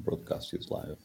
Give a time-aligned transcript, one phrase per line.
[0.00, 0.98] broadcast is live.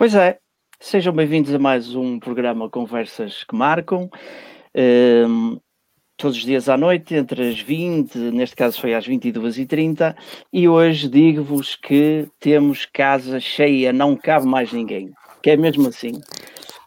[0.00, 0.38] Pois é,
[0.80, 4.08] sejam bem-vindos a mais um programa Conversas que Marcam.
[4.74, 5.60] Um,
[6.16, 10.16] todos os dias à noite, entre as 20, neste caso foi às 22h30,
[10.50, 16.18] e hoje digo-vos que temos casa cheia, não cabe mais ninguém, que é mesmo assim.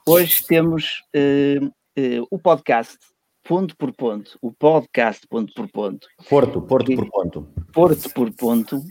[0.07, 2.97] Hoje temos uh, uh, o podcast
[3.43, 6.07] ponto por ponto, o podcast ponto por ponto.
[6.27, 7.47] Porto, Porto por ponto.
[7.71, 8.81] Porto por ponto,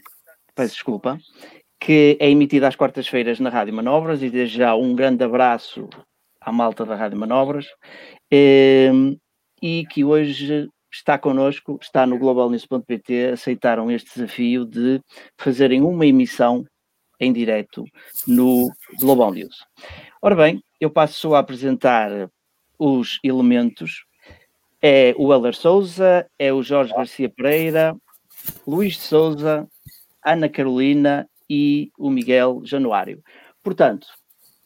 [0.54, 1.18] peço desculpa,
[1.82, 5.88] que é emitida às quartas-feiras na Rádio Manobras, e desde já um grande abraço
[6.40, 7.66] à malta da Rádio Manobras,
[8.30, 9.16] ehm,
[9.60, 15.00] e que hoje está connosco, está no globalnews.pt, aceitaram este desafio de
[15.36, 16.64] fazerem uma emissão
[17.18, 17.84] em direto
[18.28, 19.56] no Global News.
[20.22, 22.30] Ora bem, eu passo a apresentar
[22.78, 24.04] os elementos.
[24.80, 27.96] É o Helder Souza, é o Jorge Garcia Pereira,
[28.64, 29.66] Luís de Souza,
[30.24, 33.22] Ana Carolina e o Miguel Januário.
[33.62, 34.06] Portanto,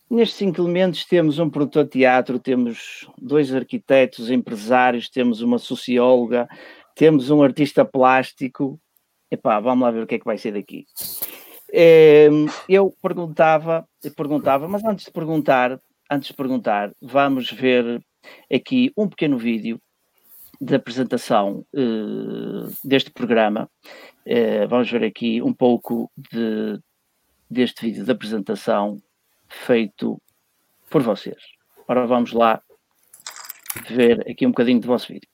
[0.09, 6.49] nestes cinco elementos temos um produtor de teatro, temos dois arquitetos, empresários, temos uma socióloga,
[6.95, 8.81] temos um artista plástico.
[9.29, 10.87] Epá, vamos lá ver o que é que vai ser daqui.
[11.73, 13.85] Ehm, eu perguntava,
[14.17, 18.01] perguntava, mas antes de perguntar, antes de perguntar, vamos ver
[18.53, 19.81] aqui um pequeno vídeo
[20.61, 23.69] de apresentação uh, deste programa
[24.27, 26.81] Uh, vamos ver aqui um pouco de,
[27.51, 29.03] deste vídeo de apresentação
[29.49, 30.21] feito
[30.91, 31.43] por vocês.
[31.89, 32.63] Ora, vamos lá
[33.89, 35.29] ver aqui um bocadinho do vosso vídeo.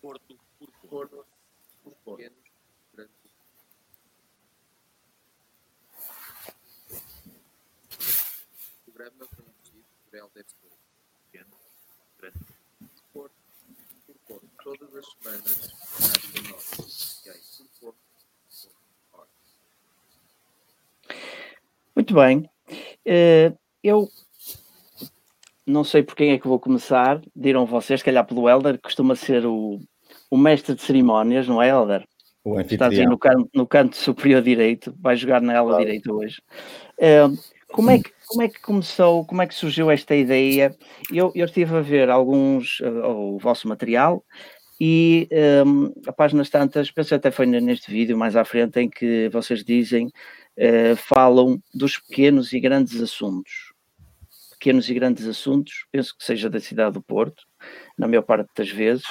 [0.00, 1.26] Porto por Porto,
[1.84, 2.42] por Porto.
[9.02, 10.76] programa produzido por Helder Souza.
[11.30, 11.56] Pequeno,
[12.18, 12.38] grande,
[13.12, 13.34] Porto,
[14.06, 15.74] por Porto, todas as semanas,
[17.80, 17.98] Porto,
[21.94, 22.48] Muito bem.
[23.06, 24.08] Uh, eu
[25.66, 27.20] não sei por quem é que vou começar.
[27.34, 29.80] Diram vocês, se calhar pelo Helder, que costuma ser o,
[30.30, 32.06] o mestre de cerimónias, não é, Helder?
[32.44, 35.84] O Estás aí no canto, no canto superior direito, vai jogar na ala claro.
[35.84, 36.42] direita hoje.
[36.98, 37.36] Uh,
[37.72, 40.74] como é, que, como é que começou, como é que surgiu esta ideia?
[41.12, 44.24] Eu, eu estive a ver alguns, uh, o vosso material,
[44.80, 45.28] e
[45.66, 49.62] um, a páginas tantas, penso até foi neste vídeo mais à frente, em que vocês
[49.62, 53.72] dizem, uh, falam dos pequenos e grandes assuntos.
[54.52, 57.42] Pequenos e grandes assuntos, penso que seja da cidade do Porto,
[57.98, 59.04] na maior parte das vezes.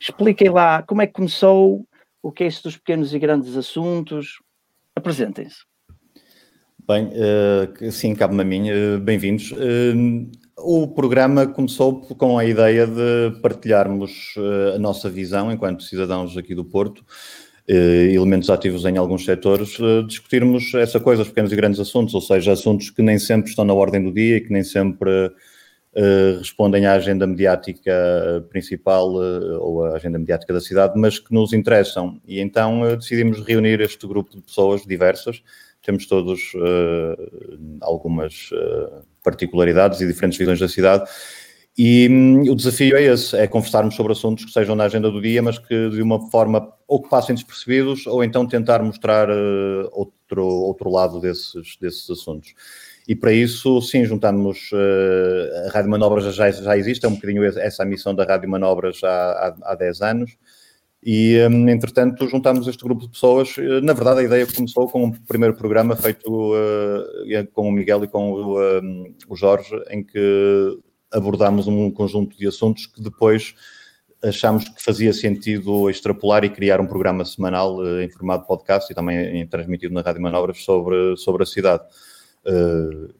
[0.00, 1.86] Expliquem lá como é que começou,
[2.22, 4.40] o que é isso dos pequenos e grandes assuntos.
[4.94, 5.69] Apresentem-se.
[6.90, 8.68] Bem, uh, sim, cabe-me a mim.
[8.68, 9.52] Uh, Bem-vindos.
[9.52, 10.28] Uh,
[10.58, 14.34] o programa começou com a ideia de partilharmos
[14.74, 17.04] a nossa visão enquanto cidadãos aqui do Porto,
[17.66, 22.52] elementos ativos em alguns setores, discutirmos essa coisa, os pequenos e grandes assuntos, ou seja,
[22.52, 25.32] assuntos que nem sempre estão na ordem do dia e que nem sempre
[26.38, 32.20] respondem à agenda mediática principal ou à agenda mediática da cidade, mas que nos interessam.
[32.26, 35.42] E então decidimos reunir este grupo de pessoas diversas
[35.82, 41.08] temos todos uh, algumas uh, particularidades e diferentes visões da cidade.
[41.78, 45.20] E um, o desafio é esse, é conversarmos sobre assuntos que sejam na agenda do
[45.20, 49.88] dia, mas que de uma forma ou que passem despercebidos, ou então tentar mostrar uh,
[49.92, 52.54] outro, outro lado desses, desses assuntos.
[53.08, 54.70] E para isso, sim, juntamos
[55.66, 59.02] a Rádio Manobras já, já existe, é um bocadinho essa a missão da Rádio Manobras
[59.02, 59.08] há,
[59.62, 60.36] há, há 10 anos,
[61.02, 63.56] e, um, entretanto, juntámos este grupo de pessoas.
[63.58, 68.04] Eh, na verdade, a ideia começou com um primeiro programa feito uh, com o Miguel
[68.04, 70.78] e com o, um, o Jorge, em que
[71.10, 73.54] abordámos um conjunto de assuntos que depois
[74.22, 78.94] achámos que fazia sentido extrapolar e criar um programa semanal uh, em formato podcast e
[78.94, 81.82] também transmitido na Rádio Manobras sobre, sobre a cidade.
[82.44, 83.14] Uh,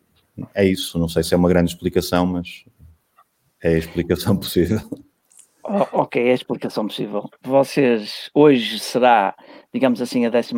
[0.55, 2.65] é isso, não sei se é uma grande explicação, mas
[3.63, 4.81] é a explicação possível.
[5.73, 7.31] Oh, ok, é a explicação possível.
[7.45, 9.37] Vocês, hoje será,
[9.73, 10.53] digamos assim, a 14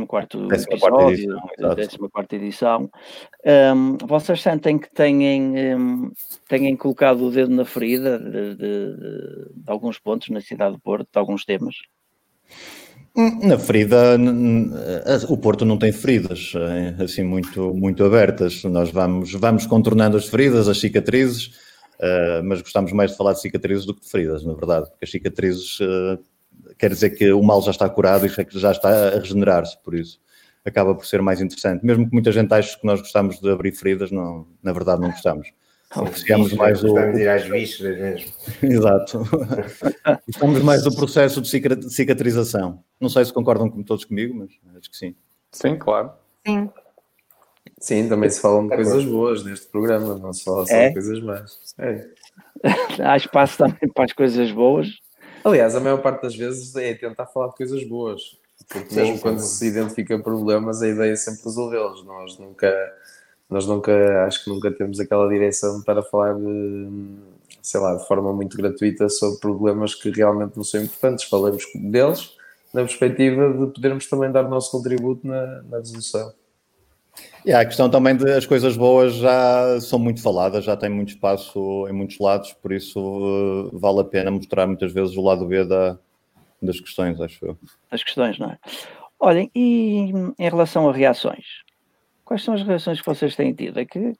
[0.00, 2.90] o 14 episódio, edição, a 14 edição.
[3.44, 6.10] Um, vocês sentem que têm, um,
[6.48, 10.80] têm colocado o dedo na ferida de, de, de, de alguns pontos na cidade do
[10.80, 11.74] Porto, de alguns temas?
[13.14, 14.16] Na ferida,
[15.28, 18.64] o Porto não tem feridas é, assim muito, muito abertas.
[18.64, 21.61] Nós vamos, vamos contornando as feridas, as cicatrizes,
[22.02, 25.04] uh, mas gostamos mais de falar de cicatrizes do que de feridas, na verdade, porque
[25.04, 26.18] as cicatrizes uh,
[26.78, 29.94] quer dizer que o mal já está curado e que já está a regenerar-se, por
[29.94, 30.20] isso
[30.64, 31.84] acaba por ser mais interessante.
[31.84, 35.10] Mesmo que muita gente ache que nós gostamos de abrir feridas, não, na verdade não
[35.10, 35.48] gostamos.
[35.90, 36.98] Apreciamos mais o.
[36.98, 38.32] ir às vísceras mesmo.
[38.62, 39.22] Exato.
[40.26, 41.48] Estamos mais do processo de
[41.90, 42.82] cicatrização.
[42.98, 45.14] Não sei se concordam com todos comigo, mas acho que sim.
[45.50, 46.12] Sim, claro.
[46.46, 46.70] Sim.
[47.78, 50.88] Sim, também se falam de coisas boas neste programa, não se fala só é?
[50.88, 51.58] de coisas más.
[51.78, 52.06] É.
[53.02, 54.88] Há espaço também para as coisas boas.
[55.44, 58.40] Aliás, a maior parte das vezes é tentar falar de coisas boas.
[58.68, 59.46] Porque mesmo sim, quando sim.
[59.46, 62.04] se identifica problemas, a ideia é sempre resolvê-los.
[62.04, 62.72] Nós nunca
[63.52, 66.88] nós nunca, acho que nunca temos aquela direção para falar de,
[67.60, 71.28] sei lá, de forma muito gratuita sobre problemas que realmente não são importantes.
[71.28, 72.34] Falamos deles
[72.72, 76.32] na perspectiva de podermos também dar o nosso contributo na, na resolução.
[77.44, 81.10] E a questão também de as coisas boas já são muito faladas, já têm muito
[81.10, 85.44] espaço em muitos lados, por isso uh, vale a pena mostrar muitas vezes o lado
[85.46, 85.98] B da,
[86.62, 87.58] das questões, acho eu.
[87.90, 88.58] Das questões, não é?
[89.18, 91.62] Olhem, e em relação a reações?
[92.24, 93.78] Quais são as reações que vocês têm tido?
[93.78, 94.14] É que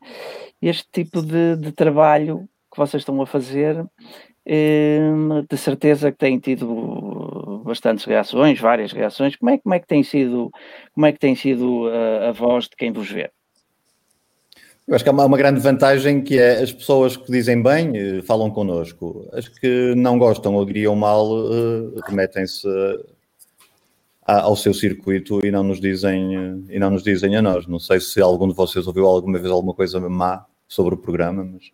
[0.61, 3.85] este tipo de, de trabalho que vocês estão a fazer,
[4.45, 9.37] de certeza que têm tido bastantes reações, várias reações.
[9.37, 10.51] Como é, como é que tem sido,
[10.95, 13.31] como é que tem sido a, a voz de quem vos vê?
[14.87, 18.23] Eu acho que há uma, grande vantagem que é as pessoas que dizem bem eh,
[18.23, 19.29] falam connosco.
[19.33, 22.67] As que não gostam ou diriam mal uh, remetem-se
[24.27, 27.67] ao seu circuito e não nos dizem e não nos dizem a nós.
[27.67, 31.45] Não sei se algum de vocês ouviu alguma vez alguma coisa má sobre o programa,
[31.45, 31.71] mas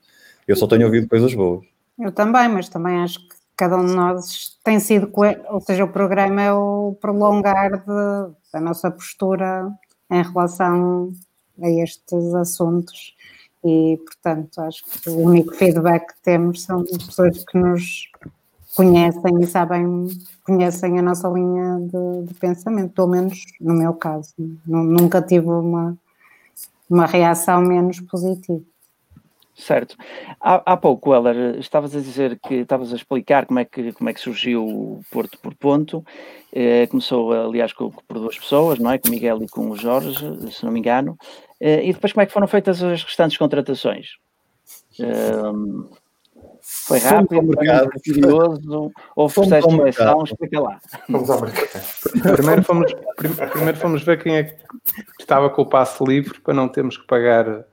[0.46, 1.64] eu só tenho ouvido coisas boas.
[1.98, 5.10] Eu também, mas também acho que cada um de nós tem sido,
[5.50, 9.68] ou seja, o programa é o prolongar de, da nossa postura
[10.10, 11.12] em relação
[11.60, 13.16] a estes assuntos
[13.64, 18.08] e, portanto, acho que o único feedback que temos são pessoas que nos
[18.76, 20.08] conhecem e sabem,
[20.44, 24.32] conhecem a nossa linha de, de pensamento, pelo menos no meu caso.
[24.64, 25.98] Nunca tive uma,
[26.88, 28.62] uma reação menos positiva.
[29.58, 29.96] Certo.
[30.40, 34.08] Há, há pouco, Heller, estavas a dizer que estavas a explicar como é que, como
[34.08, 36.04] é que surgiu o Porto por Ponto.
[36.52, 38.98] Eh, começou, aliás, com, por duas pessoas, não é?
[38.98, 40.14] Com o Miguel e com o Jorge,
[40.52, 41.18] se não me engano.
[41.60, 44.10] Eh, e depois como é que foram feitas as restantes contratações?
[45.00, 45.88] Eh,
[46.62, 47.90] foi rápido, mercado.
[48.04, 50.80] curioso, houve processo de seleção, explica lá.
[51.08, 52.36] Vamos ao mercado.
[52.36, 54.56] Primeiro fomos, primeiro fomos ver quem é que
[55.18, 57.64] estava com o passe livre para não termos que pagar?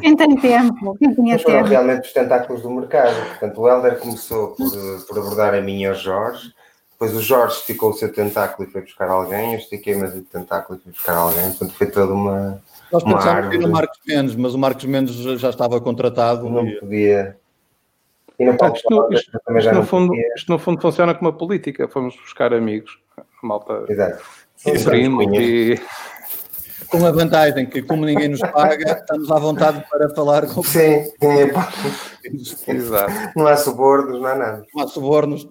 [0.00, 1.50] Quem tem tempo, quem tinha tempo.
[1.50, 3.14] Foram realmente os tentáculos do mercado.
[3.28, 4.70] Portanto, o Helder começou por,
[5.08, 6.52] por abordar a mim e ao Jorge.
[6.92, 9.52] Depois o Jorge esticou o seu tentáculo e foi buscar alguém.
[9.52, 11.48] Eu estiquei mas o tentáculo e fui buscar alguém.
[11.50, 15.14] Portanto, foi toda uma nós pensávamos que era o Marcos Mendes, mas o Marcos Mendes
[15.40, 16.48] já estava contratado.
[16.48, 16.78] Não e...
[16.78, 17.36] podia.
[18.38, 21.36] E não pode isto, falar, isto, isto, no fundo, isto, no fundo, funciona como uma
[21.36, 21.88] política.
[21.88, 22.98] Fomos buscar amigos,
[23.42, 23.84] malta.
[23.88, 24.22] Exato.
[24.84, 25.80] Primo e.
[26.92, 30.62] Com a vantagem que, como ninguém nos paga, estamos à vontade para falar com.
[30.62, 31.12] Sim, sim.
[32.68, 33.12] É Exato.
[33.34, 34.66] Não há subornos, não há nada.
[34.74, 35.48] Não há subornos.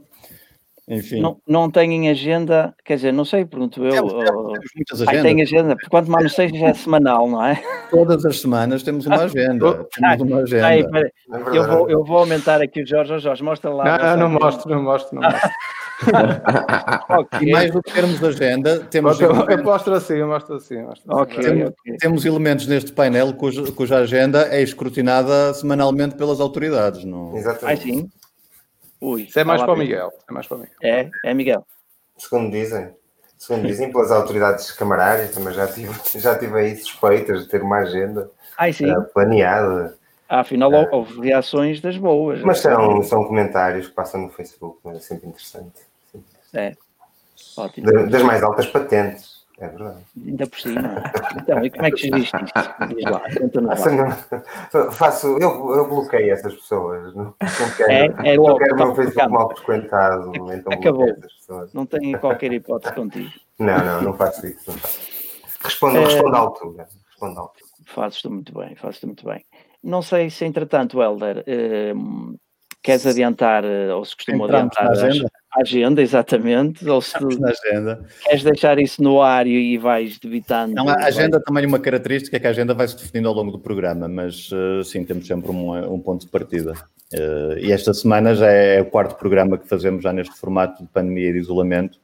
[0.88, 1.19] Enfim.
[1.19, 3.91] Não, não têm agenda, quer dizer, não sei, pergunto eu.
[3.91, 5.24] Temos, temos, temos muitas agendas.
[5.24, 7.63] tem agenda, porque quanto mais não seja, já é semanal, não é?
[7.89, 9.88] Todas as semanas temos uma agenda.
[9.95, 10.67] temos uma agenda.
[10.67, 13.13] Aí, é eu, vou, eu vou aumentar aqui o Jorge.
[13.13, 13.98] Oh, Jorge, mostra lá.
[13.98, 15.50] Não, não, não mostro, não mostro, não mostro.
[17.20, 17.50] okay.
[17.50, 19.20] E mais do que termos agenda, temos.
[19.20, 20.75] Eu, eu mostro assim, eu mostro assim.
[20.75, 21.22] Eu mostro assim.
[21.22, 21.98] Okay, temos, okay.
[21.98, 27.03] temos, elementos neste painel cuja, cuja agenda é escrutinada semanalmente pelas autoridades.
[27.03, 27.36] Não...
[27.36, 27.79] Exatamente.
[27.79, 28.10] Ah, sim.
[29.00, 30.12] Ui, Isso é mais para o Miguel.
[30.29, 30.75] É mais para o Miguel.
[30.81, 31.65] É, é Miguel.
[32.17, 32.93] Segundo dizem.
[33.38, 37.77] Segundo dizem pelas autoridades camarárias, também já tive, já tive aí suspeitas de ter uma
[37.77, 38.72] agenda Ai.
[38.72, 39.98] Uh, planeada.
[40.29, 42.41] Ah, afinal, houve reações das boas.
[42.43, 45.90] Mas são, são comentários que passam no Facebook, mas é sempre interessante.
[46.53, 46.75] É,
[47.58, 48.10] ótimo.
[48.10, 49.41] Das mais altas patentes.
[49.62, 50.00] É verdade.
[50.25, 51.03] Ainda por cima.
[51.39, 52.88] Então, e como é que geriste isto?
[52.88, 53.22] Diz lá,
[54.74, 54.91] lá.
[54.91, 57.13] Faço, eu, eu bloqueio essas pessoas.
[57.13, 57.36] Não,
[57.77, 60.31] quero, é, é não quero o meu Facebook mal frequentado.
[60.51, 61.15] Então Acabou.
[61.75, 63.29] Não tenho qualquer hipótese contigo.
[63.60, 64.72] Não, não, não faço isso.
[64.72, 65.00] Não faço.
[65.63, 66.88] Respondo, é, respondo à altura.
[67.10, 67.65] Respondo à altura.
[67.86, 69.46] Fazes-te muito bem, fazes-te muito bem.
[69.84, 71.43] Não sei se, entretanto, Helder,
[71.96, 72.36] hum,
[72.81, 75.31] queres adiantar, eh, ou se costuma Entramos adiantar na agenda.
[75.60, 78.05] Agenda, exatamente, ou se Estamos na agenda.
[78.24, 80.74] queres deixar isso no ar e vais debitando.
[80.75, 83.51] Não, a agenda também uma característica é que a agenda vai se definindo ao longo
[83.51, 86.74] do programa, mas eh, sim, temos sempre um, um ponto de partida.
[87.13, 90.89] Eh, e esta semana já é o quarto programa que fazemos já neste formato de
[90.89, 92.00] pandemia e de isolamento,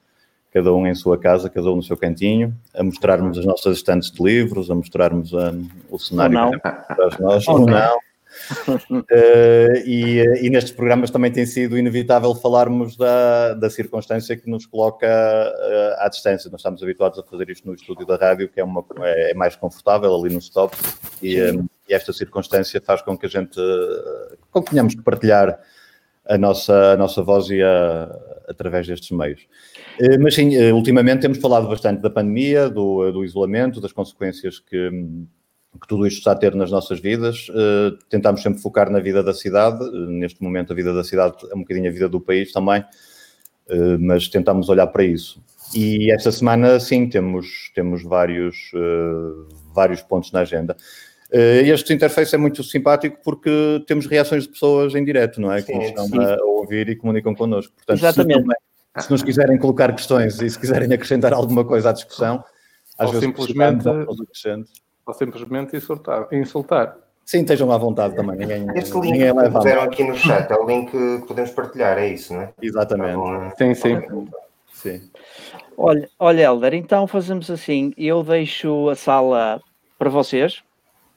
[0.54, 4.12] cada um em sua casa, cada um no seu cantinho, a mostrarmos as nossas estantes
[4.12, 5.54] de livros, a mostrarmos ah,
[5.90, 6.52] o cenário Ou não.
[6.52, 7.74] que temos para nós, Ou ou não.
[7.80, 8.00] não.
[9.10, 14.50] Eh, e, eh, e nestes programas também tem sido inevitável falarmos da, da circunstância que
[14.50, 16.50] nos coloca eh, à distância.
[16.50, 19.56] Nós estamos habituados a fazer isto no estúdio da rádio, que é, uma, é mais
[19.56, 20.76] confortável ali no stop,
[21.22, 21.54] e, eh,
[21.88, 23.60] e esta circunstância faz com que a gente
[24.52, 25.60] com que tenhamos que partilhar
[26.26, 28.04] a nossa, a nossa voz e a,
[28.48, 29.48] através destes meios.
[30.20, 34.92] Mas sim, ultimamente temos falado bastante da pandemia, do, do isolamento, das consequências que,
[35.80, 37.48] que tudo isto está a ter nas nossas vidas.
[37.54, 39.84] Eh, Tentámos sempre focar na vida da cidade.
[39.84, 42.84] Eh, Neste momento, a vida da cidade é um bocadinho a vida do país também,
[43.70, 45.42] eh, mas tentámos olhar para isso.
[45.76, 48.72] E esta semana, sim, temos, temos vários,
[49.76, 50.78] vários pontos na agenda.
[51.30, 55.62] Este interface é muito simpático porque temos reações de pessoas em direto, não é?
[55.62, 56.18] Que Sim, nos estão sim.
[56.24, 57.74] a ouvir e comunicam connosco.
[57.76, 58.38] Portanto, Exatamente.
[58.38, 58.58] Se, também-
[59.04, 62.42] se nos quiserem colocar questões e se quiserem acrescentar alguma coisa à discussão,
[62.98, 63.84] às Ou vezes simplesmente-
[65.08, 66.28] Ou simplesmente insultar.
[66.34, 66.98] insultar.
[67.26, 68.38] Sim, estejam à vontade também.
[68.38, 71.98] Ninguém, Este link ninguém que puseram aqui no chat é o link que podemos partilhar,
[71.98, 72.54] é isso, não é?
[72.62, 73.16] Exatamente.
[73.16, 73.98] Bom, Sim, sim.
[74.74, 75.10] Sim.
[75.78, 79.62] Olha, olha, Helder, então fazemos assim: eu deixo a sala
[79.98, 80.64] para vocês.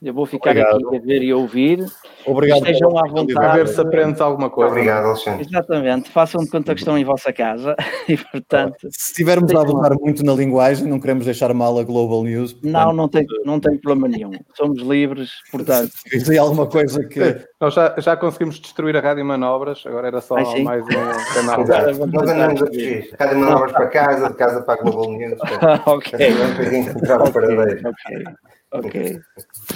[0.01, 0.87] Eu vou ficar Obrigado.
[0.87, 1.85] aqui a ver e a ouvir.
[2.25, 2.57] Obrigado.
[2.65, 3.57] Estejam à A vontade.
[3.57, 4.71] ver se aprendes alguma coisa.
[4.71, 5.45] Obrigado, Alexandre.
[5.47, 7.75] Exatamente, façam de conta que estão em vossa casa
[8.09, 12.23] e, portanto, Se estivermos a abusar muito na linguagem, não queremos deixar mal a Global
[12.23, 12.57] News.
[12.63, 14.31] não, não tem, não tem problema nenhum.
[14.55, 17.19] Somos livres, portanto, Se alguma coisa que.
[17.59, 20.63] Nós já, já conseguimos destruir a Rádio Manobras, agora era só Ai, sim.
[20.63, 20.87] mais um
[21.35, 21.61] canal.
[21.61, 22.07] Exato.
[22.07, 23.15] Nós andamos a fugir.
[23.17, 25.37] Cada manobras para casa, de casa para a Global News.
[25.37, 26.19] portanto, ok.
[26.33, 27.87] Vamos encontrar o paradeiro.
[27.87, 28.23] Ok,
[28.71, 29.19] ok.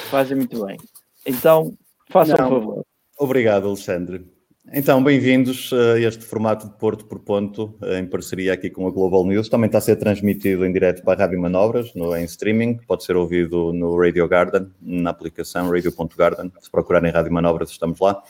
[0.10, 0.78] Fazem muito bem.
[1.26, 1.78] Então,
[2.10, 2.48] façam Não.
[2.48, 2.86] um favor.
[3.18, 4.26] Obrigado, Alexandre.
[4.74, 8.92] Então, bem-vindos a este formato de Porto por Ponto, eh, em parceria aqui com a
[8.92, 9.48] Global News.
[9.48, 12.80] Também está a ser transmitido em direto para a Rádio Manobras, no, em streaming.
[12.88, 16.52] Pode ser ouvido no Radio Garden, na aplicação radio.garden.
[16.60, 18.24] Se procurarem Rádio Manobras, estamos lá.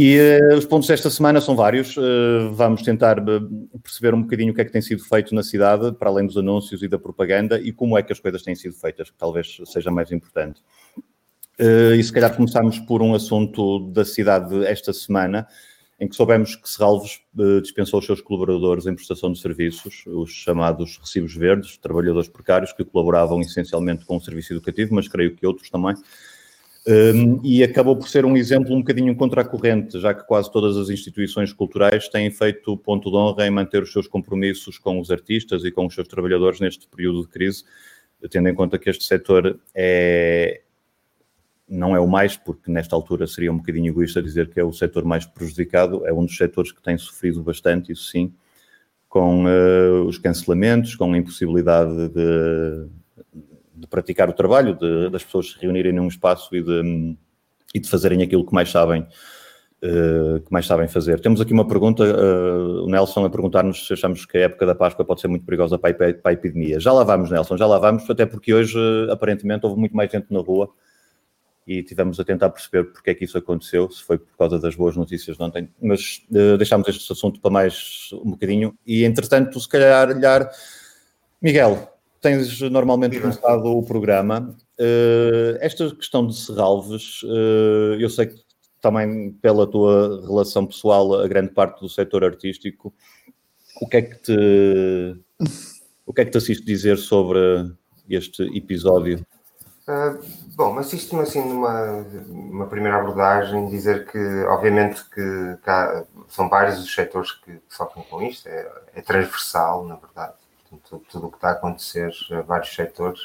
[0.00, 1.96] E eh, os pontos desta semana são vários.
[1.98, 3.40] Eh, vamos tentar eh,
[3.82, 6.36] perceber um bocadinho o que é que tem sido feito na cidade, para além dos
[6.36, 9.58] anúncios e da propaganda, e como é que as coisas têm sido feitas, que talvez
[9.64, 10.62] seja mais importante.
[11.58, 15.48] Eh, e se calhar começamos por um assunto da cidade esta semana,
[15.98, 17.20] em que soubemos que Serralves
[17.60, 22.84] dispensou os seus colaboradores em prestação de serviços, os chamados recibos verdes, trabalhadores precários que
[22.84, 25.96] colaboravam essencialmente com o serviço educativo, mas creio que outros também.
[26.90, 30.50] Um, e acabou por ser um exemplo um bocadinho contra a corrente, já que quase
[30.50, 34.98] todas as instituições culturais têm feito ponto de honra em manter os seus compromissos com
[34.98, 37.62] os artistas e com os seus trabalhadores neste período de crise,
[38.30, 40.62] tendo em conta que este setor é,
[41.68, 44.72] não é o mais, porque nesta altura seria um bocadinho egoísta dizer que é o
[44.72, 48.32] setor mais prejudicado, é um dos setores que tem sofrido bastante, isso sim,
[49.10, 52.88] com uh, os cancelamentos, com a impossibilidade de,
[53.78, 57.16] de praticar o trabalho, de, das pessoas se reunirem num espaço e de,
[57.74, 59.06] e de fazerem aquilo que mais sabem.
[59.80, 61.20] Uh, que mais sabem fazer.
[61.20, 64.74] Temos aqui uma pergunta, uh, o Nelson a perguntar-nos se achamos que a época da
[64.74, 66.80] Páscoa pode ser muito perigosa para a, para a epidemia.
[66.80, 70.10] Já lá vamos, Nelson, já lá vamos, até porque hoje, uh, aparentemente, houve muito mais
[70.10, 70.68] gente na rua
[71.64, 74.74] e tivemos a tentar perceber porque é que isso aconteceu, se foi por causa das
[74.74, 76.22] boas notícias de ontem, mas
[76.56, 80.08] deixámos este assunto para mais um bocadinho e, entretanto, se calhar.
[81.40, 84.56] Miguel, tens normalmente começado o programa.
[85.60, 87.20] esta questão de Serralves,
[87.98, 88.48] eu sei que
[88.80, 92.92] também pela tua relação pessoal a grande parte do setor artístico,
[93.80, 95.20] o que é que te
[96.06, 97.38] o que é que te assiste dizer sobre
[98.08, 99.24] este episódio?
[99.86, 100.22] Uh,
[100.54, 106.94] bom, assisto-me assim numa uma primeira abordagem, dizer que obviamente que cá, são vários os
[106.94, 110.34] setores que, que sofrem com isto, é, é transversal, na verdade,
[110.70, 112.12] Portanto, tudo o que está a acontecer,
[112.46, 113.20] vários setores,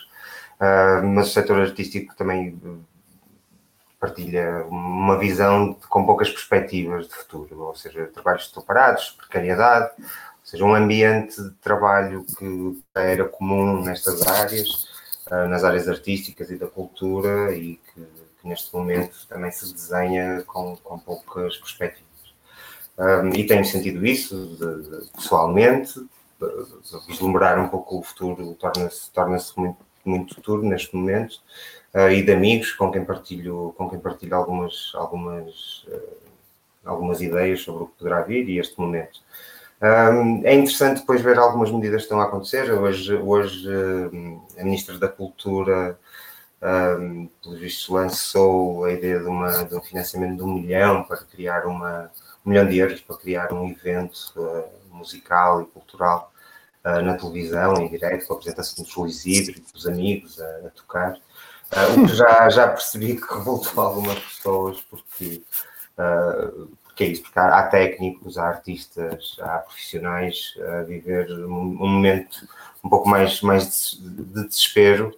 [0.59, 2.59] uh, mas o setor artístico também
[3.99, 10.05] partilha uma visão de, com poucas perspectivas de futuro, ou seja, trabalhos parados, precariedade, ou
[10.43, 14.89] seja, um ambiente de trabalho que era comum nestas áreas,
[15.27, 18.01] uh, nas áreas artísticas e da cultura e que,
[18.41, 22.13] que neste momento também se desenha com, com poucas perspectivas.
[22.97, 25.99] Um, e tenho sentido isso de, de, pessoalmente,
[27.07, 31.41] vislumbrar um pouco o futuro torna-se torna muito, muito duro neste momento,
[31.93, 36.17] uh, e de amigos com quem partilho, com quem partilho algumas, algumas, uh,
[36.85, 39.21] algumas ideias sobre o que poderá vir e este momento.
[39.81, 42.71] Um, é interessante depois ver algumas medidas que estão a acontecer.
[42.71, 43.69] Hoje, hoje
[44.57, 45.99] a Ministra da Cultura,
[46.61, 51.17] um, pelo visto, lançou a ideia de, uma, de um financiamento de um milhão para
[51.17, 52.09] criar uma,
[52.45, 56.32] um milhão de euros para criar um evento uh, musical e cultural uh,
[56.83, 60.69] na televisão, em direto, com a apresentação dos Luís Hidro e dos amigos a, a
[60.71, 61.17] tocar.
[61.73, 65.43] Uh, o que já, já percebi que revoltou algumas pessoas, porque,
[65.97, 71.55] uh, porque é isso, porque há, há, técnicos, há artistas, há profissionais a viver um,
[71.55, 72.47] um momento
[72.83, 75.15] um pouco mais, mais de, de, desespero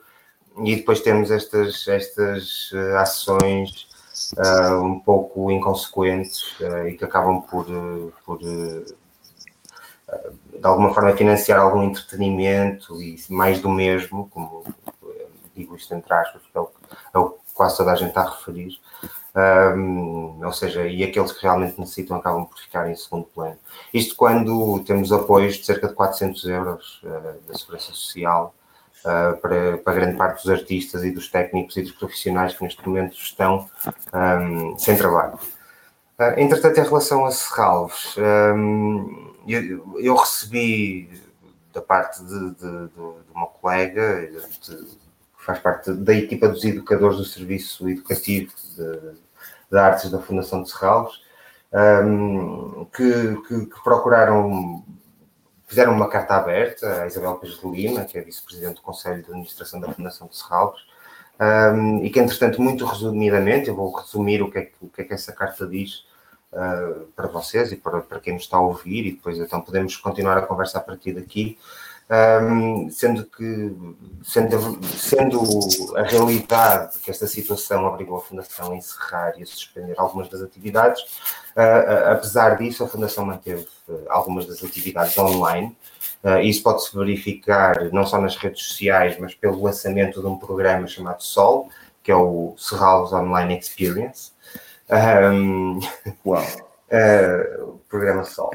[0.63, 3.93] e depois temos estas, estas uh, ações
[4.81, 6.55] um pouco inconsequentes
[6.88, 7.65] e que acabam por,
[8.25, 8.39] por
[10.57, 14.63] de alguma forma financiar algum entretenimento e mais do mesmo, como
[15.55, 16.69] digo isto entre aspas, que é o,
[17.13, 18.79] é o que quase toda a gente está a referir,
[19.36, 23.57] um, ou seja, e aqueles que realmente necessitam acabam por ficar em segundo plano.
[23.93, 28.55] Isto quando temos apoios de cerca de 400 euros uh, da Segurança Social
[29.01, 32.88] uh, para, para grande parte dos artistas e dos técnicos e dos profissionais que neste
[32.88, 33.69] momento estão
[34.13, 35.38] um, sem trabalho.
[36.17, 41.10] Uh, entretanto, em relação a Serralves, um, eu, eu, recebi
[41.74, 44.30] da parte de, de, de uma colega,
[44.62, 44.98] de,
[45.38, 48.52] faz parte da equipa dos educadores do Serviço Educativo
[49.72, 51.20] de Artes da Fundação de Serralves,
[52.04, 54.84] um, que, que, que, procuraram,
[55.68, 59.30] fizeram uma carta aberta à Isabel Pires de Lima, que é vice-presidente do Conselho de
[59.30, 60.82] Administração da Fundação de Serralves,
[61.40, 65.02] um, e que, entretanto, muito resumidamente, eu vou resumir o que é que, o que,
[65.02, 66.06] é que essa carta diz
[66.55, 69.95] uh, para vocês e para, para quem nos está a ouvir, e depois então podemos
[69.97, 71.57] continuar a conversa a partir daqui
[72.09, 73.75] um, sendo que,
[74.24, 79.95] sendo, sendo a realidade que esta situação obrigou a Fundação a encerrar e a suspender
[79.97, 81.01] algumas das atividades,
[81.55, 83.67] uh, apesar disso, a Fundação manteve
[84.07, 85.75] algumas das atividades online.
[86.24, 90.87] Uh, isso pode-se verificar não só nas redes sociais, mas pelo lançamento de um programa
[90.87, 91.70] chamado SOL,
[92.03, 94.31] que é o Serralves Online Experience.
[94.89, 95.79] Um,
[96.25, 96.43] Uau!
[96.91, 98.51] uh, o programa SOL.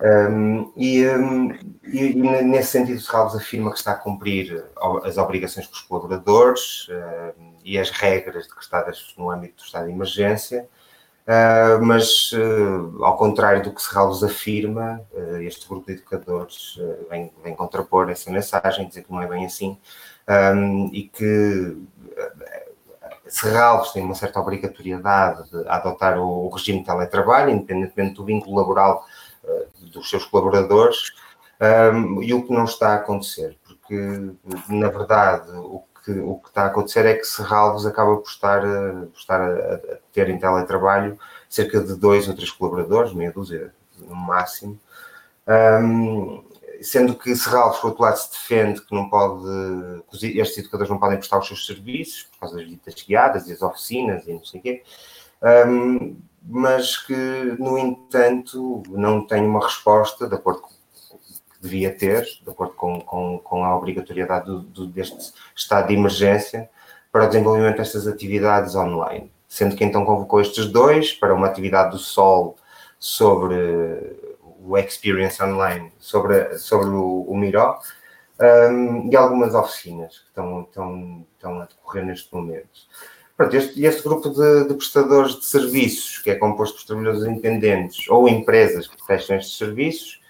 [0.00, 1.52] Um, e, um,
[1.84, 4.64] e, e, nesse sentido, o Serralves afirma que está a cumprir
[5.04, 9.92] as obrigações com os colaboradores uh, e as regras decretadas no âmbito do estado de
[9.92, 10.68] emergência,
[11.26, 15.00] uh, mas, uh, ao contrário do que Serralves afirma,
[15.40, 19.78] este grupo de educadores vem, vem, contrapor essa mensagem, dizer que não é bem assim,
[20.28, 21.76] um, e que
[23.26, 29.04] Serralves tem uma certa obrigatoriedade de adotar o regime de teletrabalho, independentemente do vínculo laboral
[29.44, 31.12] eh, dos seus colaboradores
[31.60, 34.34] um, e o que não está a acontecer, porque
[34.68, 38.64] na verdade o que, o que está a acontecer é que Serralves acaba por estar,
[38.64, 43.32] a, por estar a, a, ter em teletrabalho cerca de dois ou três colaboradores, meia
[43.32, 44.78] dúzia no máximo,
[45.46, 46.44] um,
[46.84, 49.42] sendo que Serralves, por outro lado, se defende que não pode,
[50.10, 53.52] que estes educadores não podem prestar os seus serviços por causa das visitas guiadas e
[53.52, 54.82] as oficinas e não sei o quê.
[55.66, 56.16] Um,
[56.46, 60.74] mas que, no entanto, não tem uma resposta de acordo com que
[61.60, 66.68] devia ter, de acordo com, com, com a obrigatoriedade do, do, deste estado de emergência
[67.10, 69.32] para o desenvolvimento destas atividades online.
[69.48, 72.56] Sendo que então convocou estes dois para uma atividade do Sol
[72.98, 73.54] sobre
[74.66, 77.76] o Experience Online, sobre, sobre o, o Miro,
[78.40, 82.88] um, e algumas oficinas que estão, estão, estão a decorrer neste momento.
[83.36, 88.08] Pronto, este, este grupo de, de, prestadores de serviços, que é composto por trabalhadores independentes
[88.08, 90.20] ou empresas que prestam estes serviços,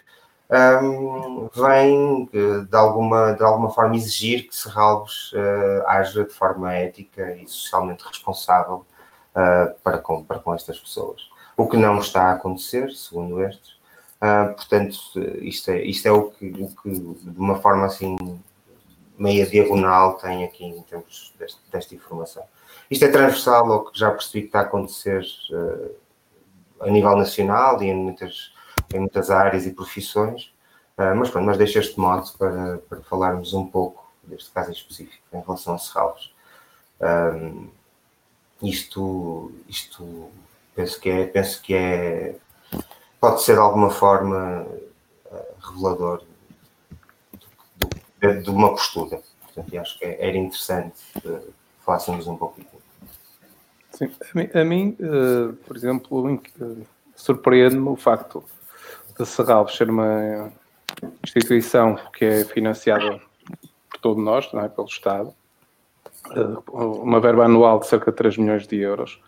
[0.83, 7.35] um, vem de alguma, de alguma forma exigir que Serralves uh, haja de forma ética
[7.37, 8.87] e socialmente responsável
[9.35, 11.23] uh, para, com, para com estas pessoas.
[11.57, 13.74] O que não está a acontecer, segundo estes.
[14.23, 14.97] Uh, portanto,
[15.43, 18.17] isto é, isto é o, que, o que, de uma forma assim,
[19.19, 22.43] meia diagonal, tem aqui em termos deste, desta informação.
[22.91, 25.95] Isto é transversal ao que já percebi que está a acontecer uh,
[26.81, 28.53] a nível nacional e em muitas,
[28.93, 30.55] em muitas áreas e profissões,
[30.99, 34.75] uh, mas pronto, mas deixo este modo para, para falarmos um pouco deste caso em
[34.75, 36.33] específico, em relação a Serralves.
[37.01, 37.69] Um,
[38.63, 40.31] isto, isto
[40.75, 42.37] penso que é, penso que é,
[43.25, 44.67] pode ser de alguma forma
[45.31, 46.23] uh, revelador
[48.21, 49.23] de, de, uma postura.
[49.41, 51.41] Portanto, acho que era interessante uh,
[51.81, 52.67] falássemos um pouquinho.
[53.93, 56.43] Sim, a mim, a mim uh, por exemplo,
[57.17, 58.45] surpreende-me o facto
[59.19, 60.53] de Serralves ser uma
[61.25, 63.23] instituição que é financiada
[63.89, 64.69] por todos nós, não é?
[64.69, 65.33] pelo Estado,
[66.71, 69.19] uma verba anual de cerca de 3 milhões de euros,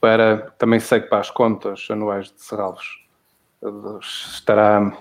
[0.00, 3.00] para, também sei que para as contas anuais de Serralvos
[4.00, 4.92] estará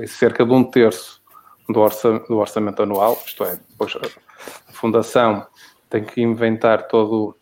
[0.00, 1.20] em cerca de um terço
[1.68, 5.46] do, orça, do orçamento anual, isto é, depois a Fundação
[5.88, 7.34] tem que inventar toda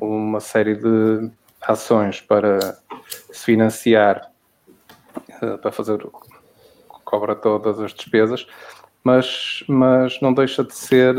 [0.00, 2.78] uma série de ações para
[3.30, 4.30] se financiar,
[5.42, 6.04] eh, para fazer,
[7.04, 8.46] cobra todas as despesas,
[9.04, 11.14] mas, mas não deixa de ser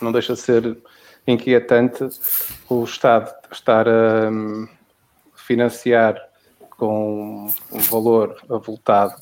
[0.00, 0.76] não deixa de ser
[1.26, 2.08] inquietante
[2.68, 4.68] o Estado estar a hum,
[5.34, 6.20] financiar
[6.84, 9.14] com um valor avultado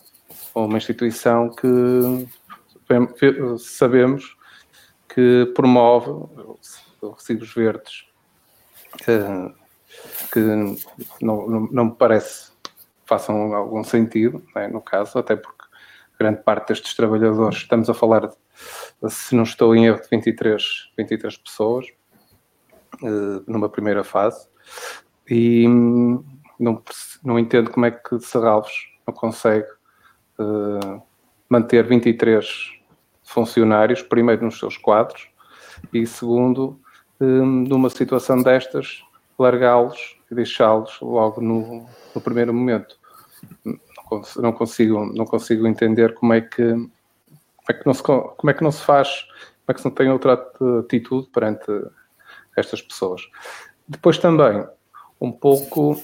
[0.53, 2.27] uma instituição que
[3.59, 4.37] sabemos
[5.09, 6.11] que promove
[7.15, 8.05] recibos verdes
[8.99, 9.17] que,
[10.33, 10.41] que
[11.21, 12.51] não, não, me parece
[13.07, 14.67] façam algum sentido, é?
[14.67, 15.65] no caso, até porque
[16.19, 20.63] grande parte destes trabalhadores, estamos a falar, de, se não estou em erro, de 23,
[20.99, 21.87] 23 pessoas,
[23.03, 24.49] uh, numa primeira fase,
[25.29, 25.67] e
[26.59, 26.83] não,
[27.25, 28.73] não entendo como é que Serralves
[29.07, 29.69] não consegue
[30.39, 31.03] uh,
[31.49, 32.47] manter 23
[33.23, 35.29] funcionários, primeiro nos seus quadros,
[35.93, 36.81] e segundo,
[37.21, 39.03] um, numa situação destas,
[39.39, 42.97] largá-los e deixá-los logo no, no primeiro momento
[44.37, 48.55] não consigo, não consigo entender como é que como é que não se, como é
[48.55, 49.23] que não se faz,
[49.65, 50.35] como é que se não tem outra
[50.81, 51.65] atitude perante
[52.57, 53.23] estas pessoas.
[53.87, 54.67] Depois também,
[55.23, 56.03] um pouco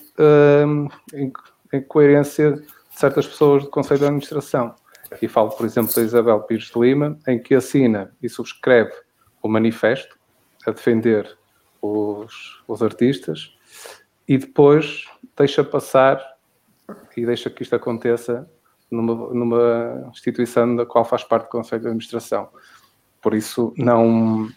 [1.13, 1.33] em,
[1.73, 4.77] em, coerência de certas pessoas do Conselho de Administração.
[5.21, 8.93] E falo, por exemplo, da Isabel Pires de Lima, em que assina e subscreve
[9.43, 10.17] o manifesto
[10.65, 11.37] a defender
[11.83, 13.57] os, os artistas
[14.29, 15.05] e depois
[15.37, 16.23] deixa passar
[17.17, 18.49] e deixa que isto aconteça
[18.89, 22.49] numa, numa instituição da qual faz parte do Conselho de Administração.
[23.21, 24.49] Por isso, não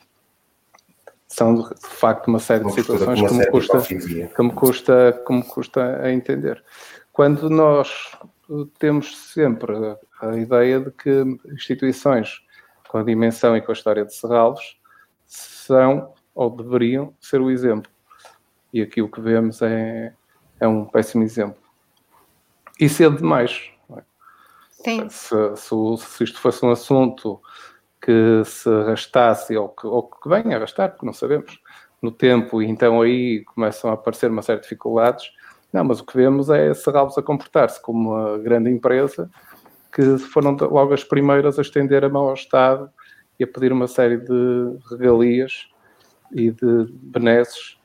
[1.31, 5.43] são de facto uma série de situações que me, custa, que, me custa, que me
[5.43, 6.63] custa a entender.
[7.11, 8.11] Quando nós
[8.77, 9.73] temos sempre
[10.21, 12.41] a ideia de que instituições
[12.89, 14.75] com a dimensão e com a história de Serralves
[15.25, 17.89] são ou deveriam ser o exemplo.
[18.73, 20.13] E aqui o que vemos é,
[20.59, 21.61] é um péssimo exemplo
[22.81, 23.69] e cedo demais.
[23.95, 24.01] É?
[24.71, 25.09] Sim.
[25.09, 27.39] Se, se, se, isto fosse um assunto
[28.01, 31.59] que se arrastasse ou que, ou que venha a arrastar, porque não sabemos,
[32.01, 35.31] no tempo, e então aí começam a aparecer uma série de dificuldades.
[35.71, 39.29] Não, mas o que vemos é Serralves a comportar-se como uma grande empresa
[39.93, 42.89] que foram logo as primeiras a estender a mão ao Estado
[43.39, 45.67] e a pedir uma série de regalias
[46.31, 47.77] e de benesses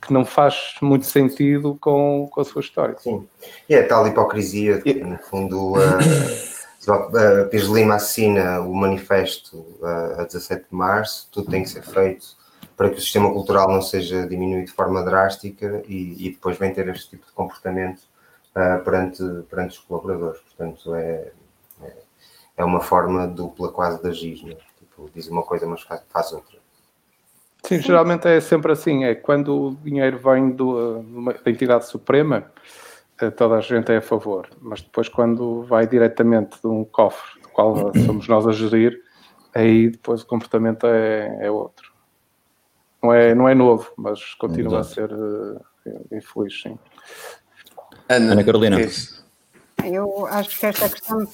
[0.00, 2.96] que não faz muito sentido com, com a sua história.
[2.98, 3.26] Sim,
[3.68, 5.98] e é tal hipocrisia que, no fundo, a,
[6.88, 11.82] a Pires Lima assina o manifesto a, a 17 de março, tudo tem que ser
[11.82, 12.36] feito
[12.76, 16.72] para que o sistema cultural não seja diminuído de forma drástica e, e depois vem
[16.72, 18.00] ter este tipo de comportamento
[18.54, 20.40] uh, perante, perante os colaboradores.
[20.42, 21.32] Portanto, é,
[21.82, 21.92] é,
[22.58, 24.56] é, uma forma dupla quase de agir, né?
[24.78, 26.58] tipo, diz uma coisa mas faz, outra.
[27.64, 31.02] Sim, geralmente é sempre assim, é quando o dinheiro vem do,
[31.42, 32.85] da entidade suprema, eh,
[33.16, 37.48] toda a gente é a favor, mas depois quando vai diretamente de um cofre, do
[37.48, 39.00] qual somos nós a gerir,
[39.54, 41.92] aí depois o comportamento é, é outro.
[43.02, 45.02] Não é, não é novo, mas continua Exato.
[45.02, 45.60] a ser uh,
[46.12, 46.78] infeliz, sim.
[48.08, 48.78] Ana, Ana Carolina.
[49.84, 51.26] Eu acho que esta questão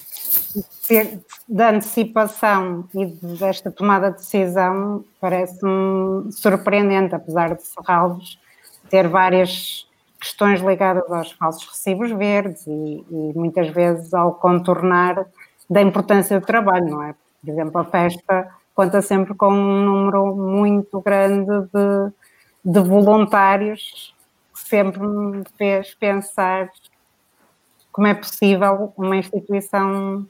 [1.47, 3.05] da antecipação e
[3.37, 8.37] desta tomada de decisão parece-me surpreendente, apesar de Serralves
[8.89, 9.87] ter várias
[10.23, 15.25] questões ligadas aos falsos recibos verdes e, e, muitas vezes ao contornar
[15.69, 17.13] da importância do trabalho, não é?
[17.41, 22.13] Por exemplo, a festa conta sempre com um número muito grande de,
[22.63, 24.15] de voluntários
[24.53, 26.69] que sempre me fez pensar
[27.91, 30.25] como é possível uma instituição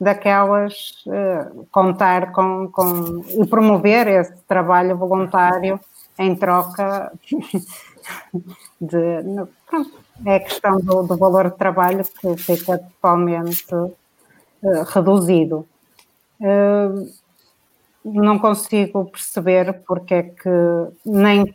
[0.00, 5.78] daquelas uh, contar com, com e promover esse trabalho voluntário
[6.18, 7.12] em troca
[8.80, 9.92] de pronto,
[10.26, 15.66] é a questão do, do, valor de trabalho que fica totalmente uh, reduzido.
[16.40, 17.10] Uh,
[18.04, 20.50] não consigo perceber porque é que
[21.06, 21.54] nem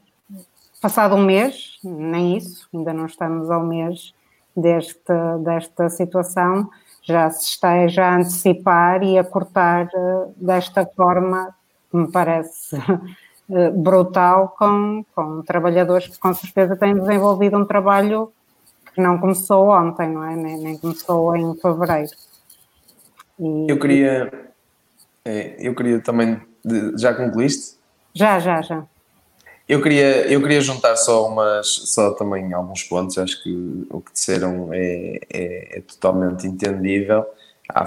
[0.81, 4.13] passado um mês, nem isso, ainda não estamos ao mês,
[4.55, 6.69] deste, desta situação
[7.03, 11.55] já se esteja a antecipar e a cortar eh, desta forma,
[11.91, 12.77] me parece
[13.73, 18.31] brutal, com, com trabalhadores que com certeza têm desenvolvido um trabalho
[18.93, 20.35] que não começou ontem, não é?
[20.35, 22.11] Nem, nem começou em fevereiro.
[23.39, 24.31] E, eu queria,
[25.25, 26.39] é, eu queria também,
[26.97, 27.77] já concluíste?
[28.13, 28.83] Já, já, já.
[29.67, 34.11] Eu queria, eu queria juntar só umas, só também alguns pontos, acho que o que
[34.11, 37.25] disseram é, é, é totalmente entendível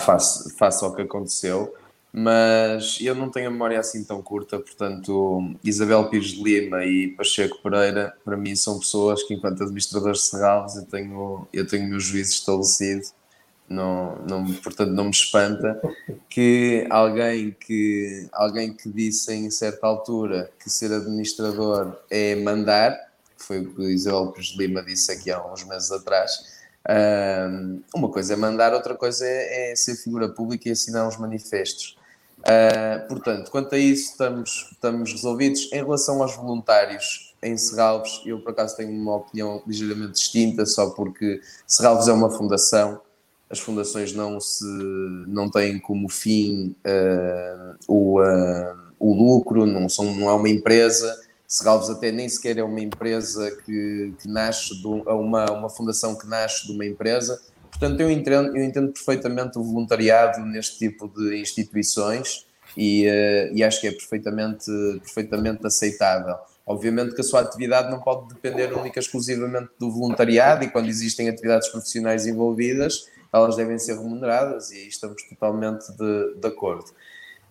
[0.01, 1.75] face, face ao que aconteceu,
[2.12, 7.09] mas eu não tenho a memória assim tão curta, portanto, Isabel Pires de Lima e
[7.09, 11.87] Pacheco Pereira, para mim, são pessoas que, enquanto administradores de Serralves, eu tenho, eu tenho
[11.87, 13.07] o meu juízo estabelecido
[13.72, 15.81] não, não, portanto não me espanta
[16.29, 22.92] que alguém que alguém que disse em certa altura que ser administrador é mandar,
[23.37, 26.62] que foi o que Isabel Cruz Lima disse aqui há uns meses atrás.
[27.94, 31.96] uma coisa é mandar, outra coisa é, é, ser figura pública e assinar uns manifestos.
[32.43, 35.71] Uh, portanto, quanto a isso, estamos, estamos resolvidos.
[35.73, 40.91] Em relação aos voluntários em Serralves, eu por acaso tenho uma opinião ligeiramente distinta, só
[40.91, 43.01] porque Serralves é uma fundação
[43.53, 44.65] as fundações não, se,
[45.29, 51.21] não têm como fim uh, o, uh, o lucro, não, são, não é uma empresa.
[51.47, 56.27] Serralves até nem sequer é uma empresa que, que nasce, de uma, uma fundação que
[56.27, 57.39] nasce de uma empresa.
[57.83, 63.64] Portanto, eu entendo, eu entendo perfeitamente o voluntariado neste tipo de instituições e, uh, e
[63.64, 66.37] acho que é perfeitamente, perfeitamente aceitável.
[66.64, 70.87] Obviamente que a sua atividade não pode depender única e exclusivamente do voluntariado e quando
[70.87, 76.85] existem atividades profissionais envolvidas, elas devem ser remuneradas e estamos totalmente de, de acordo.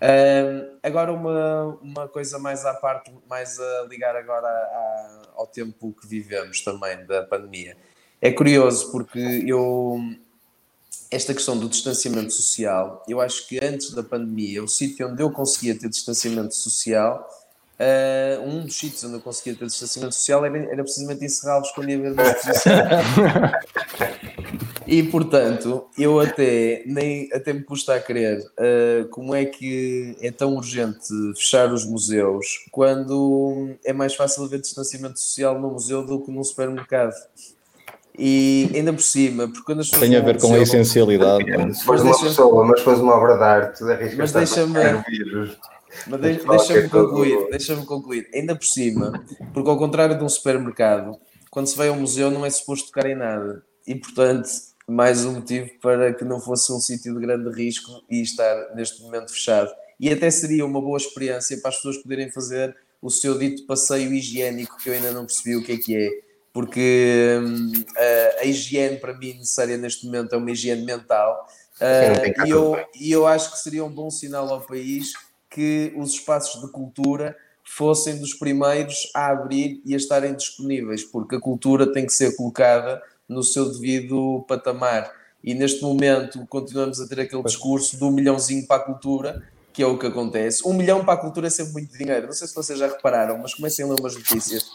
[0.01, 4.47] Um, agora uma, uma coisa mais à parte, mais a ligar agora
[5.35, 7.75] ao tempo que vivemos também da pandemia.
[8.21, 9.99] É curioso porque eu
[11.09, 15.29] esta questão do distanciamento social, eu acho que antes da pandemia, o sítio onde eu
[15.29, 17.27] conseguia ter distanciamento social
[17.81, 21.89] Uh, um dos sítios onde eu conseguia ter distanciamento social era, era precisamente encerrá-los quando
[21.89, 22.73] ia haver uma exposição.
[24.85, 30.29] e portanto, eu até, nem, até me custa a crer uh, como é que é
[30.29, 36.21] tão urgente fechar os museus quando é mais fácil haver distanciamento social no museu do
[36.21, 37.15] que num supermercado.
[38.23, 40.07] E ainda por cima, porque quando as pessoas.
[40.07, 41.43] Tem a ver com a essencialidade.
[41.73, 43.83] Se fores uma pessoa, mas fores uma obra de arte,
[44.15, 44.73] mas deixa-me.
[46.05, 48.29] Mas de, deixa-me concluir, deixa-me concluir.
[48.31, 51.17] Ainda por cima, porque ao contrário de um supermercado,
[51.49, 53.63] quando se vai ao museu não é suposto tocar em nada.
[53.87, 54.47] E portanto,
[54.87, 59.01] mais um motivo para que não fosse um sítio de grande risco e estar neste
[59.01, 59.71] momento fechado.
[59.99, 64.13] E até seria uma boa experiência para as pessoas poderem fazer o seu dito passeio
[64.13, 66.30] higiênico, que eu ainda não percebi o que é que é.
[66.53, 71.47] Porque hum, a, a, higiene, para mim, necessária neste momento é uma higiene mental.
[71.79, 75.13] Uh, e, eu, e eu acho que seria um bom sinal ao país
[75.49, 81.35] que os espaços de cultura fossem dos primeiros a abrir e a estarem disponíveis, porque
[81.35, 85.11] a cultura tem que ser colocada no seu devido patamar.
[85.43, 89.41] E neste momento continuamos a ter aquele discurso do um milhãozinho para a cultura,
[89.73, 90.67] que é o que acontece.
[90.67, 92.27] Um milhão para a cultura é sempre muito dinheiro.
[92.27, 94.69] Não sei se vocês já repararam, mas comecem a ler umas notícias.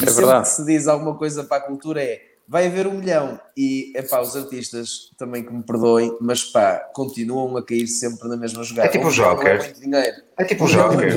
[0.00, 2.94] E é sempre que se diz alguma coisa para a cultura é vai haver um
[2.94, 3.38] milhão.
[3.56, 8.28] E, é pá, os artistas também que me perdoem, mas pá, continuam a cair sempre
[8.28, 8.88] na mesma jogada.
[8.88, 9.72] É tipo o Joker.
[9.94, 11.14] É, é tipo o Joker.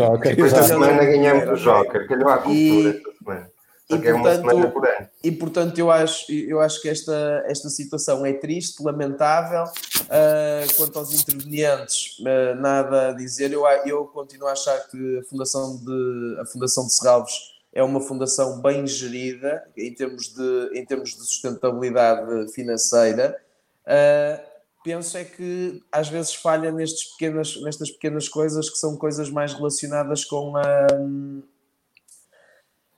[0.51, 2.87] Da semana ganhamos o Joker, calhou à cultura e...
[2.89, 3.49] esta semana.
[3.89, 8.83] E portanto, é e portanto eu acho, eu acho que esta, esta situação é triste,
[8.83, 9.63] lamentável.
[10.03, 13.51] Uh, quanto aos intervenientes, uh, nada a dizer.
[13.51, 17.99] Eu, eu continuo a achar que a Fundação de, a Fundação de Serralves é uma
[17.99, 23.41] fundação bem gerida em termos de, em termos de sustentabilidade financeira.
[23.83, 24.39] Uh,
[24.83, 29.53] penso é que às vezes falha nestes pequenas, nestas pequenas coisas que são coisas mais
[29.53, 30.87] relacionadas com a.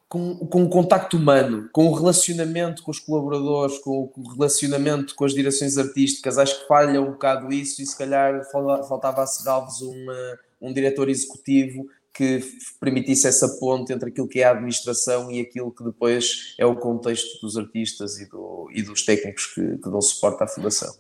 [0.08, 5.26] Com, com o contacto humano, com o relacionamento com os colaboradores, com o relacionamento com
[5.26, 8.46] as direções artísticas, acho que falha um bocado isso e se calhar
[8.88, 10.06] faltava a Serralves um,
[10.62, 12.40] um diretor executivo que
[12.80, 16.76] permitisse essa ponte entre aquilo que é a administração e aquilo que depois é o
[16.76, 20.94] contexto dos artistas e, do, e dos técnicos que, que dão suporte à fundação.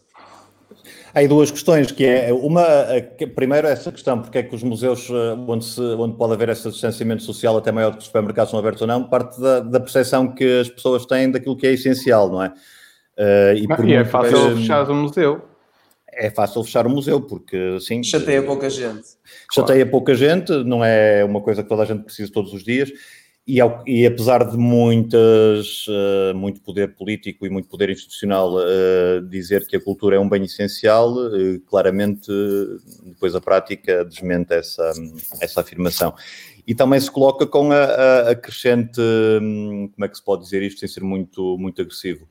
[1.14, 2.66] Há aí duas questões, que é uma,
[3.34, 6.70] primeiro essa questão, porque é que os museus eh, onde, se, onde pode haver esse
[6.70, 9.80] distanciamento social até maior do que os supermercados são abertos ou não, parte da, da
[9.80, 12.50] percepção que as pessoas têm daquilo que é essencial, não é?
[13.18, 15.55] Uh, e, e é fácil fechar o museu
[16.16, 18.04] é fácil fechar o museu, porque sim.
[18.04, 19.08] Chateia pouca gente.
[19.54, 19.92] Chateia claro.
[19.92, 22.92] pouca gente, não é uma coisa que toda a gente precisa todos os dias.
[23.48, 29.68] E, e apesar de muitas, uh, muito poder político e muito poder institucional uh, dizer
[29.68, 32.28] que a cultura é um bem essencial, uh, claramente
[33.04, 34.92] depois a prática desmente essa,
[35.40, 36.16] essa afirmação.
[36.66, 40.42] E também se coloca com a, a, a crescente, hum, como é que se pode
[40.42, 42.28] dizer isto sem ser muito, muito agressivo?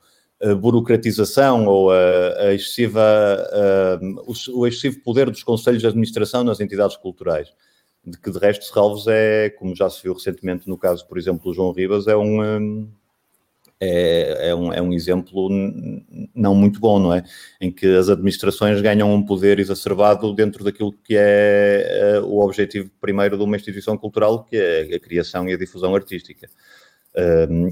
[0.59, 1.95] Burocratização ou a,
[2.39, 7.53] a excessiva, a, o, o, excessivo poder dos conselhos de administração nas entidades culturais.
[8.05, 11.43] de que de resto Serralves é, como já se viu recentemente no caso, por exemplo,
[11.43, 12.87] do João Ribas, é um,
[13.79, 15.49] é, é, um, é um exemplo
[16.33, 17.23] não muito bom, não é?
[17.59, 22.89] Em que as administrações ganham um poder exacerbado dentro daquilo que é uh, o objetivo
[23.01, 26.49] primeiro de uma instituição cultural, que é a criação e a difusão artística.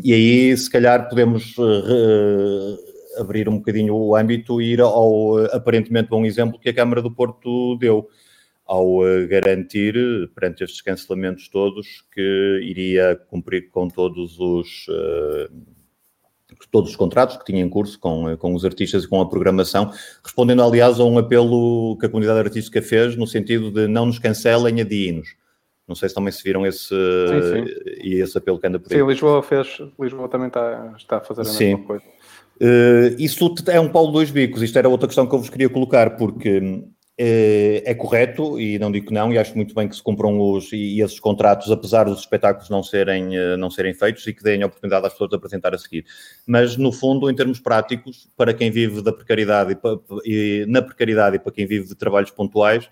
[0.03, 2.79] E aí, se calhar, podemos uh,
[3.17, 7.11] abrir um bocadinho o âmbito e ir ao aparentemente bom exemplo que a Câmara do
[7.11, 8.07] Porto deu
[8.65, 9.93] ao garantir,
[10.33, 14.87] perante estes cancelamentos todos, que iria cumprir com todos os
[16.71, 19.91] todos os contratos que tinha em curso com, com os artistas e com a programação,
[20.23, 24.19] respondendo, aliás, a um apelo que a comunidade artística fez, no sentido de não nos
[24.19, 25.35] cancelem, adiem-nos.
[25.87, 27.73] Não sei se também se viram esse, sim, sim.
[28.01, 28.99] e esse apelo que anda por aí.
[28.99, 31.75] Sim, Lisboa fez, Lisboa também está, está a fazer a sim.
[31.75, 32.03] mesma coisa.
[32.61, 34.61] Uh, isso é um pau de dois bicos.
[34.61, 36.83] Isto era outra questão que eu vos queria colocar, porque
[37.17, 40.39] é, é correto e não digo que não, e acho muito bem que se cumpram
[40.39, 44.43] os, e, esses contratos, apesar dos espetáculos não serem, eh, não serem feitos e que
[44.43, 46.05] deem a oportunidade às pessoas de apresentar a seguir.
[46.47, 49.77] Mas, no fundo, em termos práticos, para quem vive da precariedade
[50.25, 52.89] e, e na precariedade e para quem vive de trabalhos pontuais,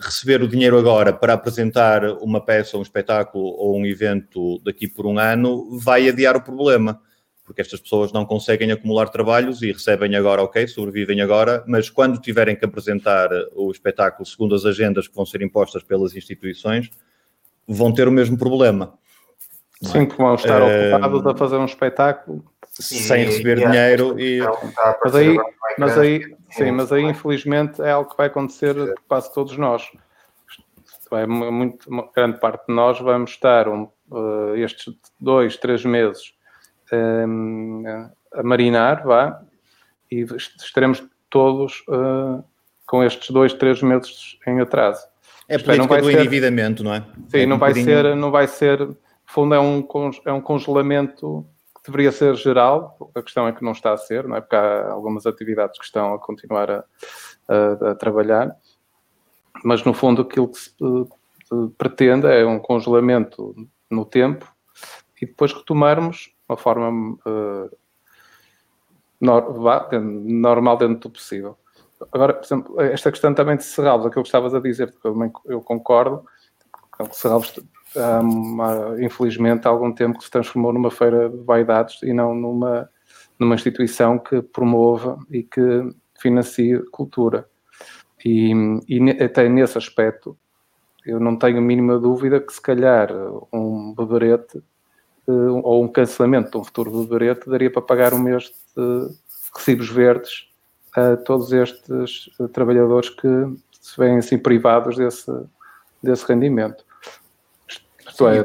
[0.00, 5.06] receber o dinheiro agora para apresentar uma peça, um espetáculo ou um evento daqui por
[5.06, 7.00] um ano vai adiar o problema
[7.44, 12.20] porque estas pessoas não conseguem acumular trabalhos e recebem agora, ok, sobrevivem agora, mas quando
[12.20, 16.90] tiverem que apresentar o espetáculo segundo as agendas que vão ser impostas pelas instituições,
[17.66, 18.94] vão ter o mesmo problema.
[19.82, 20.94] Sim, que vão estar é...
[20.94, 22.44] ocupados a fazer um espetáculo
[22.80, 24.40] sem receber e dinheiro e
[25.04, 25.38] mas aí,
[25.78, 28.74] mas aí sim, mas aí infelizmente é algo que vai acontecer
[29.06, 29.90] quase todos nós.
[31.12, 36.32] É muito uma grande parte de nós vamos estar um, uh, estes dois, três meses
[36.90, 37.84] um,
[38.32, 39.42] a marinar, vá,
[40.10, 42.42] e estaremos todos uh,
[42.86, 45.06] com estes dois, três meses em atraso.
[45.48, 47.04] É por não vai do ser, endividamento, não é?
[47.28, 49.86] Sim, é não, um vai ser, não vai ser, no fundo é um,
[50.24, 51.46] é um congelamento
[51.84, 54.40] deveria ser geral, a questão é que não está a ser, não é?
[54.40, 56.84] Porque há algumas atividades que estão a continuar a,
[57.48, 58.54] a, a trabalhar,
[59.64, 63.54] mas no fundo aquilo que se uh, pretende é um congelamento
[63.90, 64.46] no tempo
[65.20, 67.76] e depois retomarmos uma forma uh,
[69.20, 71.56] normal dentro do possível.
[72.12, 75.32] Agora, por exemplo, esta questão também de Serralves, aquilo que estavas a dizer, eu, também,
[75.46, 76.24] eu concordo,
[77.08, 77.54] que Serralves,
[77.96, 82.88] há, infelizmente, há algum tempo que se transformou numa feira de vaidades e não numa,
[83.38, 85.60] numa instituição que promova e que
[86.20, 87.48] financie cultura.
[88.24, 88.52] E,
[88.88, 90.36] e até nesse aspecto,
[91.04, 93.10] eu não tenho a mínima dúvida que, se calhar,
[93.52, 94.62] um beberete
[95.26, 99.08] eh, ou um cancelamento de um futuro beberete daria para pagar um mês de
[99.54, 100.48] recibos verdes
[100.94, 103.28] a todos estes eh, trabalhadores que
[103.80, 105.30] se veem assim privados desse,
[106.02, 106.84] desse rendimento.
[108.12, 108.38] Isto é,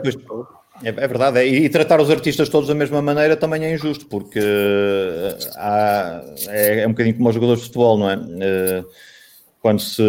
[0.83, 4.05] é, é, verdade, é, e tratar os artistas todos da mesma maneira também é injusto,
[4.05, 8.17] porque eh, há, é, é um bocadinho como os jogadores de futebol, não é?
[9.67, 10.01] quando se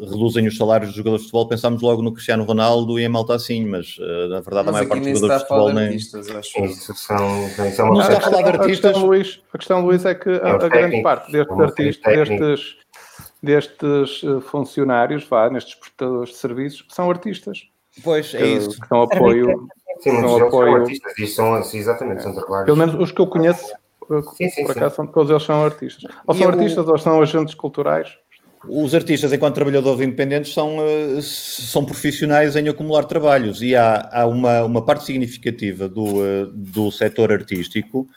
[0.00, 3.34] reduzem os salários dos jogadores de futebol, pensamos logo no Cristiano Ronaldo e em Malta
[3.34, 5.84] assim, mas uh, na verdade mas a maior parte dos jogadores de futebol nem.
[5.86, 6.64] Artistas, acho.
[6.64, 8.90] Isso são, isso é não está a falar de artistas.
[8.90, 12.76] A questão, Luís, a questão, Luís, é que a, a grande parte destes artistas, destes,
[13.42, 17.62] destes eh, funcionários, vá, nestes prestadores de serviços, são artistas.
[18.02, 18.80] Pois, é isso.
[18.80, 19.68] Que são apoio.
[20.00, 22.66] Sim, são apoio, são artistas e são, assim, exatamente, são trabalhos.
[22.66, 23.66] Pelo menos os que eu conheço,
[24.36, 26.04] sim, sim, por acaso, são, todos eles são artistas.
[26.26, 26.52] Ou e são eu...
[26.52, 28.16] artistas ou são agentes culturais.
[28.68, 34.26] Os artistas, enquanto trabalhadores independentes, são, eh, são profissionais em acumular trabalhos e há, há
[34.26, 38.08] uma, uma parte significativa do, eh, do setor artístico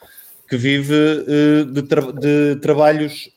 [0.48, 3.32] que vive eh, de, tra de trabalhos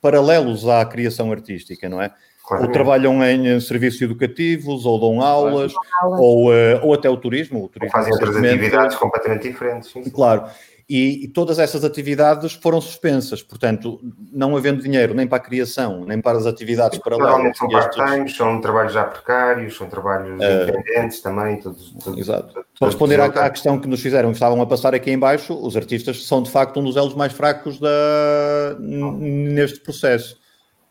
[0.00, 2.10] paralelos à criação artística, não é?
[2.44, 2.64] Claro.
[2.64, 6.22] Ou trabalham em serviços educativos, ou dão aulas, claro.
[6.22, 6.50] ou,
[6.82, 7.64] ou até o turismo.
[7.64, 9.90] O turismo ou fazem outras atividades completamente diferentes.
[9.90, 10.02] Sim.
[10.10, 10.46] Claro
[10.88, 13.98] e, e, todas essas atividades foram suspensas, portanto,
[14.30, 17.22] não havendo dinheiro nem para a criação, nem para as atividades para lá.
[17.22, 21.58] Normalmente são part-time, são trabalhos já precários, são trabalhos uh, independentes também.
[21.60, 22.52] Todos, todos, exato.
[22.52, 25.18] Todos, para responder à, à, questão que nos fizeram, que estavam a passar aqui em
[25.18, 30.41] baixo, os artistas são de facto um dos elos mais fracos da, neste processo.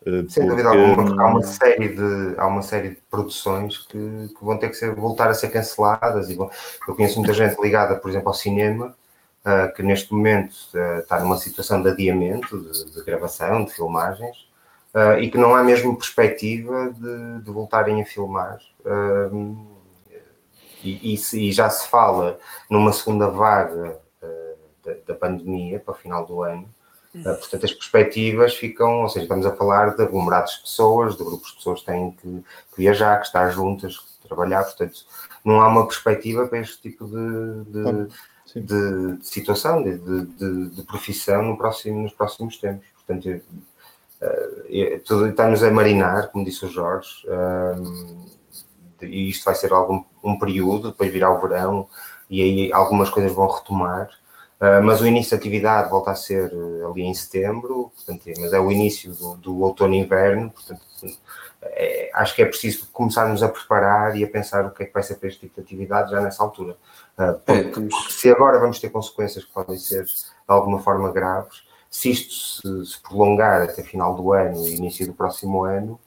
[0.06, 3.98] Eh, Sem dúvida alguma, porque há uma série de, há uma série de produções que,
[3.98, 6.30] que vão ter que ser, voltar a ser canceladas.
[6.30, 6.50] E, bom,
[6.88, 8.96] eu conheço muita gente ligada, por exemplo, ao cinema,
[9.46, 14.50] uh, que neste momento uh, está numa situação de adiamento de, de gravação, de filmagens,
[14.96, 18.60] uh, e que não há mesmo perspectiva de, de voltarem a filmar.
[20.84, 24.00] E, e, e, já se fala numa segunda vaga
[24.84, 26.68] da, da, pandemia para o final do ano,
[27.14, 31.50] portanto, as perspectivas ficam, ou seja, estamos a falar de aglomerados de pessoas, de grupos
[31.50, 32.44] de pessoas que têm que,
[32.78, 35.06] viajar, que estar juntas, que trabalhar, portanto,
[35.44, 41.58] não há uma perspectiva para este tipo de, de, de, de situação, de, profissão no
[41.58, 42.88] próximo, nos próximos tempos.
[43.06, 43.42] Portanto,
[44.22, 48.32] uh, tudo estamos a marinar, como disse o Jorge, uh,
[49.02, 51.88] e isto vai ser algum um período, depois virá o verão,
[52.30, 54.10] e aí algumas coisas vão retomar.
[54.62, 58.54] Uh, mas o início da atividade volta a ser uh, ali em setembro, portanto, mas
[58.54, 60.82] é o início do, do outono e inverno, portanto,
[61.64, 64.94] é, acho que é preciso começarmos a preparar e a pensar o que é que
[64.94, 66.78] vai ser para este tipo de atividade já nessa altura.
[67.18, 70.12] Uh, porque, porque se agora vamos ter consequências que podem ser de
[70.48, 75.14] alguma forma graves, se isto se, se prolongar até final do ano e início do
[75.14, 76.00] próximo ano,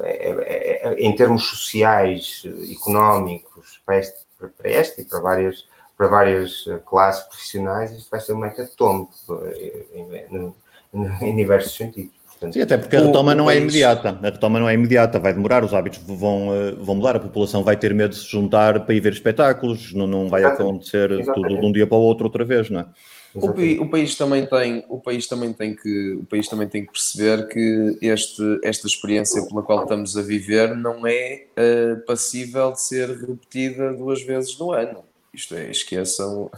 [0.00, 5.66] é, é, é, em termos sociais, económicos, para este, para este e para várias
[5.96, 9.08] para várias eh, classes profissionais, isto vai ser uma hecatombe
[9.46, 10.52] eh, em,
[10.92, 12.12] em, em diversos sentidos.
[12.26, 14.18] Portanto, Sim, até porque a retoma o, não é imediata.
[14.20, 17.62] A retoma não é imediata, vai demorar, os hábitos vão, eh, vão mudar, a população
[17.62, 21.48] vai ter medo de se juntar para ir ver espetáculos, não, não vai acontecer Exatamente.
[21.48, 22.86] tudo de um dia para o outro outra vez, não é?
[23.34, 26.92] O, o, país também tem, o país também tem que, o país também tem que
[26.92, 32.80] perceber que este, esta experiência pela qual estamos a viver não é uh, passível de
[32.80, 35.02] ser repetida duas vezes no ano.
[35.34, 36.50] Isto é, esqueçam.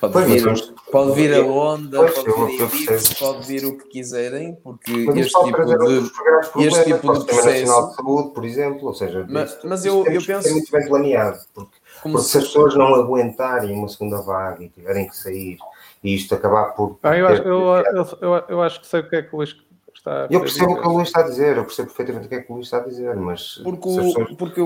[0.00, 0.60] Pode pois, vir, mas,
[0.90, 5.44] pode vir a onda, pois, pode vir a pode vir o que quiserem, porque este
[5.44, 7.88] tipo de, este tipo de processo.
[7.88, 10.48] de Saúde, por exemplo, ou seja, mas, mas eu, eu penso.
[10.48, 14.64] É muito bem planeado, porque, porque se, se as pessoas não aguentarem uma segunda vaga
[14.64, 15.56] e tiverem que sair
[16.02, 16.98] e isto acabar por.
[17.04, 19.38] Ah, eu, acho, eu, eu, eu, eu, acho que sei o que é que o
[19.38, 19.54] Luís
[20.02, 22.34] está Eu percebo o que o Luís está a dizer, eu percebo perfeitamente o que
[22.34, 23.60] é que o Luís está a dizer, mas.
[23.62, 24.60] Porque, o, pessoas, porque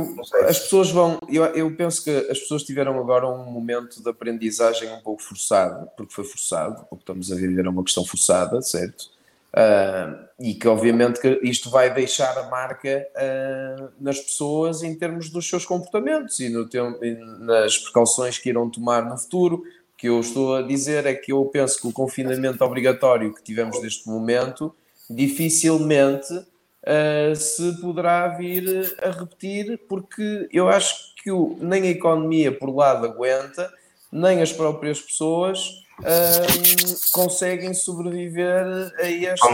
[0.48, 1.18] as pessoas vão.
[1.28, 5.88] Eu, eu penso que as pessoas tiveram agora um momento de aprendizagem um pouco forçado,
[5.96, 9.14] porque foi forçado, o que estamos a viver é uma questão forçada, certo?
[9.54, 15.30] Uh, e que obviamente que isto vai deixar a marca uh, nas pessoas em termos
[15.30, 19.56] dos seus comportamentos e, no tempo, e nas precauções que irão tomar no futuro.
[19.56, 23.42] O que eu estou a dizer é que eu penso que o confinamento obrigatório que
[23.42, 24.74] tivemos neste momento
[25.08, 32.56] dificilmente uh, se poderá vir a repetir, porque eu acho que o, nem a economia
[32.56, 33.72] por lado aguenta,
[34.10, 39.48] nem as próprias pessoas uh, conseguem sobreviver a este,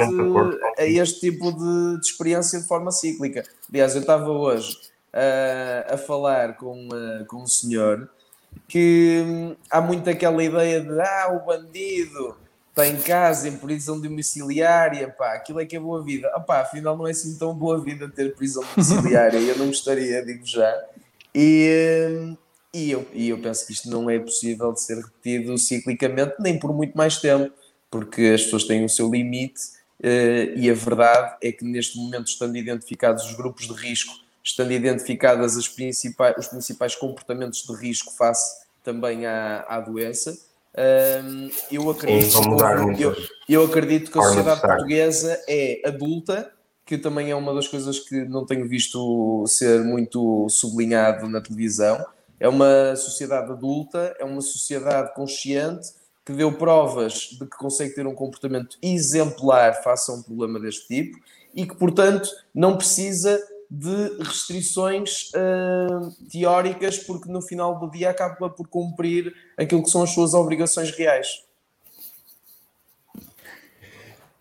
[0.78, 3.42] a este tipo de, de, experiência de forma cíclica.
[3.68, 4.76] Aliás, eu estava hoje
[5.14, 6.88] uh, a falar com,
[7.28, 8.08] com um senhor
[8.68, 12.36] que hum, há muito aquela ideia de ah, o bandido
[12.72, 16.30] está em casa, em prisão domiciliária, pá, aquilo é que é boa vida.
[16.34, 20.24] Ah, pá, afinal não é assim tão boa vida ter prisão domiciliária, eu não gostaria,
[20.24, 20.84] digo já.
[21.34, 22.34] E,
[22.72, 26.58] e, eu, e eu penso que isto não é possível de ser repetido ciclicamente, nem
[26.58, 27.52] por muito mais tempo,
[27.90, 29.60] porque as pessoas têm o seu limite
[30.00, 34.72] uh, e a verdade é que neste momento, estando identificados os grupos de risco, estando
[34.72, 40.36] identificadas as principais, os principais comportamentos de risco face também à, à doença,
[40.74, 43.16] um, eu, acredito Sim, que, eu,
[43.48, 46.50] eu, acredito que a sociedade portuguesa é adulta,
[46.86, 52.04] que também é uma das coisas que não tenho visto ser muito sublinhado na televisão.
[52.40, 55.90] É uma sociedade adulta, é uma sociedade consciente
[56.24, 60.86] que deu provas de que consegue ter um comportamento exemplar face a um problema deste
[60.86, 61.18] tipo
[61.54, 63.38] e que, portanto, não precisa
[63.74, 70.02] de restrições uh, teóricas, porque no final do dia acaba por cumprir aquilo que são
[70.02, 71.26] as suas obrigações reais.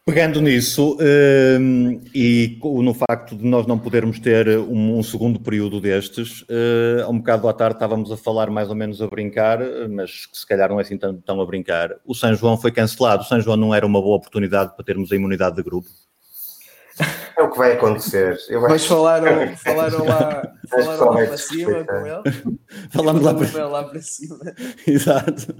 [0.05, 6.41] Pegando nisso uh, e no facto de nós não podermos ter um, segundo período destes,
[6.41, 9.59] uh, um bocado à tarde estávamos a falar mais ou menos a brincar,
[9.89, 11.95] mas que se calhar não é assim tão, tão a brincar.
[12.05, 13.23] O São João foi cancelado.
[13.23, 15.87] O São João não era uma boa oportunidade para termos a imunidade de grupo?
[17.37, 18.37] É o que vai acontecer.
[18.49, 22.59] Eu Mas falaram, falaram lá, falaram lá para cima com ele.
[22.89, 23.67] Falamos lá para...
[23.67, 24.37] lá para cima.
[24.85, 25.55] Exato.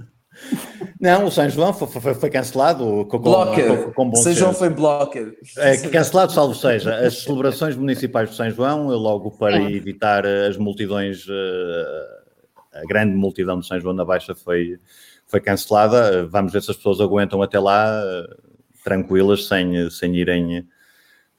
[1.00, 4.70] Não, o São João foi, foi, foi cancelado com, com, com bom São João foi
[4.70, 5.36] blocker.
[5.58, 6.96] É, cancelado, salvo seja.
[6.96, 13.58] As celebrações municipais de São João, logo para evitar as multidões, eh, a grande multidão
[13.58, 14.78] de São João na Baixa foi,
[15.26, 16.26] foi cancelada.
[16.26, 18.36] Vamos ver se as pessoas aguentam até lá, eh,
[18.84, 20.66] tranquilas, sem, sem irem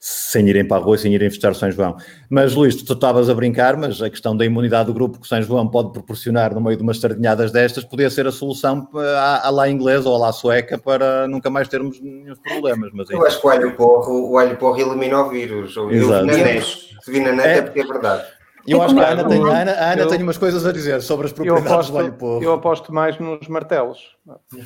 [0.06, 1.96] sem irem para a rua, sem irem festejar São João.
[2.28, 5.40] Mas, Luís, tu estavas a brincar, mas a questão da imunidade do grupo que São
[5.40, 8.86] João pode proporcionar no meio de umas sardinhadas destas podia ser a solução
[9.16, 12.90] à, à lá inglesa ou à lá sueca para nunca mais termos nenhum problemas.
[12.92, 15.74] Mas, Eu acho que o alho porro, o alho porro elimina o vírus.
[15.78, 18.24] Ou elimina Se vi na net é, é porque é verdade.
[18.66, 20.72] Eu acho que a Ana, tem, a Ana, a Ana eu, tem umas coisas a
[20.72, 22.42] dizer sobre as propriedades aposto, do alho povo.
[22.42, 24.16] Eu aposto mais nos martelos.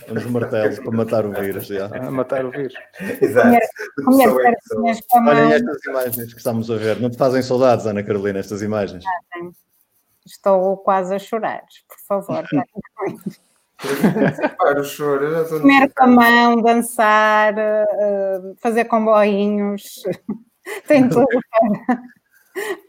[0.08, 1.66] Nos martelos, para matar o vírus.
[1.66, 1.86] Já.
[1.94, 2.74] A matar o vírus.
[3.20, 3.58] Exato.
[4.06, 7.00] Olhem estas imagens que estamos a ver.
[7.00, 9.04] Não te fazem saudades, Ana Carolina, estas imagens?
[10.24, 12.44] Estou quase a chorar, por favor.
[14.58, 20.02] Para o choro, Comer com a mão, dançar, uh, fazer comboinhos,
[20.88, 21.28] tem tudo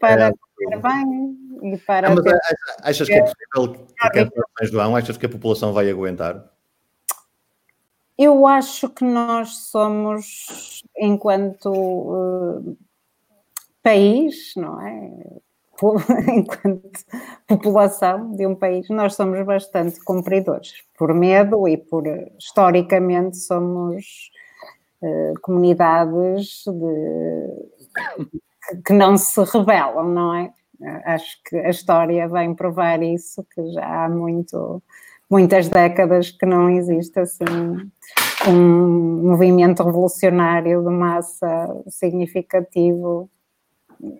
[0.00, 0.32] para é,
[0.64, 2.08] comer bem e para.
[2.08, 2.40] Ah, mas ter...
[2.82, 3.86] achas que é possível
[4.60, 4.96] que?
[4.96, 6.50] Achas que a população vai aguentar?
[8.18, 12.76] Eu acho que nós somos, enquanto uh,
[13.82, 15.10] país, não é?
[16.28, 17.00] enquanto
[17.46, 22.04] população de um país, nós somos bastante cumpridores, por medo e por,
[22.38, 24.30] historicamente, somos
[25.00, 28.40] uh, comunidades de,
[28.84, 30.52] que não se rebelam, não é?
[31.04, 34.82] Acho que a história vem provar isso, que já há muito,
[35.30, 37.44] muitas décadas que não existe assim
[38.48, 43.30] um movimento revolucionário de massa significativo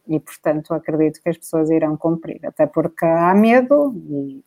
[0.06, 4.44] e, portanto, acredito que as pessoas irão cumprir, até porque há medo e,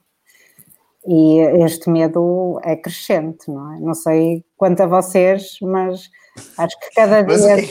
[1.08, 3.80] e este medo é crescente, não é?
[3.80, 6.10] Não sei quanto a vocês, mas
[6.58, 7.68] acho que cada dia.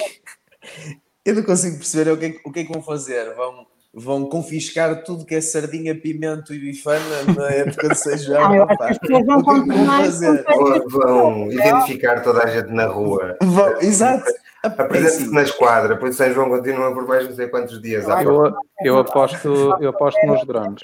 [1.25, 3.35] Eu não consigo perceber o que, é, o que é que vão fazer.
[3.35, 8.55] Vão, vão confiscar tudo que é sardinha, pimento e bifana na época de São João.
[8.55, 10.11] eu acho que as pessoas vão continuar.
[10.11, 13.37] Vão, vão identificar toda a gente na rua.
[13.41, 14.31] Vão, exato.
[14.62, 18.07] Apresente-se na esquadra, pois São João continua por mais não sei quantos dias.
[18.07, 18.55] Eu,
[18.85, 20.83] eu, aposto, eu aposto nos drones.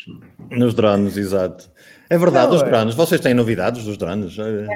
[0.50, 1.70] Nos drones, exato.
[2.10, 2.64] É verdade, não, os é.
[2.64, 2.94] drones.
[2.94, 4.36] Vocês têm novidades dos drones?
[4.38, 4.66] Eu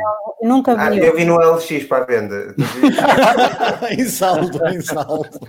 [0.43, 0.80] nunca vi.
[0.80, 2.55] Ah, eu vi no LX para a venda.
[3.91, 5.41] em saldo, em saldo.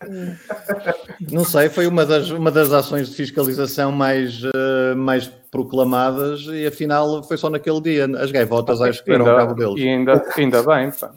[1.30, 6.66] Não sei, foi uma das, uma das ações de fiscalização mais, uh, mais proclamadas e
[6.66, 8.04] afinal foi só naquele dia.
[8.18, 9.78] As gaivotas acho que eram o cabo deles.
[9.78, 11.12] E ainda, ainda bem, pá.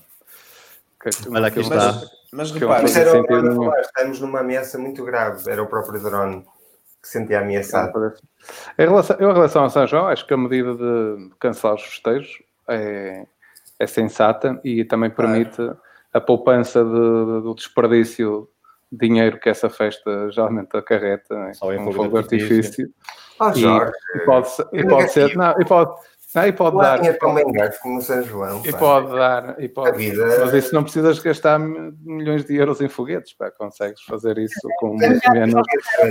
[1.30, 1.76] Olha, aqui está.
[1.76, 5.50] Mas, mas repara, era o estamos numa ameaça muito grave.
[5.50, 6.46] Era o próprio drone
[7.02, 8.14] que sentia ameaçado.
[8.78, 12.42] Em relação, em relação a São João, acho que a medida de cancelar os festejos
[12.70, 13.26] é,
[13.80, 15.78] é sensata e também permite claro.
[16.14, 18.50] a poupança de, de, do desperdício
[18.92, 22.90] de dinheiro que essa festa geralmente acarreta Só em um fogo de artifício.
[23.40, 25.94] Oh, Jorge, e, e pode, e pode ser, não, e pode,
[26.36, 27.04] ah, e pode dar.
[27.04, 27.18] É
[27.54, 28.62] gasto como São João.
[28.66, 29.56] E pode dar.
[29.58, 30.26] E pode, vida...
[30.40, 33.34] Mas isso não precisas gastar milhões de euros em foguetes.
[33.34, 33.50] Pá.
[33.52, 35.56] Consegues fazer isso com muito menos.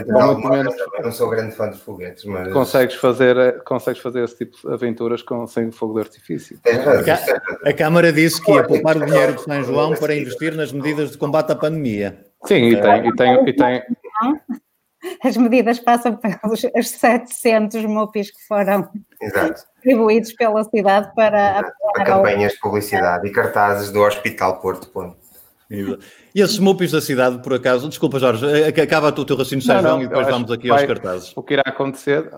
[0.06, 0.74] Não, muito menos.
[1.02, 2.52] não sou grande fã de foguetes, mas.
[2.52, 6.58] Consegues fazer, consegues fazer esse tipo de aventuras com, sem fogo de artifício.
[6.64, 10.72] A, a Câmara disse que ia poupar o dinheiro de São João para investir nas
[10.72, 12.18] medidas de combate à pandemia.
[12.46, 13.08] Sim, e tem.
[13.08, 13.82] E tem, e tem
[15.24, 16.60] as medidas passam pelos
[16.90, 18.88] 700 MUPIs que foram
[19.20, 19.64] Exato.
[19.74, 21.72] distribuídos pela cidade para...
[21.94, 25.16] Para campanhas de publicidade e cartazes do Hospital Porto Ponto.
[26.34, 30.02] E esses MUPIs da cidade, por acaso, desculpa Jorge, acaba o teu raciocínio São João
[30.02, 31.32] e depois vamos aqui vai, aos cartazes.
[31.34, 32.30] O que irá acontecer,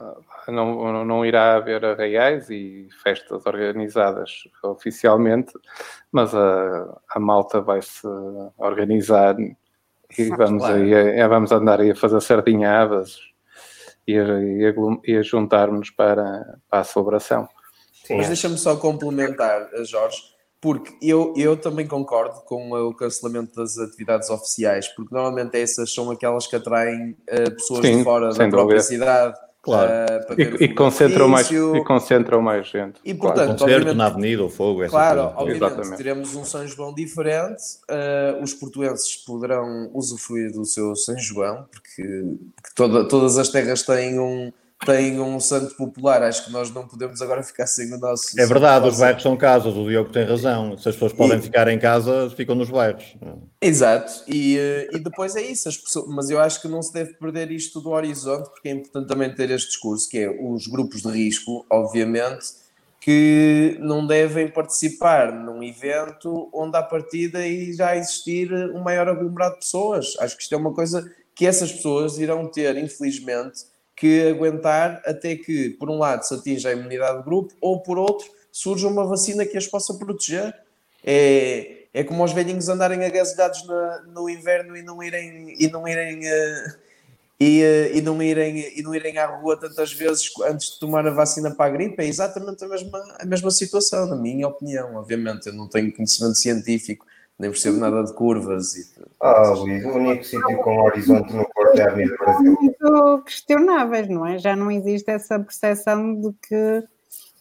[0.49, 5.53] não, não irá haver arraiais e festas organizadas oficialmente,
[6.13, 8.07] mas a, a malta vai se
[8.57, 9.37] organizar
[10.19, 10.83] e vamos, claro.
[10.83, 13.19] aí, é, vamos andar aí a fazer sardinhadas
[14.07, 17.49] e a, e a, e a juntar-nos para, para a celebração.
[18.05, 18.29] Sim, Mas é.
[18.29, 20.19] deixa-me só complementar, Jorge,
[20.61, 26.11] porque eu, eu também concordo com o cancelamento das atividades oficiais, porque normalmente essas são
[26.11, 29.37] aquelas que atraem uh, pessoas Sim, de fora da própria cidade
[29.67, 29.91] Claro.
[29.91, 33.01] Uh, e, e, concentram mais, e concentram mais gente.
[33.05, 33.59] E portanto, claro.
[33.59, 35.35] Concerto na avenida, o fogo, essa Claro, coisa.
[35.39, 35.97] obviamente Exatamente.
[35.97, 42.03] teremos um São João diferente, uh, os portuenses poderão usufruir do seu São João, porque,
[42.55, 44.53] porque toda, todas as terras têm um,
[44.85, 48.39] tem um santo popular, acho que nós não podemos agora ficar sem o nosso.
[48.39, 50.77] É verdade, os bairros são casas, o Diogo tem razão.
[50.77, 51.43] Se as pessoas podem e...
[51.43, 53.17] ficar em casa, ficam nos bairros.
[53.61, 56.93] Exato, e, eh, e depois é isso, as pessoas, mas eu acho que não se
[56.93, 60.67] deve perder isto do horizonte, porque é importante também ter este discurso, que é os
[60.67, 62.47] grupos de risco, obviamente,
[63.01, 69.55] que não devem participar num evento onde à partida e já existir um maior aglomerado
[69.55, 70.15] de pessoas.
[70.19, 75.35] Acho que isto é uma coisa que essas pessoas irão ter, infelizmente que aguentar até
[75.35, 79.07] que, por um lado, se atinja a imunidade de grupo, ou por outro, surja uma
[79.07, 80.55] vacina que as possa proteger.
[81.03, 83.65] É, é como os velhinhos andarem agasalhados
[84.09, 86.75] no inverno e não irem, e não irem, uh,
[87.41, 91.07] e, uh, e, não irem, e não irem à rua tantas vezes antes de tomar
[91.07, 92.03] a vacina para a gripe.
[92.03, 94.95] É exatamente a mesma, a mesma situação, na minha opinião.
[94.97, 97.07] Obviamente, eu não tenho conhecimento científico
[97.39, 98.75] nem percebo nada de curvas.
[98.77, 98.87] E...
[99.21, 102.57] Ah, Luís, o único sítio com horizonte no Porto é a Avenida Brasil.
[102.61, 104.39] muito questionáveis, não é?
[104.39, 106.85] Já não existe essa percepção de que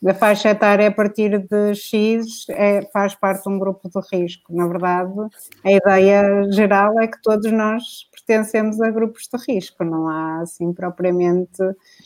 [0.02, 4.54] da faixa etária a partir de X é, faz parte de um grupo de risco.
[4.54, 5.14] Na verdade,
[5.64, 10.74] a ideia geral é que todos nós pertencemos a grupos de risco, não há assim
[10.74, 11.62] propriamente.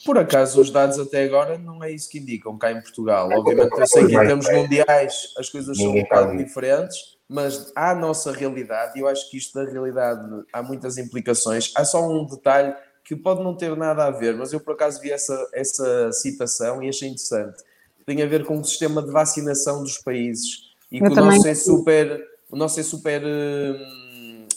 [0.05, 3.29] Por acaso, os dados até agora não é isso que indicam cá em Portugal.
[3.31, 7.91] Obviamente, eu sei que em termos mundiais as coisas são um bocado diferentes, mas há
[7.91, 11.71] a nossa realidade, e eu acho que isto da realidade há muitas implicações.
[11.75, 15.01] Há só um detalhe que pode não ter nada a ver, mas eu por acaso
[15.01, 17.63] vi essa, essa citação e achei interessante.
[18.05, 21.55] Tem a ver com o sistema de vacinação dos países e que o nosso é
[21.55, 24.08] super, o nosso é super hum,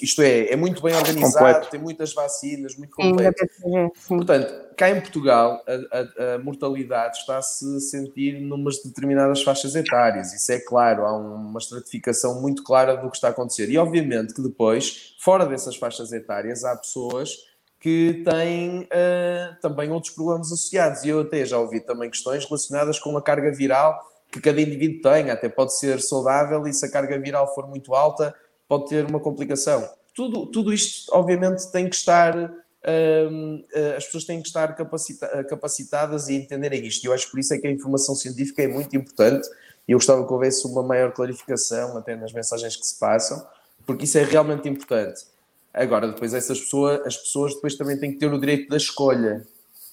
[0.02, 1.70] isto é, é muito bem organizado, completo.
[1.70, 3.46] tem muitas vacinas, muito completo.
[3.60, 9.74] Sim, Portanto, cá em Portugal, a, a, a mortalidade está-se a sentir numas determinadas faixas
[9.74, 10.32] etárias.
[10.32, 13.70] Isso é claro, há uma estratificação muito clara do que está a acontecer.
[13.70, 17.36] E obviamente que depois, fora dessas faixas etárias, há pessoas
[17.82, 21.04] que têm uh, também outros problemas associados.
[21.04, 24.00] E eu até já ouvi também questões relacionadas com a carga viral
[24.30, 25.30] que cada indivíduo tem.
[25.30, 28.34] Até pode ser saudável e se a carga viral for muito alta,
[28.72, 29.86] pode ter uma complicação.
[30.14, 32.34] Tudo, tudo isto, obviamente, tem que estar.
[32.34, 37.04] Um, eh, as pessoas têm que estar capacita capacitadas e entenderem isto.
[37.04, 39.46] Eu acho por isso é que a informação científica é muito importante
[39.86, 43.46] e eu gostava que houvesse uma maior clarificação até nas mensagens que se passam,
[43.84, 45.26] porque isso é realmente importante.
[45.74, 49.46] Agora, depois essas pessoas, as pessoas depois também têm que ter o direito da escolha,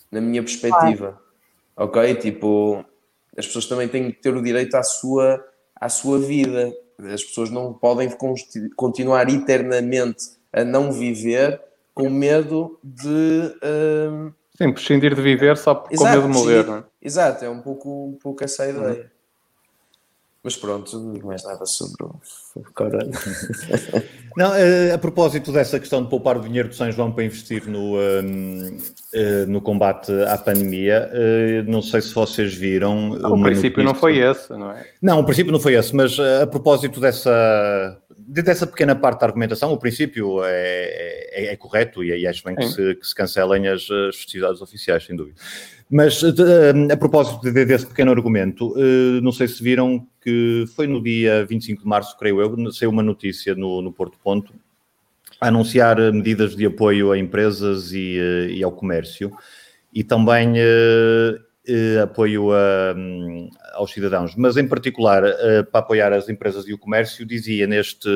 [0.09, 1.21] na minha perspectiva.
[1.75, 2.15] Ok?
[2.15, 2.86] Tipo,
[3.38, 6.73] as pessoas também têm que ter o direito à sua, à sua vida.
[7.13, 8.09] As pessoas não podem
[8.75, 11.61] continuar eternamente a não viver
[11.93, 13.53] com medo de.
[13.63, 14.33] Uh...
[14.57, 16.83] Sim, prescindir de viver só com medo de morrer, não é?
[17.01, 19.11] Exato, é um pouco, um pouco essa a ideia.
[20.41, 23.11] Mas pronto, não digo mais nada sobre o corona.
[24.37, 27.67] Não, eh, a propósito dessa questão de poupar o dinheiro de São João para investir
[27.67, 28.77] no, ehm,
[29.13, 33.11] eh, no combate à pandemia, eh, não sei se vocês viram.
[33.11, 34.87] o princípio não foi esse, não é?
[35.01, 39.73] Não, o princípio não foi esse, mas a propósito dessa, dessa pequena parte da argumentação,
[39.73, 43.89] o princípio é, é, é correto e, acho bem que se, que se, cancelem as,
[43.91, 45.35] as festividades oficiais, sem dúvida.
[45.91, 48.75] Mas a propósito desse pequeno argumento,
[49.23, 53.01] não sei se viram que foi no dia 25 de março, creio eu, saiu uma
[53.01, 54.53] notícia no, no Porto Ponto
[55.39, 59.31] a anunciar medidas de apoio a empresas e, eh, e ao comércio
[59.93, 65.23] e também eh, eh, apoio a, hum, aos cidadãos, mas em particular
[65.71, 68.09] para apoiar as empresas e o comércio, dizia neste,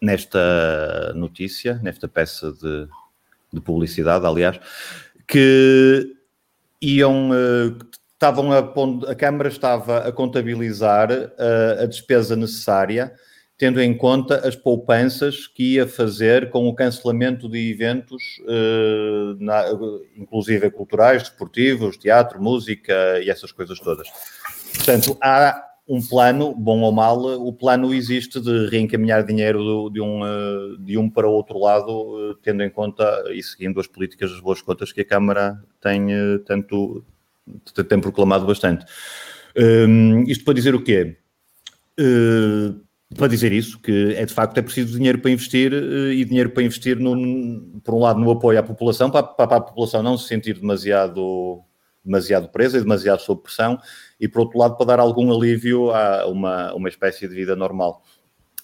[0.00, 2.88] nesta notícia, nesta peça de,
[3.52, 4.58] de publicidade, aliás,
[5.28, 6.14] que
[6.80, 7.30] iam
[8.14, 8.58] estavam a,
[9.10, 13.12] a Câmara estava a contabilizar a, a despesa necessária,
[13.56, 19.64] tendo em conta as poupanças que ia fazer com o cancelamento de eventos, eh, na,
[20.16, 24.08] inclusive culturais, desportivos, teatro, música e essas coisas todas.
[24.76, 30.24] Portanto, há um plano, bom ou mal, o plano existe de reencaminhar dinheiro de um,
[30.24, 34.30] eh, de um para o outro lado, eh, tendo em conta e seguindo as políticas
[34.30, 36.08] das boas contas que a Câmara tem
[36.46, 37.02] tanto
[37.88, 38.84] tem proclamado bastante.
[39.56, 41.16] Um, isto para dizer o quê?
[41.98, 42.78] Uh,
[43.16, 46.62] para dizer isso, que é de facto é preciso dinheiro para investir e dinheiro para
[46.62, 50.28] investir, no, por um lado, no apoio à população, para, para, a população não se
[50.28, 51.62] sentir demasiado,
[52.04, 53.80] demasiado presa e demasiado sob pressão,
[54.20, 58.02] e por outro lado, para dar algum alívio a uma, uma espécie de vida normal.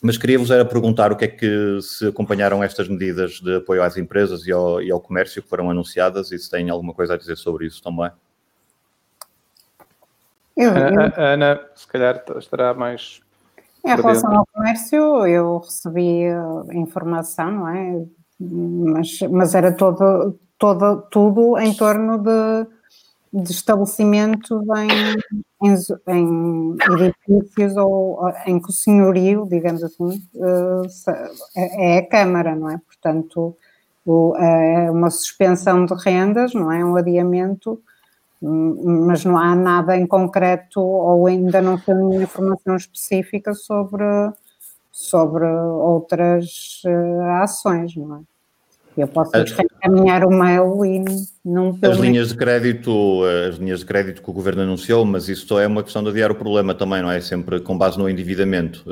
[0.02, 3.96] Mas queria-vos era perguntar o que é que se acompanharam estas medidas de apoio às
[3.96, 7.16] empresas e ao, e ao comércio que foram anunciadas e se têm alguma coisa a
[7.16, 8.10] dizer sobre isso também.
[10.56, 11.00] Eu, eu...
[11.00, 13.20] A, a Ana, se calhar, estará mais.
[13.84, 18.04] Em relação ao comércio, eu recebi eh, informação, não é?
[18.40, 22.66] Mas, mas era todo, todo, tudo em torno de,
[23.42, 24.62] de estabelecimentos
[25.62, 25.76] em, em,
[26.08, 30.22] em, edifícios ou em que o senhorio, digamos assim,
[31.56, 32.78] eh, é a Câmara, não é?
[32.78, 33.56] Portanto,
[34.38, 36.84] é uma suspensão de rendas, não é?
[36.84, 37.82] Um adiamento
[38.46, 44.04] mas não há nada em concreto ou ainda não tem informação específica sobre,
[44.92, 48.33] sobre outras uh, ações, não é?
[48.96, 51.04] Eu posso encaminhar o mail e
[51.44, 51.76] não...
[51.82, 55.66] As linhas de crédito, as linhas de crédito que o Governo anunciou, mas isso é
[55.66, 57.20] uma questão de adiar o problema também, não é?
[57.20, 58.84] Sempre com base no endividamento.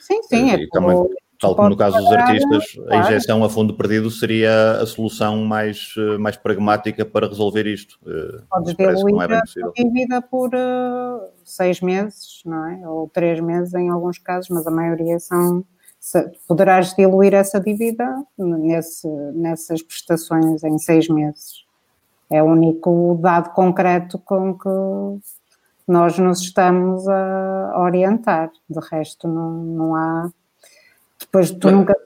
[0.00, 0.96] Sim, sim, é também,
[1.42, 5.92] Tal como no caso dos artistas, a injeção a fundo perdido seria a solução mais,
[5.98, 7.98] eh, mais pragmática para resolver isto.
[8.06, 10.50] Eh, Podes diluir é a dívida por
[11.44, 12.88] seis meses, não é?
[12.88, 15.64] Ou três meses em alguns casos, mas a maioria são.
[16.48, 21.64] Poderás diluir essa dívida nesse, nessas prestações em seis meses.
[22.28, 24.68] É o único dado concreto com que
[25.86, 28.50] nós nos estamos a orientar.
[28.68, 30.30] De resto, não, não há
[31.20, 31.96] Depois tu Mas, nunca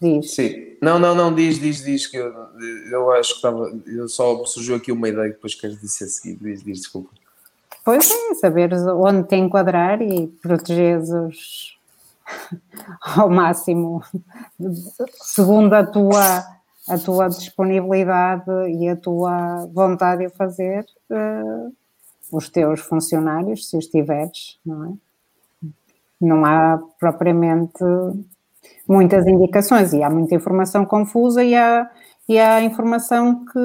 [0.00, 0.34] diz.
[0.34, 2.32] Sim, não, não, não, diz, diz, diz que eu,
[2.90, 3.70] eu acho que estava.
[3.86, 6.38] Eu só surgiu aqui uma ideia que depois queres dizer a seguir.
[6.40, 7.10] Diz, diz, desculpa.
[7.84, 11.77] Pois é, saber onde te enquadrar e proteger os
[13.16, 14.02] ao máximo,
[15.22, 16.44] segundo a tua,
[16.88, 21.72] a tua disponibilidade e a tua vontade de fazer uh,
[22.32, 24.92] os teus funcionários, se os tiveres, não é?
[26.20, 27.84] Não há propriamente
[28.86, 31.88] muitas indicações e há muita informação confusa e há,
[32.28, 33.58] e há informação que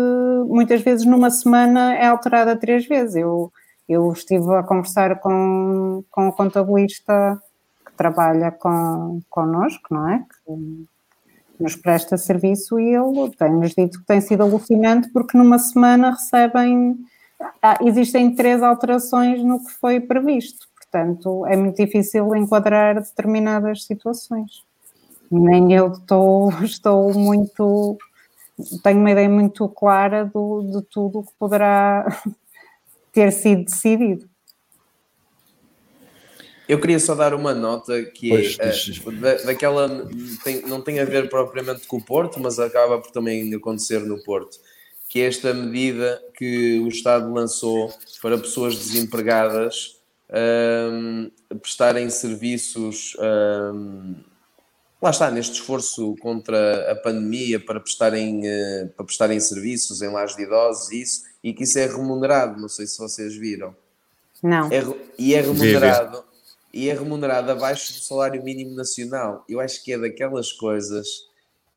[0.47, 3.15] muitas vezes numa semana é alterada três vezes.
[3.15, 3.51] Eu,
[3.89, 7.41] eu estive a conversar com, com o contabilista
[7.95, 10.19] trabalha com, connosco, não é?
[10.19, 10.85] Que
[11.59, 16.97] nos presta serviço e ele tem-nos dito que tem sido alucinante porque numa semana recebem,
[17.81, 20.67] existem três alterações no que foi previsto.
[20.75, 24.63] Portanto, é muito difícil enquadrar determinadas situações
[25.39, 27.97] nem eu estou, estou muito,
[28.83, 32.05] tenho uma ideia muito clara do, de tudo o que poderá
[33.11, 34.29] ter sido decidido.
[36.67, 40.07] Eu queria só dar uma nota que pois, é da, daquela
[40.43, 44.23] tem, não tem a ver propriamente com o Porto, mas acaba por também acontecer no
[44.23, 44.57] Porto,
[45.09, 49.97] que é esta medida que o Estado lançou para pessoas desempregadas
[50.31, 54.15] um, prestarem serviços um,
[55.03, 60.33] lá está, neste esforço contra a pandemia para prestarem, uh, para prestarem serviços em lares
[60.37, 63.75] de idosos e isso, e que isso é remunerado, não sei se vocês viram.
[64.41, 64.71] Não.
[64.71, 64.81] É,
[65.17, 66.23] e é remunerado,
[66.73, 69.45] e é remunerado abaixo do salário mínimo nacional.
[69.47, 71.07] Eu acho que é daquelas coisas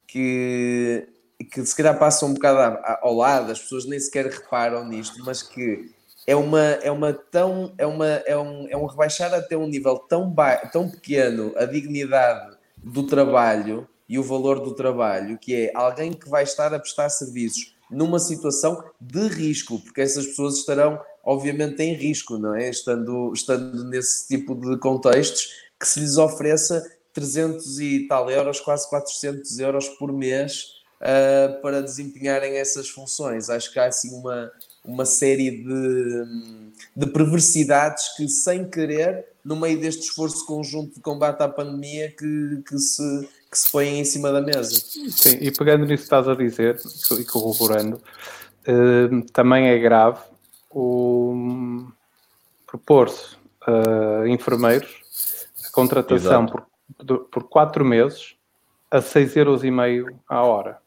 [0.06, 1.06] que,
[1.52, 5.42] que se calhar passam um bocado ao lado, as pessoas nem sequer reparam nisto, mas
[5.42, 5.90] que
[6.26, 9.98] é uma, é uma tão, é uma, é um, é um rebaixar até um nível
[9.98, 15.72] tão, ba tão pequeno a dignidade do trabalho e o valor do trabalho, que é
[15.74, 21.00] alguém que vai estar a prestar serviços numa situação de risco, porque essas pessoas estarão,
[21.26, 22.70] obviamente, em risco, não é?
[22.70, 25.48] Estando, estando nesse tipo de contextos,
[25.78, 31.82] que se lhes ofereça 300 e tal euros, quase 400 euros por mês uh, para
[31.82, 33.50] desempenharem essas funções.
[33.50, 34.52] Acho que há assim uma,
[34.84, 36.24] uma série de,
[36.94, 42.62] de perversidades que, sem querer, no meio deste esforço conjunto de combate à pandemia que,
[42.68, 44.80] que, se, que se põem em cima da mesa.
[45.10, 46.80] Sim, e pegando nisso que estás a dizer
[47.18, 48.00] e corroborando,
[48.64, 50.18] eh, também é grave
[50.78, 51.88] o
[52.66, 56.66] propor-se a enfermeiros a contratação por,
[57.30, 58.36] por quatro meses
[58.90, 60.78] a 6,5 euros a hora.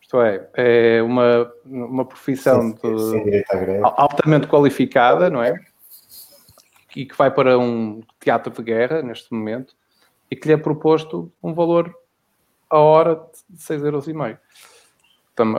[0.00, 3.44] Isto é, é uma, uma profissão sim, de,
[3.82, 5.58] altamente qualificada, não é?
[6.94, 9.74] e que vai para um teatro de guerra neste momento
[10.30, 11.94] e que lhe é proposto um valor
[12.70, 13.16] a hora
[13.48, 14.38] de 6,5 euros.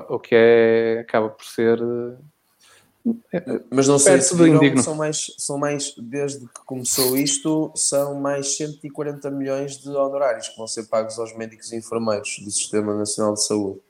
[0.10, 1.80] O que é, acaba por ser.
[3.34, 8.16] É, Mas não sei se viram, são mais, são mais, desde que começou isto, são
[8.16, 12.96] mais 140 milhões de honorários que vão ser pagos aos médicos e enfermeiros do Sistema
[12.96, 13.82] Nacional de Saúde.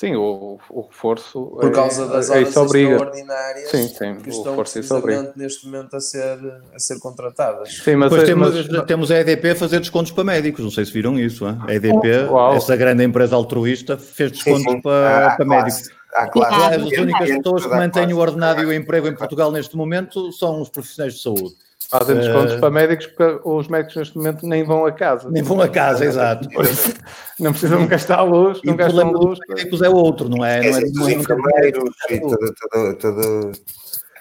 [0.00, 1.44] Sim, o, o reforço.
[1.60, 6.38] Por causa das é, horas extraordinárias sim, sim, que estão precisamente neste momento a ser,
[6.74, 7.70] a ser contratadas.
[7.84, 8.86] Sim, mas Depois é, temos, mas...
[8.86, 11.46] temos a EDP a fazer descontos para médicos, não sei se viram isso.
[11.46, 11.58] Hein?
[11.68, 12.54] A EDP, Uau.
[12.54, 14.80] essa grande empresa altruísta, fez descontos sim, sim.
[14.80, 15.90] Para, ah, para médicos.
[16.14, 16.82] Ah, claro.
[16.82, 20.62] As únicas pessoas que mantêm o ordenado e o emprego em Portugal neste momento são
[20.62, 21.54] os profissionais de saúde.
[21.90, 25.28] Fazem descontos uh, para médicos porque os médicos neste momento nem vão a casa.
[25.28, 26.48] Nem vão a casa, exato.
[27.40, 29.40] não precisam gastar a luz, não gastam a luz.
[29.40, 30.60] Os médicos é outro, não é?
[30.70, 33.52] Não é, não é enfermeiros e todo, todo, todo,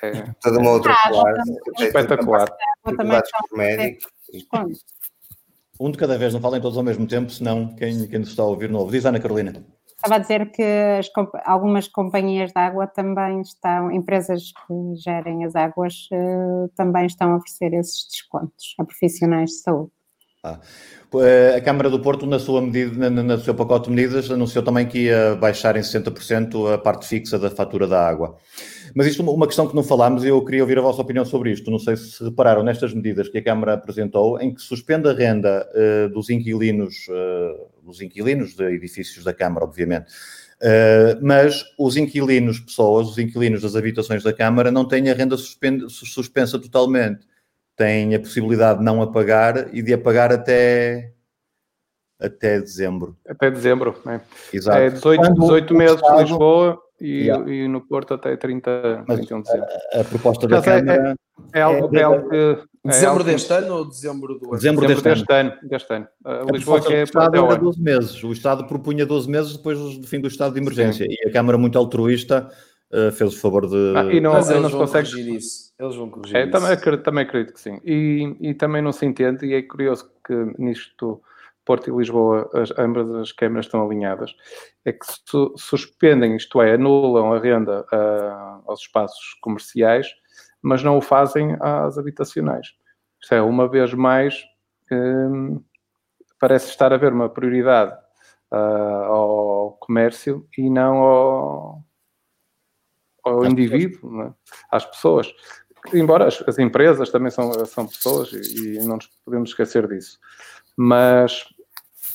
[0.01, 0.23] é.
[0.41, 1.51] toda uma outra classe.
[1.79, 2.49] Espetacular.
[3.55, 4.07] médicos.
[5.79, 8.41] Um de cada vez, não falem todos ao mesmo tempo, senão quem, quem nos está
[8.41, 8.93] a ouvir não ouve.
[8.93, 9.63] Diz Ana Carolina.
[9.99, 10.63] Estava a dizer que
[10.97, 11.09] as,
[11.43, 17.35] algumas companhias de água também estão, empresas que gerem as águas, uh, também estão a
[17.35, 19.91] oferecer esses descontos a profissionais de saúde.
[20.41, 20.57] Ah.
[21.15, 24.87] Eh, a Câmara do Porto, na sua medida, no seu pacote de medidas, anunciou também
[24.87, 28.37] que ia baixar em 60% a parte fixa da fatura da água.
[28.95, 31.25] Mas isto é uma questão que não falámos e eu queria ouvir a vossa opinião
[31.25, 31.69] sobre isto.
[31.69, 35.67] Não sei se repararam nestas medidas que a Câmara apresentou, em que suspende a renda
[35.75, 40.09] uh, dos inquilinos, uh, dos inquilinos de edifícios da Câmara, obviamente.
[40.61, 45.35] Uh, mas os inquilinos, pessoas, os inquilinos das habitações da Câmara, não têm a renda
[45.37, 47.27] suspensa totalmente
[47.79, 51.13] tem a possibilidade de não apagar e de apagar até,
[52.19, 53.15] até dezembro.
[53.25, 54.19] Até dezembro, é.
[54.51, 54.77] Exato.
[54.77, 57.49] É 18, 18 meses em Lisboa e, yeah.
[57.49, 59.67] e, no Porto até 30, Mas 31 de dezembro.
[59.93, 61.15] A, a proposta da é, Câmara...
[61.53, 62.57] É, é, algo, é, algo que...
[62.83, 64.55] Dezembro deste ano ou dezembro do ano?
[64.55, 65.49] Dezembro, deste, deste ano.
[65.51, 65.69] ano.
[65.69, 66.07] Deste ano.
[66.25, 66.99] Uh, Lisboa que é...
[66.99, 68.23] O Estado era 12 meses.
[68.25, 71.05] O Estado propunha 12 meses depois do fim do estado de emergência.
[71.05, 71.15] Sim.
[71.17, 72.49] E a Câmara, muito altruísta,
[72.91, 73.93] uh, fez o favor de...
[73.95, 75.09] Ah, e não, Mas eles não vão consegue...
[75.09, 75.73] corrigir isso.
[75.79, 77.79] Eles vão corrigir é, também, acredito, também acredito que sim.
[77.83, 81.21] E, e também não se entende, e é curioso que nisto
[81.69, 84.35] Porto e Lisboa, as, ambas as câmaras estão alinhadas,
[84.83, 90.07] é que su, suspendem, isto é, anulam a renda uh, aos espaços comerciais,
[90.63, 92.69] mas não o fazem às habitacionais.
[93.21, 94.43] Isto é, uma vez mais,
[94.91, 95.61] um,
[96.39, 97.93] parece estar a haver uma prioridade
[98.51, 101.83] uh, ao comércio e não ao,
[103.23, 104.33] ao indivíduo, né?
[104.71, 105.33] às pessoas
[105.93, 110.19] embora as, as, empresas também são, são pessoas e, e, não nos podemos esquecer disso.
[110.75, 111.45] Mas,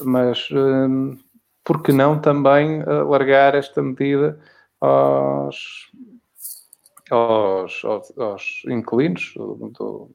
[0.00, 1.18] mas hum,
[1.62, 4.38] por que não também alargar esta medida
[4.80, 5.90] aos,
[7.10, 10.10] aos, aos, aos inquilinos do, do,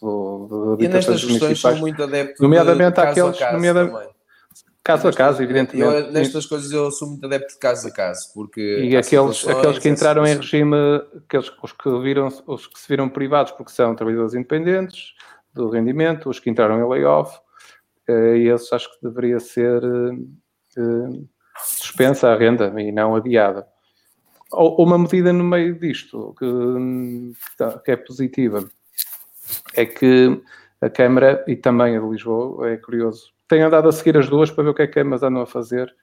[0.00, 4.11] do, do e nestas questões são muito adeptos nomeadamente de àqueles, nomeadamente,
[4.84, 5.94] Caso a caso, evidentemente.
[5.94, 8.80] Eu, nestas coisas eu sou muito adepto de caso a caso, porque...
[8.80, 10.76] E aqueles, aqueles que entraram em regime,
[11.24, 15.14] aqueles, os, que viram, os que se viram privados porque são trabalhadores independentes
[15.54, 17.38] do rendimento, os que entraram em layoff,
[18.08, 21.20] eh, esses acho que deveria ser eh,
[21.56, 23.66] suspensa a renda e não adiada.
[24.50, 28.68] Ou uma medida no meio disto que, tá, que é positiva
[29.74, 30.42] é que
[30.80, 34.50] a Câmara e também a de Lisboa, é curioso, tenho andado a seguir as duas
[34.50, 35.94] para ver o que é que ambas andam a fazer.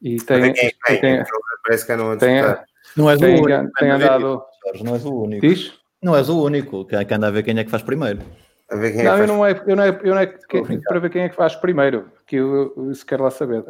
[0.00, 1.22] E tem, tem, tem, tem
[1.62, 2.40] parece que andam a tem,
[2.96, 3.72] Não és o único.
[3.78, 4.42] Tem andado...
[4.82, 5.46] Não és o único.
[5.46, 5.74] Diz?
[6.02, 8.20] Não és o único que anda a ver quem é que faz primeiro.
[8.70, 10.80] A ver quem é não, eu não é, eu não é, eu não é que,
[10.88, 13.62] para ver quem é que faz primeiro, que eu, eu isso quero lá saber.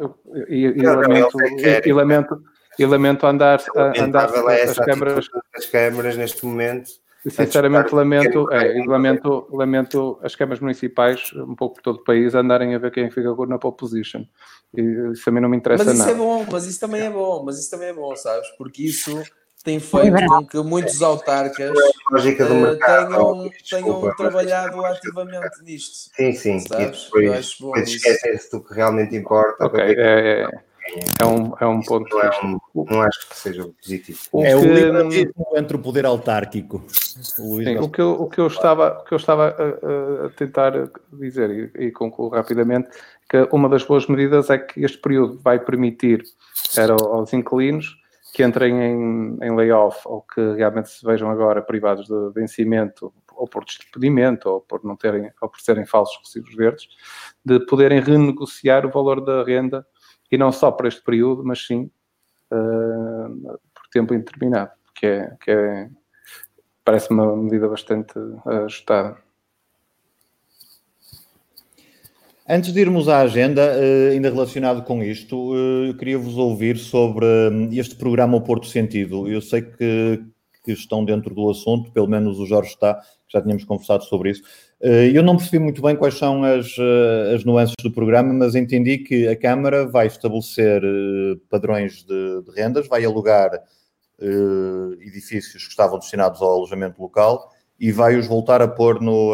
[0.47, 2.41] E, e, não, lamento, e, e, lamento,
[2.79, 5.27] e lamento andar, a, andar as câmaras.
[5.53, 6.89] As câmaras neste momento
[7.29, 12.75] sinceramente lamento, é, lamento, lamento as câmaras municipais, um pouco por todo o país, andarem
[12.75, 14.23] a ver quem fica na pole position.
[14.75, 16.11] E isso a mim não me interessa mas nada.
[16.11, 18.47] Mas isso é bom, mas isso também é bom, mas isso também é bom, sabes?
[18.57, 19.23] Porque isso
[19.63, 26.11] tem feito com que muitos autarcas uh, tenham, tenham trabalhado ativamente nisto.
[26.15, 26.59] Sim, sim.
[26.59, 27.05] Sabes?
[27.05, 29.65] Depois, depois esquecem-se do que realmente importa.
[29.65, 30.64] Ok, é, é.
[31.19, 32.59] É um, é um ponto não, é um,
[32.91, 34.19] não acho que seja positivo.
[34.31, 36.85] O é que, o liberalismo entre o poder autárquico.
[37.39, 40.29] O, sim, o, que, eu, o que eu estava, o que eu estava a, a
[40.29, 42.89] tentar dizer, e, e, concluo rapidamente,
[43.27, 46.23] que uma das boas medidas é que este período vai permitir
[46.77, 47.97] era aos inquilinos
[48.33, 53.47] que entrem em, em layoff ou que realmente se vejam agora privados de vencimento ou
[53.47, 56.87] por despedimento ou por não terem ou por serem falsos recibos verdes,
[57.43, 59.85] de poderem renegociar o valor da renda
[60.31, 61.89] e não só para este período, mas sim
[62.51, 65.89] uh, por tempo indeterminado, que é, que é
[66.83, 68.13] parece uma medida bastante
[68.45, 69.17] ajustada.
[72.47, 75.55] Antes de irmos à agenda, eh, ainda relacionado com isto,
[75.87, 77.25] eu queria vos ouvir sobre
[77.71, 79.27] este programa O Porto Sentido.
[79.27, 80.23] Eu sei que,
[80.65, 84.41] que estão dentro do assunto, pelo menos o Jorge está, já tínhamos conversado sobre isso.
[84.81, 88.55] Eh, eu não percebi muito bem quais são as, eh, as nuances do programa, mas
[88.55, 93.51] entendi que a Câmara vai estabelecer eh, padrões de, de rendas, vai alugar
[95.01, 99.33] edifícios que estavam destinados ao alojamento local e vai os voltar a pôr no,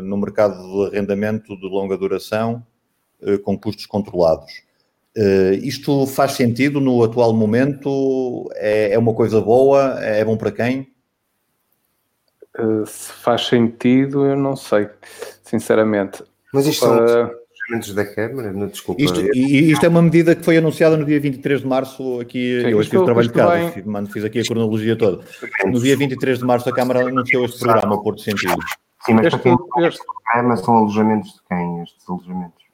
[0.00, 2.64] no mercado de arrendamento de longa duração
[3.44, 4.65] com custos controlados.
[5.62, 8.50] Isto faz sentido no atual momento?
[8.54, 9.98] É, é uma coisa boa?
[10.00, 10.88] É bom para quem?
[12.58, 14.88] Eh, se faz sentido, eu não sei,
[15.42, 16.24] sinceramente.
[16.52, 18.52] Mas isto são uh, da Câmara?
[18.52, 19.02] Não, desculpa.
[19.02, 22.62] Isto, e isto é uma medida que foi anunciada no dia 23 de março, aqui,
[22.62, 25.22] Sim, eu hoje fiz o trabalho de casa, fiz, fiz aqui a cronologia toda.
[25.66, 28.56] No dia 23 de março a Câmara anunciou este programa, o Porto Sentido.
[29.04, 32.65] Sim, mas este, para este programa são alojamentos de quem, estes alojamentos?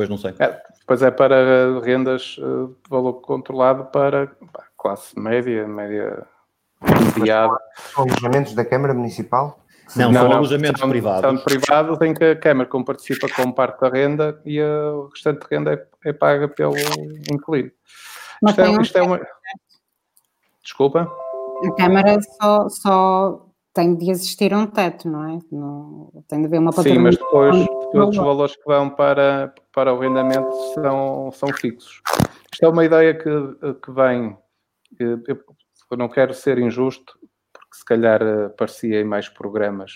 [0.00, 0.34] Pois não sei.
[0.38, 4.30] É, pois é para rendas eh, de valor controlado para
[4.78, 6.26] classe média, média
[7.92, 9.62] São alojamentos da Câmara Municipal?
[9.94, 11.20] Não, não são alojamentos são, privados.
[11.20, 15.74] São privados em que a Câmara participa com parte da renda e o restante renda
[15.74, 16.74] é, é paga pelo
[17.30, 17.70] inquilino.
[18.40, 19.20] Mas Isto é, um isto é uma...
[20.62, 21.12] Desculpa?
[21.62, 25.38] A Câmara só, só tem de existir um teto, não é?
[25.52, 29.92] Não, tem de haver uma Sim, mas depois todos os valores que vão para, para
[29.92, 32.02] o rendimento são, são fixos.
[32.52, 33.30] Isto é uma ideia que,
[33.82, 34.36] que vem.
[34.98, 37.18] Eu, não quero ser injusto,
[37.52, 39.92] porque se calhar eh, aparecia em mais programas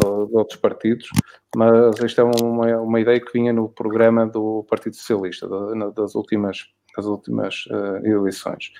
[0.00, 1.08] de, outros partidos,
[1.54, 5.48] mas isto é uma, uma ideia que vinha no programa do Partido Socialista,
[5.94, 8.72] das últimas, das últimas eh, eleições.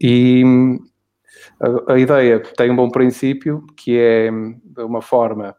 [0.00, 0.42] E
[1.60, 4.30] a, a ideia tem um bom princípio, que é
[4.78, 5.56] uma forma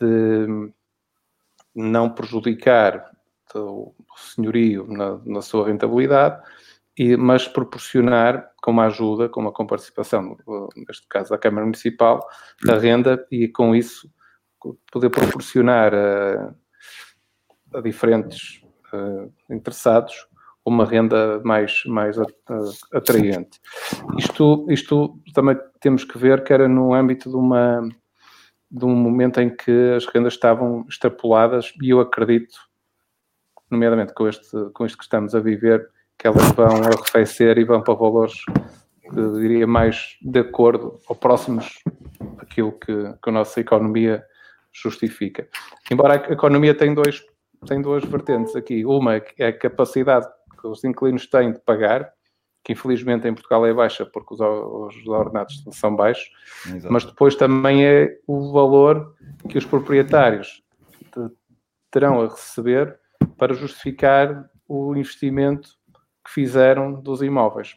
[0.00, 0.72] de
[1.74, 3.11] não prejudicar
[3.58, 6.42] o senhorio na, na sua rentabilidade,
[6.98, 10.36] e, mas proporcionar com uma ajuda, com uma comparticipação,
[10.76, 12.26] neste caso da Câmara Municipal,
[12.64, 14.10] da renda e com isso
[14.92, 16.54] poder proporcionar a,
[17.74, 20.14] a diferentes eh, interessados
[20.64, 23.58] uma renda mais, mais a- a- atraente.
[24.18, 27.88] Isto, isto também temos que ver que era no âmbito de uma
[28.70, 32.56] de um momento em que as rendas estavam extrapoladas e eu acredito,
[33.72, 37.82] nomeadamente com este, com isto que estamos a viver, que elas vão arrefecer e vão
[37.82, 38.34] para valores,
[39.14, 41.82] eu diria, mais de acordo ou próximos
[42.36, 42.92] daquilo que,
[43.22, 44.24] que a nossa economia
[44.72, 45.48] justifica.
[45.90, 47.22] Embora a economia tem, dois,
[47.66, 48.84] tem duas vertentes aqui.
[48.84, 50.26] Uma é a capacidade
[50.60, 52.12] que os inquilinos têm de pagar,
[52.64, 56.30] que infelizmente em Portugal é baixa porque os, os ordenados são baixos,
[56.66, 56.92] Exato.
[56.92, 59.14] mas depois também é o valor
[59.48, 60.62] que os proprietários
[61.10, 61.34] te-
[61.90, 62.98] terão a receber
[63.42, 65.70] para justificar o investimento
[66.24, 67.76] que fizeram dos imóveis.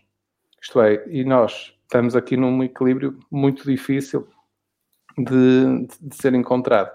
[0.62, 4.28] Isto é, e nós estamos aqui num equilíbrio muito difícil
[5.18, 6.92] de, de ser encontrado.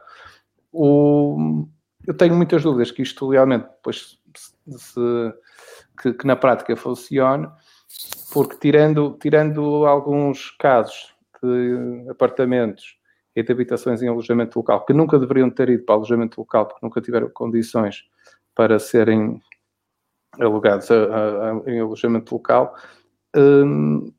[0.72, 1.66] O-
[2.06, 4.20] eu tenho muitas dúvidas que isto realmente depois
[4.68, 5.34] se-
[6.00, 7.48] que, que na prática funcione,
[8.32, 11.12] porque tirando, tirando alguns casos
[11.42, 13.00] de apartamentos
[13.34, 16.86] e de habitações em alojamento local que nunca deveriam ter ido para alojamento local porque
[16.86, 18.08] nunca tiveram condições
[18.60, 19.40] para serem
[20.38, 22.76] alugados a- a- a- em alojamento local,
[23.34, 24.12] hum,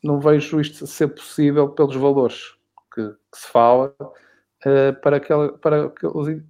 [0.00, 2.54] não vejo isto ser possível pelos valores
[2.94, 3.92] que, que se fala
[4.64, 5.92] eh, para, aquela, para,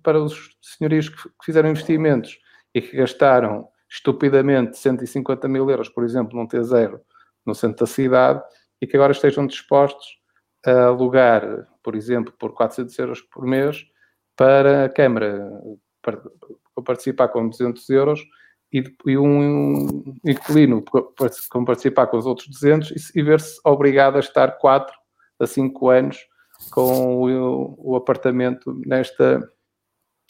[0.02, 2.38] para os senhorios que, que fizeram investimentos
[2.74, 7.00] e que gastaram estupidamente 150 mil euros, por exemplo, num T0
[7.46, 8.42] no centro da cidade
[8.82, 10.06] e que agora estejam dispostos
[10.66, 13.82] a alugar, por exemplo, por 400 euros por mês
[14.36, 15.50] para a Câmara
[16.02, 16.20] para,
[16.74, 18.20] para participar com 200 euros
[18.72, 24.16] e, e um inquilino para com participar com os outros 200 e, e ver-se obrigado
[24.16, 24.94] a estar 4
[25.40, 26.18] a 5 anos
[26.70, 29.46] com o, o apartamento nesta,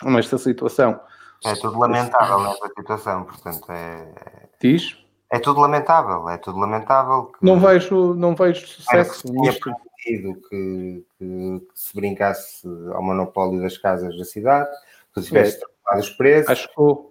[0.02, 0.98] nesta situação.
[1.44, 4.96] É tudo lamentável nessa situação, portanto, é, Diz?
[5.30, 7.32] é tudo lamentável, é tudo lamentável.
[7.42, 9.72] Não vejo, não vejo sucesso nisto.
[9.98, 14.70] que, que- que se brincasse ao monopólio das casas da cidade,
[15.14, 15.60] que se tivesse
[15.98, 17.10] os preços, Acho que o-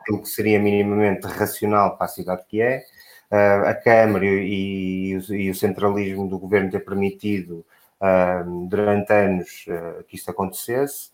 [0.00, 2.82] aquilo que seria minimamente racional para a cidade que é.
[3.30, 7.64] Ah, a Câmara e, e o, e o centralismo do governo ter permitido
[8.00, 11.10] ah, durante anos ah, que isto acontecesse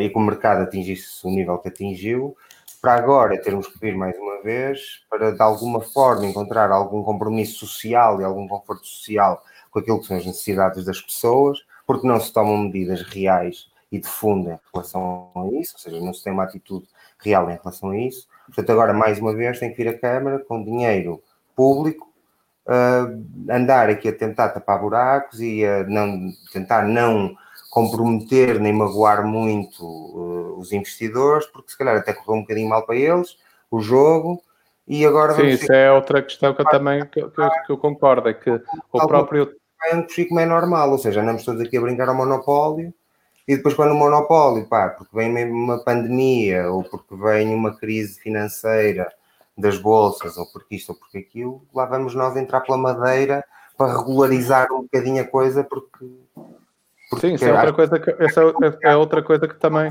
[0.00, 2.34] e que o mercado atingisse o nível que atingiu,
[2.80, 7.66] para agora termos que vir mais uma vez para de alguma forma encontrar algum compromisso
[7.66, 12.18] social e algum conforto social com aquilo que são as necessidades das pessoas, porque não
[12.18, 13.66] se tomam medidas reais
[13.96, 16.86] e de fundo em relação a isso, ou seja, não se tem uma atitude
[17.18, 18.28] real em relação a isso.
[18.46, 21.22] Portanto, agora, mais uma vez, tem que vir a Câmara com dinheiro
[21.54, 22.12] público,
[22.66, 23.08] ah,
[23.50, 27.34] andar aqui a tentar tapar buracos e a não, tentar não
[27.70, 32.84] comprometer nem magoar muito ah, os investidores, porque se calhar até correu um bocadinho mal
[32.84, 33.38] para eles
[33.70, 34.42] o jogo.
[34.86, 37.78] E agora Sim, isso é outra questão que eu também que, que eu- que eu
[37.78, 38.50] concordo, é que
[38.92, 39.52] o próprio
[40.28, 42.92] como é normal, ou seja, andamos todos aqui a brincar ao monopólio
[43.46, 47.76] e depois quando o monopólio, pá, porque vem mesmo uma pandemia ou porque vem uma
[47.76, 49.12] crise financeira
[49.56, 53.44] das bolsas ou porque isto ou porque aquilo, lá vamos nós entrar pela madeira
[53.78, 56.06] para regularizar um bocadinho a coisa porque...
[57.08, 59.90] porque Sim, isso é outra coisa que, essa é, é outra coisa que também,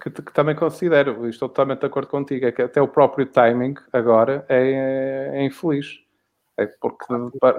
[0.00, 3.74] que, que também considero, estou totalmente de acordo contigo, é que até o próprio timing
[3.92, 6.00] agora é, é infeliz.
[6.56, 7.06] É porque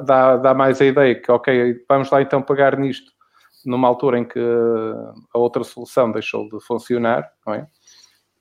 [0.03, 3.11] dá, dá mais a ideia que, ok, vamos lá então pagar nisto
[3.65, 4.39] numa altura em que
[5.33, 7.67] a outra solução deixou de funcionar, não é?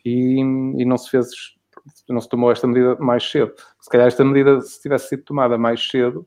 [0.05, 1.29] E, e não se fez,
[2.09, 3.53] não se tomou esta medida mais cedo.
[3.81, 6.27] Se calhar esta medida, se tivesse sido tomada mais cedo,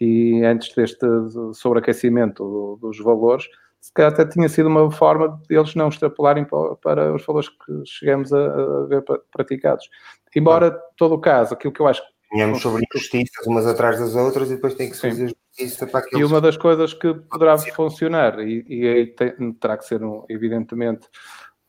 [0.00, 1.06] e antes deste
[1.54, 3.44] sobreaquecimento do- dos valores,
[3.80, 6.44] se calhar até tinha sido uma forma de eles não extrapolarem
[6.82, 9.88] para, os valores que chegamos a, ver praticados.
[10.34, 14.16] Embora, todo o caso, aquilo que eu acho que Tínhamos sobre injustiças umas atrás das
[14.16, 16.20] outras e depois tem que fazer justiça para aquilo.
[16.20, 20.24] E uma das coisas que poderá funcionar, e, e aí tem, terá que ser, um,
[20.28, 21.08] evidentemente,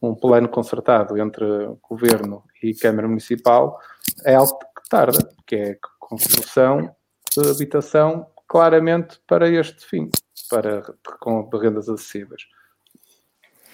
[0.01, 1.45] um plano concertado entre
[1.88, 3.79] governo e Câmara Municipal,
[4.23, 6.95] é algo que tarda, que é a construção
[7.36, 10.09] de habitação claramente para este fim,
[10.49, 10.81] para
[11.19, 12.43] com rendas acessíveis.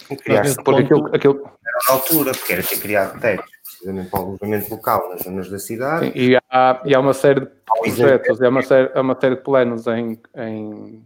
[0.07, 1.39] Porque aquilo, aquilo...
[1.43, 5.49] Era na altura, porque era ter criado tetos precisamente para o alojamento local nas zonas
[5.49, 6.05] da cidade.
[6.05, 9.19] Sim, e, há, e há uma série de projetos, e há uma série, há uma
[9.19, 11.03] série de planos em, em,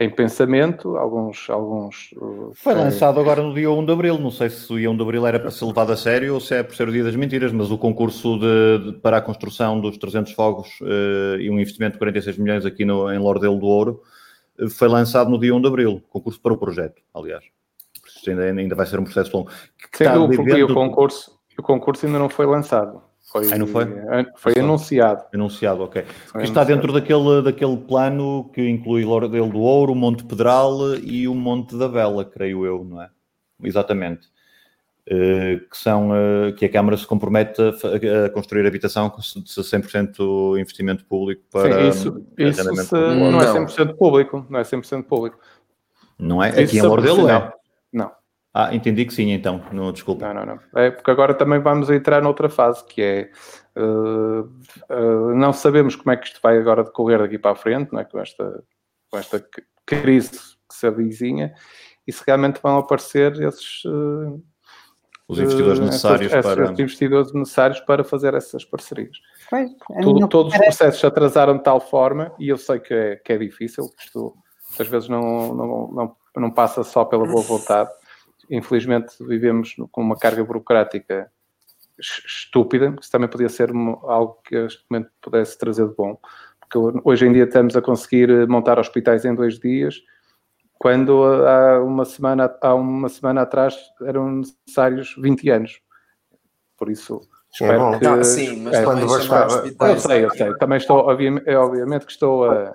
[0.00, 1.48] em pensamento, alguns...
[1.48, 4.90] alguns uh, Foi lançado agora no dia 1 de Abril, não sei se o dia
[4.90, 6.92] 1 de Abril era para ser levado a sério ou se é por ser o
[6.92, 11.38] dia das mentiras, mas o concurso de, de para a construção dos 300 fogos uh,
[11.38, 14.02] e um investimento de 46 milhões aqui no, em Lordelo do Ouro
[14.58, 17.44] uh, foi lançado no dia 1 de Abril, concurso para o projeto, aliás.
[18.26, 19.50] Ainda, ainda vai ser um processo longo.
[19.92, 23.02] Que Sim, o, o concurso o concurso ainda não foi lançado.
[23.30, 23.86] Foi, Aí não foi?
[24.36, 25.24] Foi anunciado.
[25.32, 26.04] Anunciado, ok.
[26.30, 31.26] Porque está dentro daquele, daquele plano que inclui Lordelo do Ouro, o Monte Pedral e
[31.26, 33.08] o Monte da Vela, creio eu, não é?
[33.62, 34.28] Exatamente.
[35.06, 40.58] Uh, que são uh, que a Câmara se compromete a, a construir habitação com 100%
[40.58, 45.38] investimento público para Sim, isso, isso se, não é 100% público, não é 100% público.
[46.18, 46.48] Não é?
[46.48, 47.52] Aqui em Lordelo é?
[47.92, 48.12] Não.
[48.56, 49.60] Ah, entendi que sim, então.
[49.72, 50.32] Não, desculpa.
[50.32, 50.80] Não, não, não.
[50.80, 53.30] É porque agora também vamos entrar noutra fase, que é
[53.76, 57.92] uh, uh, não sabemos como é que isto vai agora decorrer daqui para a frente,
[57.92, 58.04] não é?
[58.04, 58.62] com, esta,
[59.10, 59.44] com esta
[59.84, 61.52] crise que se avizinha,
[62.06, 63.84] e se realmente vão aparecer esses...
[63.84, 64.40] Uh,
[65.26, 66.64] os investidores necessários essas, para...
[66.64, 69.16] Esses investidores necessários para fazer essas parcerias.
[69.50, 70.70] Pois, Tudo, todos parece...
[70.70, 74.04] os processos atrasaram de tal forma, e eu sei que é, que é difícil, que
[74.04, 74.32] isto
[74.78, 77.90] às vezes não, não, não, não passa só pela boa vontade,
[78.50, 81.30] infelizmente vivemos com uma carga burocrática
[81.98, 83.70] estúpida, que também podia ser
[84.02, 86.18] algo que este momento pudesse trazer de bom.
[86.60, 90.02] Porque hoje em dia estamos a conseguir montar hospitais em dois dias,
[90.84, 95.80] quando há uma semana, há uma semana atrás eram necessários 20 anos.
[96.76, 97.20] Por isso,
[97.52, 98.04] espero é que...
[98.04, 99.64] Não, sim, mas é, quando bastava...
[99.66, 100.54] Eu sei, eu sei.
[100.58, 102.74] Também estou, obviamente, obviamente que estou a...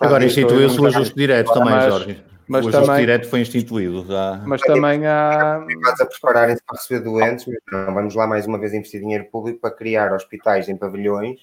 [0.00, 2.24] Agora instituiu-se o ajuste direto também, mas, Jorge.
[2.50, 4.04] Mas o também, direto foi instituído.
[4.06, 4.42] Já.
[4.44, 5.58] Mas também há.
[5.58, 9.70] a prepararem-se para receber doentes, não, vamos lá mais uma vez investir dinheiro público para
[9.70, 11.38] criar hospitais em pavilhões,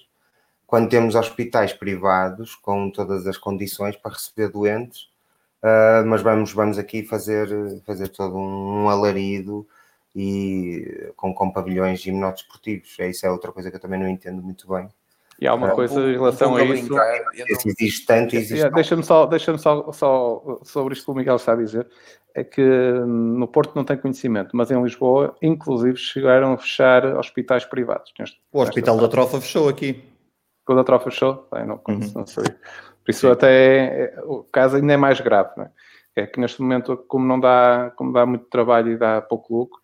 [0.66, 5.04] quando temos hospitais privados com todas as condições para receber doentes,
[5.62, 7.48] uh, mas vamos, vamos aqui fazer,
[7.86, 9.66] fazer todo um alarido
[10.14, 12.94] e com, com pavilhões gimnodesportivos.
[12.98, 14.90] É isso é outra coisa que eu também não entendo muito bem.
[15.40, 16.92] E há uma coisa em relação a isso.
[17.64, 18.68] Existe tanto, existe.
[18.70, 21.88] Deixa-me só, deixa só, só sobre isto que o Miguel está a dizer.
[22.34, 27.04] É que hum, no Porto não tem conhecimento, mas em Lisboa, inclusive, chegaram a fechar
[27.16, 28.12] hospitais privados.
[28.52, 30.04] O Hospital da Trofa fechou aqui.
[30.68, 31.48] O da Trofa fechou?
[31.52, 32.12] Bem, não, uhum.
[32.14, 32.44] não sei.
[32.44, 33.32] Por isso, Sim.
[33.32, 35.50] até é, o caso ainda é mais grave.
[35.56, 35.70] Não é?
[36.16, 39.80] é que neste momento, como não dá, como dá muito trabalho e dá pouco lucro,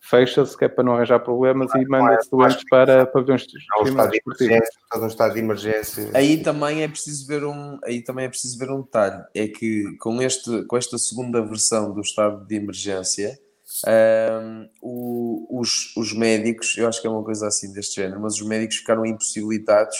[0.00, 4.68] fecha-se, que é para não arranjar problemas e manda-se doentes para pavilhões esportivos.
[4.90, 6.10] Todo um estado de emergência.
[6.14, 9.96] Aí também é preciso ver um, aí também é preciso ver um detalhe, é que
[9.98, 13.38] com, este, com esta segunda versão do estado de emergência,
[13.86, 18.34] um, o, os, os médicos, eu acho que é uma coisa assim deste género, mas
[18.34, 19.96] os médicos ficaram impossibilitados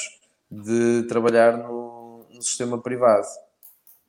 [0.50, 3.26] de trabalhar no, no sistema privado.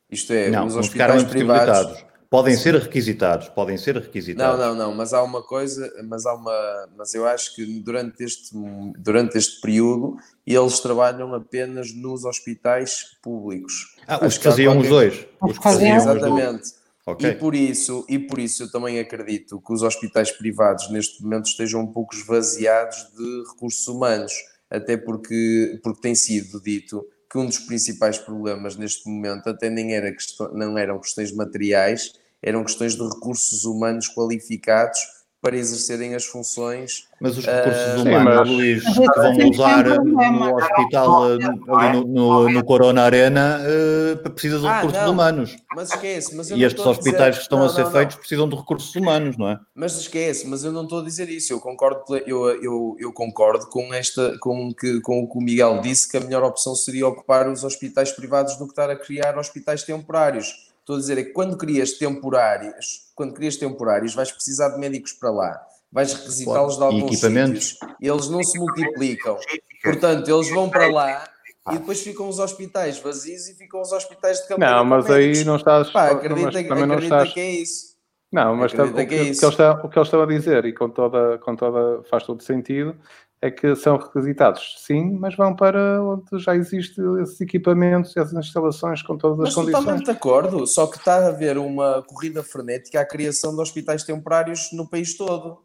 [0.09, 4.59] Isto é, não, os hospitais privados Podem ser requisitados, podem ser requisitados.
[4.59, 8.23] Não, não, não, mas há uma coisa, mas há uma, mas eu acho que durante
[8.23, 8.51] este,
[8.99, 10.15] durante este período
[10.45, 13.95] eles trabalham apenas nos hospitais públicos.
[14.07, 14.83] Ah, os que faziam qualquer...
[14.83, 15.27] os dois.
[15.41, 16.79] Os que faziam Exatamente.
[17.03, 17.31] Okay.
[17.31, 21.47] E por isso, e por isso eu também acredito que os hospitais privados neste momento
[21.47, 24.33] estejam um pouco esvaziados de recursos humanos,
[24.69, 29.93] até porque, porque tem sido dito que um dos principais problemas neste momento até nem
[29.93, 34.99] era questão, não eram questões materiais, eram questões de recursos humanos qualificados
[35.41, 37.07] para exercerem as funções.
[37.21, 42.49] Mas os recursos uh, humanos, sim, Luís, que vão usar no hospital, ali no, no,
[42.49, 45.55] no Corona Arena, uh, precisam de ah, recursos não, humanos.
[45.75, 47.37] Mas esquece, mas E estes hospitais dizer...
[47.37, 49.59] que estão não, a ser não, feitos precisam de recursos humanos, não é?
[49.73, 51.53] Mas esquece, mas eu não estou a dizer isso.
[51.53, 55.79] Eu concordo, eu, eu, eu concordo com, esta, com, que, com o que o Miguel
[55.81, 59.37] disse, que a melhor opção seria ocupar os hospitais privados do que estar a criar
[59.37, 64.69] hospitais temporários Estou a dizer é que quando crias temporários, quando crias temporários, vais precisar
[64.69, 65.61] de médicos para lá,
[65.91, 69.37] vais requisitá-los de alguns sítios, eles não se multiplicam.
[69.83, 71.29] Portanto, eles vão para lá,
[71.69, 74.77] e depois ficam os hospitais vazios e ficam os hospitais de campanha.
[74.77, 75.91] Não, mas aí não estás.
[75.91, 77.33] Pá, acredita, mas também não acredita estás.
[77.33, 77.89] que é isso.
[78.31, 79.45] Não, mas tá- o, Acredita que, é o que isso.
[79.45, 82.41] eles estão, o que eles estão a dizer, e com toda, com toda, faz todo
[82.41, 82.95] sentido,
[83.41, 89.01] é que são requisitados, sim, mas vão para onde já existem esses equipamentos, essas instalações
[89.01, 89.83] com todas as Mas condições.
[89.83, 94.03] totalmente de acordo, só que está a haver uma corrida frenética à criação de hospitais
[94.03, 95.63] temporários no país todo.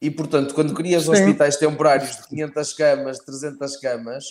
[0.00, 1.10] E, portanto, quando crias Sim.
[1.10, 4.24] hospitais temporários de 500 camas, 300 camas,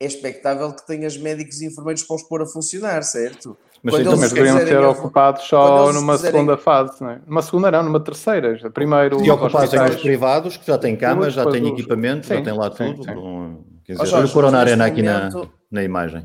[0.00, 3.56] é expectável que tenhas médicos e enfermeiros para os pôr a funcionar, certo?
[3.82, 7.20] Mas Quando sim, também deveriam ser ocupados só numa quiserem- segunda fase, não é?
[7.26, 8.70] Numa segunda não, numa terceira.
[8.70, 12.44] Primeiro E ocupassem hospitais- os privados, que já têm camas, já têm equipamento, já Sim,
[12.44, 13.04] têm lá sim, tudo.
[13.04, 13.64] sim.
[13.84, 15.30] Quer dizer, olha o Corona neste Arena aqui na,
[15.68, 16.24] na imagem.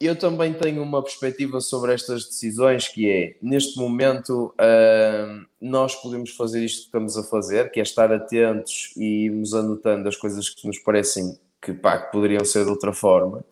[0.00, 6.30] Eu também tenho uma perspectiva sobre estas decisões que é, neste momento, ahm, nós podemos
[6.30, 10.50] fazer isto que estamos a fazer, que é estar atentos e irmos anotando as coisas
[10.50, 13.44] que nos parecem que, pá, que poderiam ser de outra forma.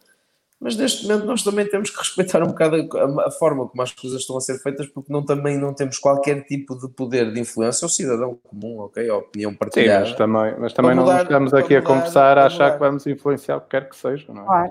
[0.63, 3.91] Mas neste momento nós também temos que respeitar um bocado a, a forma como as
[3.93, 7.41] coisas estão a ser feitas, porque não, também não temos qualquer tipo de poder de
[7.41, 7.85] influência.
[7.85, 9.09] O cidadão comum, ok?
[9.11, 10.05] A opinião Sim, partilhada.
[10.07, 12.65] mas também, mas também Para não mudar- estamos aqui a mudar- conversar para a achar
[12.67, 12.73] mudar.
[12.75, 14.47] que vamos influenciar o que quer que seja, não é?
[14.47, 14.71] Claro.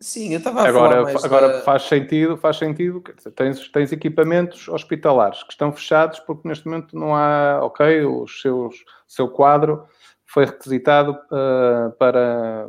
[0.00, 3.30] Sim, eu estava a Agora, falar mais agora da- faz sentido, faz sentido, quer dizer,
[3.30, 8.74] tens, tens equipamentos hospitalares que estão fechados porque neste momento não há, ok, o seus,
[9.06, 9.84] seu quadro
[10.26, 12.68] foi requisitado ah, para,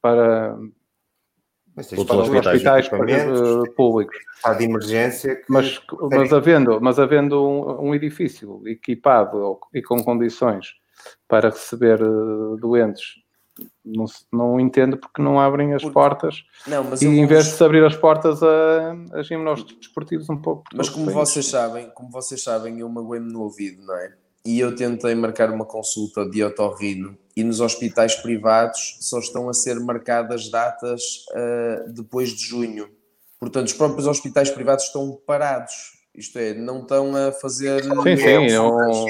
[0.00, 0.56] para
[1.76, 4.16] Mas tens Todos os os hospitais, ah, públicos.
[4.36, 5.36] estado de emergência.
[5.36, 5.80] que- Mas,
[6.10, 10.74] mas havendo, mas havendo um, um edifício equipado e com condições
[11.28, 13.14] para receber eh, doentes,
[13.84, 17.50] não, não entendo porque não abrem as Porque- portas Não, mas e em vez de
[17.52, 20.64] se abrir as portas a, a ginásticos desportivos um pouco.
[20.74, 24.14] Mas como vocês sabem, como vocês sabem, eu magoei-me no ouvido, não é?
[24.44, 29.54] E eu tentei marcar uma consulta de otorrino e nos hospitais privados só estão a
[29.54, 31.02] ser marcadas datas
[31.34, 32.88] ah, depois de junho.
[33.38, 35.98] Portanto, os próprios hospitais privados estão parados.
[36.14, 37.82] Isto é, não estão a fazer.
[37.84, 39.06] Sim, sim, não-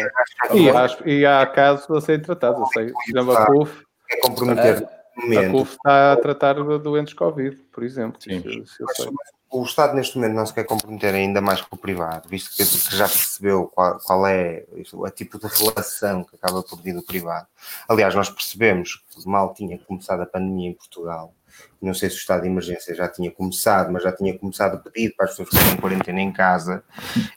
[0.55, 2.61] e, há, e há casos a serem tratados.
[2.61, 4.85] Eu sei, por exemplo, a CUF, É comprometer
[5.16, 5.51] a momento.
[5.52, 8.20] CUF está a tratar de doentes Covid, por exemplo.
[8.23, 8.43] Sim.
[8.44, 9.07] Eu sei.
[9.51, 12.64] O Estado neste momento não se quer comprometer ainda mais com o privado, visto que,
[12.97, 17.48] já percebeu qual, qual é o tipo de relação que acaba por vir do privado.
[17.89, 21.35] Aliás, nós percebemos que mal tinha começado a pandemia em Portugal,
[21.81, 24.78] não sei se o estado de emergência já tinha começado, mas já tinha começado a
[24.78, 26.85] pedir para as pessoas ficarem em quarentena em casa,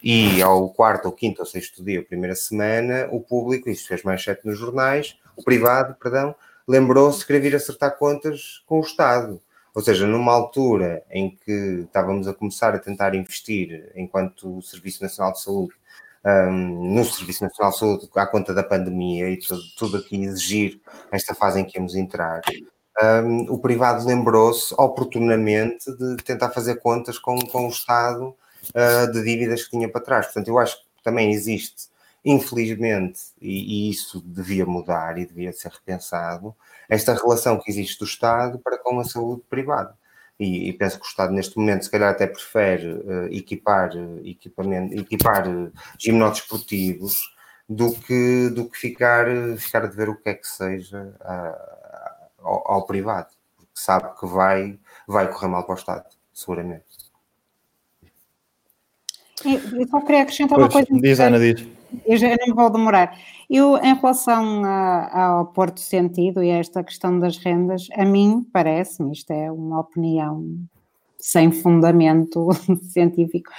[0.02, 4.24] e ao quarto, ou quinto, ou sexto dia, primeira semana, o público, isto fez mais
[4.24, 6.36] sete nos jornais, o privado, perdão,
[6.68, 9.42] lembrou-se de querer vir acertar contas com o Estado.
[9.76, 15.34] Ou seja, numa altura em que estávamos a começar a tentar investir enquanto Serviço Nacional
[15.34, 15.74] de Saúde,
[16.26, 20.80] um, no Serviço Nacional de Saúde, à conta da pandemia e tudo, tudo aqui exigir
[21.12, 22.42] esta fase em que íamos entrar,
[23.02, 29.24] um, o privado lembrou-se oportunamente de tentar fazer contas com, com o Estado uh, de
[29.24, 30.26] dívidas que tinha para trás.
[30.28, 31.88] Portanto, eu acho que também existe,
[32.24, 36.56] infelizmente, e, e isso devia mudar e devia ser repensado,
[36.88, 39.98] esta relação que existe do Estado para com a saúde privada.
[40.40, 44.20] E, e penso que o Estado, neste momento, se calhar até prefere uh, equipar, uh,
[44.26, 47.22] equipamento, equipar uh, gimnodesportivos
[47.70, 49.26] do que, do que ficar,
[49.58, 51.16] ficar a dever o que é que seja
[52.40, 54.78] ao, ao privado, porque sabe que vai,
[55.08, 56.84] vai correr mal para o Estado, seguramente.
[59.46, 61.02] Eu só queria acrescentar uma Pois, coisa.
[61.02, 61.66] diz, Ana, diz.
[62.06, 63.18] Eu já não vou demorar.
[63.50, 68.44] Eu, em relação a- ao Porto Sentido e a esta questão das rendas, a mim
[68.52, 70.46] parece-me, isto é uma opinião
[71.20, 72.50] sem fundamento
[72.94, 73.52] científico,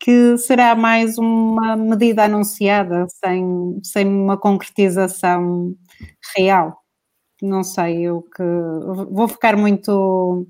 [0.00, 5.74] que será mais uma medida anunciada sem, sem uma concretização
[6.36, 6.78] real.
[7.42, 8.42] Não sei, eu que
[9.10, 10.46] vou ficar muito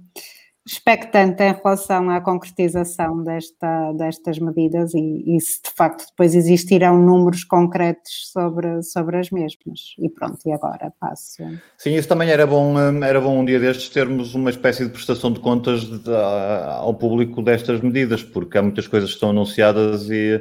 [0.72, 6.96] expectante em relação à concretização desta, destas medidas e, e se de facto depois existirão
[6.96, 9.80] números concretos sobre, sobre as mesmas.
[9.98, 11.42] E pronto, e agora passo.
[11.76, 14.90] Sim, isso também era bom, hum, era bom um dia destes termos uma espécie de
[14.92, 19.30] prestação de contas de- a- ao público destas medidas, porque há muitas coisas que estão
[19.30, 20.40] anunciadas e,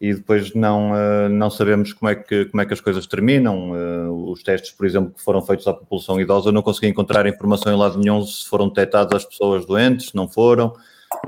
[0.00, 3.72] e depois não, eh, não sabemos como é, que, como é que as coisas terminam.
[3.74, 7.26] Eh, Os testes, por exemplo, que foram feitos à população idosa, eu não consegui encontrar
[7.26, 10.72] informação em lado nenhum se foram detectadas as pessoas doentes, se não foram.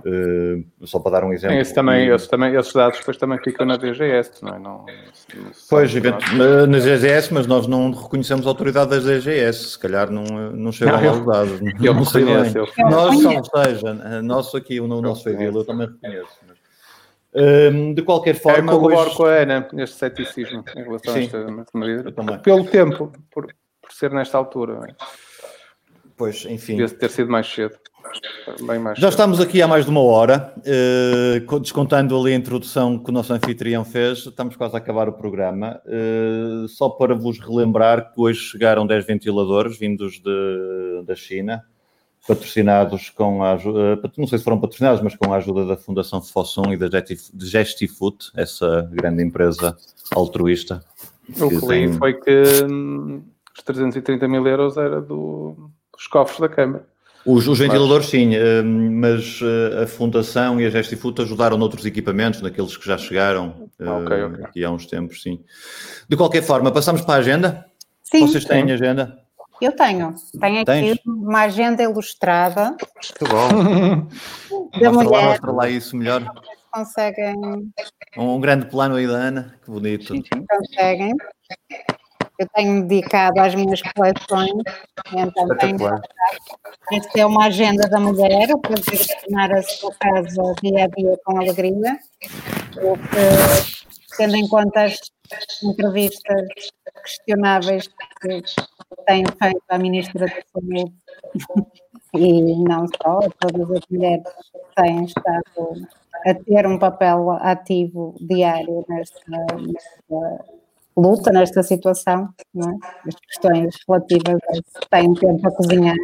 [0.06, 1.56] Eh, Só para dar um exemplo.
[1.56, 4.58] Esse também, E- esses, também, esses dados depois também ficam na DGS, não é?
[4.58, 4.86] Não, não-
[5.68, 10.10] Pois, evento- eh, na DGS, mas nós não reconhecemos a autoridade da DGS, se calhar
[10.10, 10.22] não,
[10.52, 11.60] não chegam Não, lá eu- os dados.
[11.82, 12.34] Eu não sei bem.
[12.90, 16.28] Nós, ou seja, nosso aqui, o no- nosso Feidil, eu também reconheço.
[17.34, 21.20] Hum, de qualquer Eu forma, corroboro hoje- com a Ana neste ceticismo em relação Sim.
[21.20, 22.14] a esta medida.
[22.16, 22.38] Eu.
[22.40, 23.46] Pelo tempo, por,
[23.80, 24.80] por ser nesta altura.
[24.88, 24.94] é?
[26.16, 26.76] Pois, enfim.
[26.76, 27.76] Devia ter sido mais cedo.
[28.66, 29.10] Bem mais Já cedo.
[29.10, 30.52] estamos aqui há mais de uma hora,
[31.46, 35.12] co- descontando ali a introdução que o nosso anfitrião fez, estamos quase a acabar o
[35.12, 35.80] programa.
[35.86, 41.62] Eh, só para vos relembrar que hoje chegaram 10 ventiladores vindos de- da China,
[42.34, 46.22] patrocinados com a ajuda, não sei se foram patrocinados, mas com a ajuda da Fundação
[46.22, 46.88] Fossum e da
[47.40, 49.76] Gestifoot, essa grande empresa
[50.14, 50.80] altruísta.
[51.40, 53.22] O que li tem- foi que hum,
[53.56, 56.84] os 330 mil euros era do- dos cofres da Câmara.
[57.26, 62.40] Os, os ventiladores, sim, eh, mas eh, a Fundação e a Gestifoot ajudaram noutros equipamentos,
[62.40, 64.44] naqueles que já chegaram eh, Ah, ok, ok.
[64.44, 65.40] aqui há uns tempos, sim.
[66.08, 67.66] De qualquer forma, passamos para a agenda?
[68.04, 69.18] Sim, Vocês têm agenda?
[69.66, 70.14] Eu tenho.
[70.40, 70.98] Tenho aqui Tens?
[71.06, 74.06] uma agenda ilustrada Muito bom.
[74.80, 76.20] da Mostra lá, mulher mostra lá isso melhor.
[76.22, 77.72] que conseguem,
[78.16, 80.14] Um grande plano aí da Ana, que bonito.
[80.14, 80.44] Sim, sim.
[80.48, 81.14] conseguem.
[82.38, 84.50] Eu tenho dedicado às minhas coleções,
[85.12, 85.76] então tenho,
[86.92, 91.38] esta é uma agenda da mulher para direcionar a sua casa dia a dia com
[91.38, 91.98] alegria,
[92.78, 94.96] o que, tendo em conta as
[95.62, 96.70] entrevistas
[97.02, 97.88] questionáveis
[98.20, 98.42] que
[99.06, 100.92] tenho feito à Ministra da Saúde
[102.14, 104.24] e não só, todas as mulheres
[104.76, 105.86] têm estado
[106.26, 110.44] a ter um papel ativo diário nesta, nesta
[110.96, 113.08] luta, nesta situação, é?
[113.08, 115.96] as questões relativas a se têm tempo a cozinhar,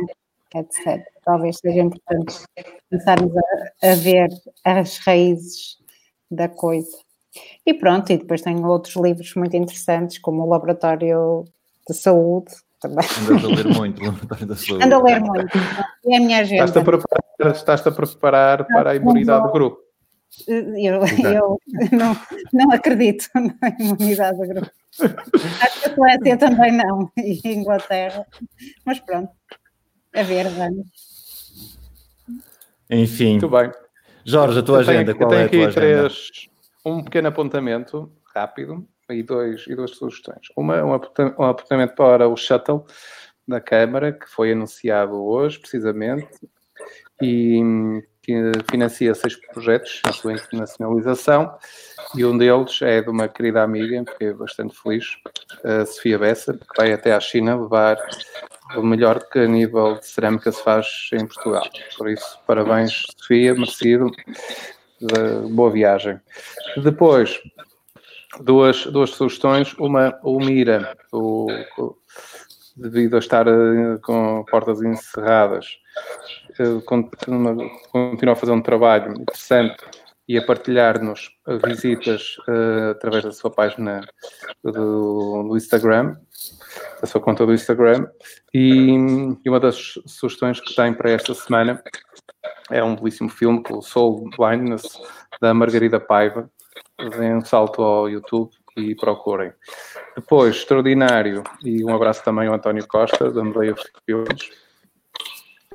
[0.54, 1.04] etc.
[1.24, 2.36] Talvez seja importante
[2.88, 4.28] começarmos a, a ver
[4.64, 5.76] as raízes
[6.30, 7.05] da coisa.
[7.64, 11.44] E pronto, e depois tenho outros livros muito interessantes, como o Laboratório
[11.88, 13.06] de Saúde, também.
[13.28, 14.84] Andas a ler muito, Laboratório da Saúde.
[14.84, 15.58] Ando a ler muito.
[16.06, 16.64] É a minha agenda.
[16.64, 19.78] Estás-te a preparar, estás-te a preparar para a imunidade do grupo.
[20.46, 21.58] Eu, eu
[21.92, 22.16] não,
[22.52, 24.70] não acredito na imunidade do grupo.
[25.62, 28.26] Acho que a Suécia também não, e a Inglaterra.
[28.84, 29.30] Mas pronto,
[30.14, 30.86] a ver, vamos.
[32.90, 33.70] Enfim, Muito bem.
[34.24, 35.74] Jorge, a tua Eu tenho- agenda, eu qual tenho é a tua agenda?
[35.74, 36.30] três,
[36.86, 40.48] um pequeno apontamento rápido e, dois, e duas sugestões.
[40.56, 42.86] Uma, um aponta- apontamento para o shuttle
[43.46, 46.28] da Câmara, que foi anunciado hoje, precisamente,
[47.20, 47.60] e
[48.22, 51.56] que financia seis projetos na sua internacionalização,
[52.14, 55.06] e um deles é de uma querida amiga, fiquei bastante feliz,
[55.64, 57.96] a Sofia Bessa, que vai até à China levar
[58.76, 61.64] o melhor que a nível de cerâmica se faz em Portugal.
[61.96, 64.10] Por isso, parabéns, Sofia, merecido.
[65.00, 66.20] De boa viagem.
[66.82, 67.40] Depois,
[68.40, 69.74] duas, duas sugestões.
[69.74, 71.46] Uma, o Mira, o,
[71.78, 71.96] o-
[72.76, 75.66] devido a estar eh, com portas encerradas,
[76.84, 77.56] continua,
[78.32, 79.82] a fazer um trabalho interessante
[80.28, 81.30] e a partilhar-nos
[81.64, 84.00] visitas eh, através da sua página
[84.62, 86.16] do, do Instagram,
[87.00, 88.06] da sua conta do Instagram.
[88.52, 88.94] E,
[89.44, 91.82] e uma das sugestões que tem para esta semana
[92.70, 95.00] é um belíssimo filme, o Soul Blindness,
[95.40, 96.50] da Margarida Paiva.
[97.18, 99.52] Deem um salto ao YouTube e procurem.
[100.14, 103.74] Depois, extraordinário, e um abraço também ao António Costa, da Medeia
[104.04, 104.50] Filmes.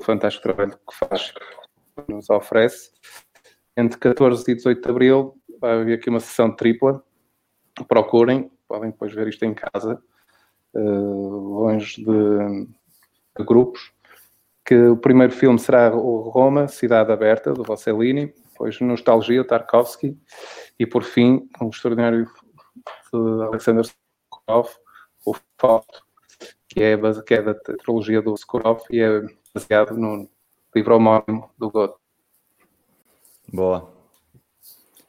[0.02, 2.90] Fantástico trabalho que faz, que nos oferece.
[3.76, 7.02] Entre 14 e 18 de Abril vai haver aqui uma sessão tripla.
[7.88, 10.02] Procurem, podem depois ver isto em casa,
[10.78, 12.66] longe de,
[13.38, 13.92] de grupos
[14.64, 20.16] que o primeiro filme será o Roma, Cidade Aberta, do Rossellini, depois Nostalgia, Tarkovsky,
[20.78, 22.26] e por fim, um extraordinário
[23.12, 24.70] de Alexander Sokurov,
[25.26, 26.04] o Foto,
[26.68, 29.22] que é, base- que é da trilogia do Sokurov e é
[29.52, 30.28] baseado no
[30.74, 31.94] livro homónimo do Goethe.
[33.52, 33.92] Boa.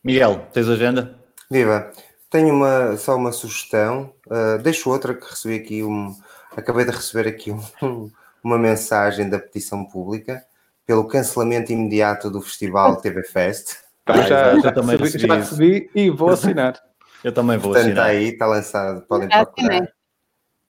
[0.04, 1.18] Miguel, tens agenda?
[1.50, 1.92] Viva,
[2.34, 4.12] tenho uma, só uma sugestão.
[4.28, 6.14] Uh, deixo outra que recebi aqui um.
[6.58, 8.12] Acabei de receber aqui um-
[8.44, 10.44] uma mensagem da petição pública
[10.86, 13.78] pelo cancelamento imediato do Festival TV Fest.
[14.06, 16.82] Ah, já, já- já, já também recebi, recebi já recebi e vou assinar.
[17.24, 18.18] Eu também vou Portanto, está assinar.
[18.22, 19.88] aí, está lançado, podem procurar.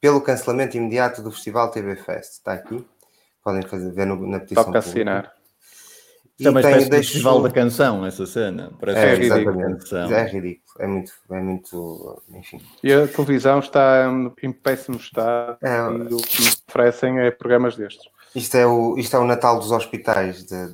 [0.00, 2.32] Pelo cancelamento imediato do Festival TV Fest.
[2.34, 2.86] Está aqui.
[3.42, 4.90] Podem fazer, ver no- na petição Toca pública.
[4.90, 5.32] assinar.
[6.38, 8.72] Isto é E espécie de deixo- festival da canção, essa cena.
[8.80, 10.12] Parece É, canção.
[10.12, 10.64] É ridículo.
[10.80, 12.60] É muito, é muito, enfim.
[12.82, 14.10] E a televisão está
[14.42, 18.04] em péssimo estado É, e o que nos oferecem é programas destes.
[18.34, 20.72] Isto é o, isto é o Natal dos hospitais de, de-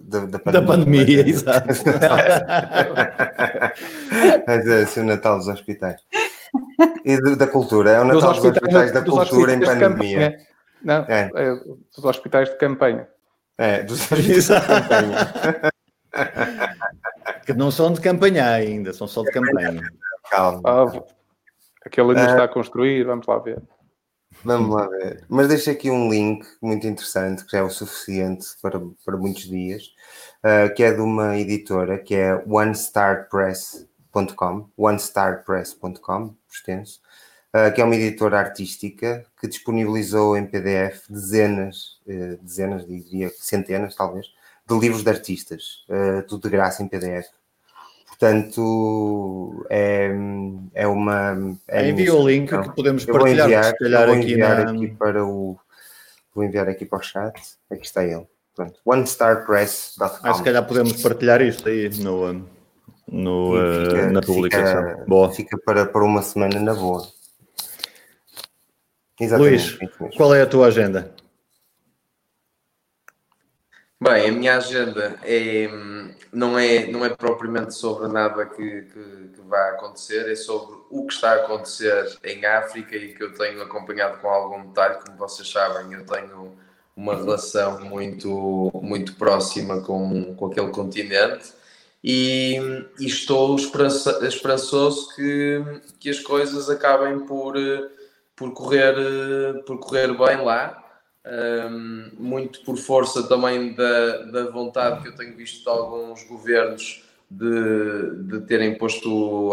[0.00, 1.68] de- da Da pandemia, exato.
[4.46, 6.00] Mas é assim, o Natal dos hospitais.
[7.04, 7.90] E de- da cultura.
[7.90, 10.18] É o Dos Natal dos hospitais, da dos cultura em hospitais de pandemia.
[10.30, 10.46] campanha.
[10.82, 11.30] Não, É.
[11.34, 11.54] é
[11.94, 13.08] dos hospitais de campanha.
[13.58, 15.70] É, dos hospitais de campanha.
[17.46, 19.80] Que não são de campanha ainda, são só de campanha.
[20.30, 20.60] Calma.
[20.64, 21.02] Ah,
[21.84, 22.30] aquele ainda Ah.
[22.30, 23.62] está a construir, vamos lá ver.
[24.42, 25.24] Vamos lá ver.
[25.28, 29.44] Mas deixo aqui um link muito interessante, que já é o suficiente para, para muitos
[29.44, 29.84] dias,
[30.44, 37.00] uh, que é de uma editora, que é onestarpress.com, onestarpress.com, extenso,
[37.74, 44.26] que é uma editora artística que disponibilizou em PDF dezenas, uh, dezenas, diria centenas talvez,
[44.66, 45.84] de livros de artistas,
[46.26, 47.28] tudo de graça em PDF.
[48.08, 50.10] Portanto, é,
[50.72, 51.56] é uma.
[51.68, 54.70] É Envia o link que podemos partilhar, enviar, se calhar vou aqui, na...
[54.70, 55.58] aqui para o.
[56.34, 57.34] Vou enviar aqui para o chat.
[57.70, 58.26] Aqui está ele.
[58.54, 58.80] Pronto.
[58.84, 60.18] OneStarPress.com.
[60.22, 62.46] Ah, se calhar podemos partilhar isto aí no,
[63.08, 63.52] no,
[63.84, 64.90] Fica- na publicação.
[64.90, 65.32] Fica, Boa.
[65.32, 67.06] fica para, para uma semana na boa.
[69.20, 69.78] Exatamente.
[69.80, 71.14] Luís, qual é a tua agenda?
[74.00, 75.68] Bem, a minha agenda é,
[76.32, 81.06] não, é, não é propriamente sobre nada que, que, que vai acontecer, é sobre o
[81.06, 84.98] que está a acontecer em África e que eu tenho acompanhado com algum detalhe.
[85.06, 86.52] Como vocês sabem, eu tenho
[86.96, 91.52] uma relação muito, muito próxima com, com aquele continente
[92.02, 92.58] e,
[93.00, 95.62] e estou esperança, esperançoso que,
[95.98, 97.56] que as coisas acabem por,
[98.36, 100.80] por, correr, eh, por correr bem lá.
[101.26, 107.02] Um, muito por força também da, da vontade que eu tenho visto de alguns governos
[107.30, 109.52] de, de terem posto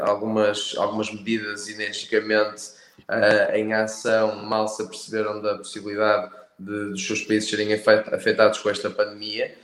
[0.00, 2.72] algumas, algumas medidas energicamente
[3.08, 8.58] uh, em ação, mal se aperceberam da possibilidade de, dos seus países serem afet- afetados
[8.58, 9.56] com esta pandemia.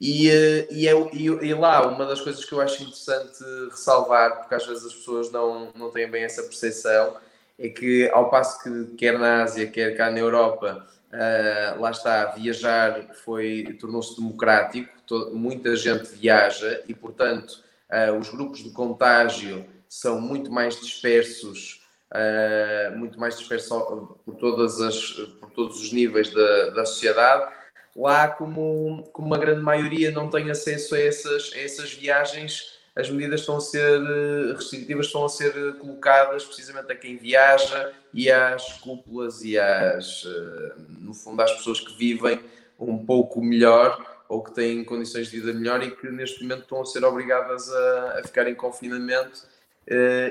[0.00, 4.38] E, uh, e, é, e, e lá, uma das coisas que eu acho interessante ressalvar,
[4.38, 7.16] porque às vezes as pessoas não, não têm bem essa percepção,
[7.58, 12.26] é que ao passo que quer na Ásia, quer cá na Europa, uh, lá está,
[12.26, 19.64] viajar foi tornou-se democrático, to- muita gente viaja e, portanto, uh, os grupos de contágio
[19.88, 21.82] são muito mais dispersos,
[22.12, 23.68] uh, muito mais dispersos
[24.24, 25.10] por, todas as,
[25.40, 27.52] por todos os níveis da, da sociedade.
[27.96, 33.10] Lá, como, como uma grande maioria não tem acesso a essas, a essas viagens, as
[33.10, 37.92] medidas estão a ser eh, restritivas, estão a ser eh, colocadas precisamente a quem viaja
[38.12, 42.38] e às cúpulas e às, eh, no fundo, às pessoas que vivem
[42.78, 46.82] um pouco melhor ou que têm condições de vida melhor e que neste momento estão
[46.82, 49.42] a ser obrigadas a, a ficar em confinamento.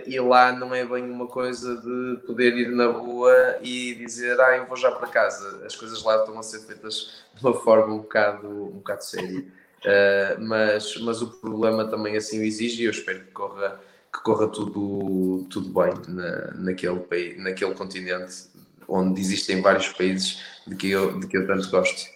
[0.07, 4.57] E lá não é bem uma coisa de poder ir na rua e dizer, ah,
[4.57, 5.63] eu vou já para casa.
[5.63, 9.45] As coisas lá estão a ser feitas de uma forma um bocado, um bocado séria.
[9.83, 13.81] Uh, mas, mas o problema também assim o exige e eu espero que corra,
[14.13, 18.45] que corra tudo, tudo bem na, naquele, país, naquele continente
[18.87, 22.09] onde existem vários países de que eu, de que eu tanto gosto.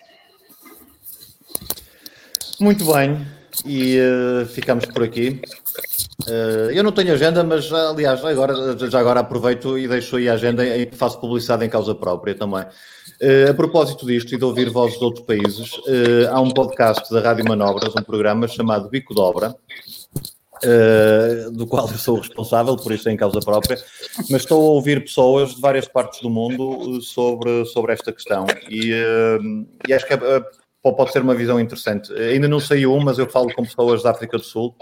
[2.59, 3.27] Muito bem,
[3.65, 5.41] e eh, ficamos por aqui.
[6.25, 10.33] Eh, eu não tenho agenda, mas aliás, agora, já agora aproveito e deixo aí a
[10.33, 12.65] agenda e faço publicidade em causa própria também.
[13.21, 17.13] Eh, a propósito disto e de ouvir vozes de outros países, eh, há um podcast
[17.13, 19.55] da Rádio Manobras, um programa chamado Bico de Obra,
[20.63, 23.77] eh, do qual eu sou responsável, por isso é em causa própria,
[24.29, 28.91] mas estou a ouvir pessoas de várias partes do mundo sobre, sobre esta questão e,
[28.91, 29.37] eh,
[29.87, 30.17] e acho que é,
[30.81, 32.11] pode ser uma visão interessante.
[32.13, 34.75] Ainda não saiu um, mas eu falo com pessoas da África do Sul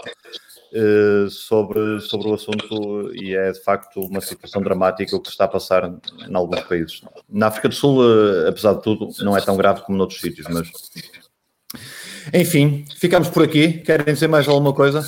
[1.30, 5.44] sobre, sobre o assunto e é de facto uma situação dramática o que se está
[5.44, 7.02] a passar em alguns países.
[7.28, 10.46] Na África do Sul, eh, apesar de tudo, não é tão grave como noutros sítios,
[10.50, 10.70] mas
[12.32, 13.74] enfim, ficamos por aqui.
[13.78, 15.06] Querem dizer mais alguma coisa?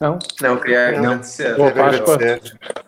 [0.00, 0.18] Não?
[0.40, 1.56] Não, queria agradecer.
[1.56, 2.14] Boa Páscoa.
[2.14, 2.83] agradecer.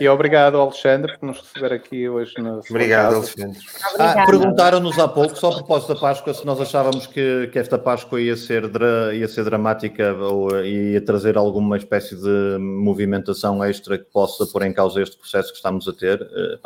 [0.00, 3.14] E obrigado, Alexandre, por nos receber aqui hoje na sua Obrigado.
[3.16, 3.58] Alexandre.
[3.98, 4.26] Ah.
[4.26, 8.20] Perguntaram-nos há pouco, só a propósito da Páscoa, se nós achávamos que, que esta Páscoa
[8.20, 14.04] ia ser, dra- ia ser dramática ou ia trazer alguma espécie de movimentação extra que
[14.04, 16.20] possa pôr em causa este processo que estamos a ter.
[16.20, 16.58] Eh,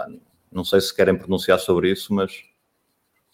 [0.51, 2.33] não sei se querem pronunciar sobre isso, mas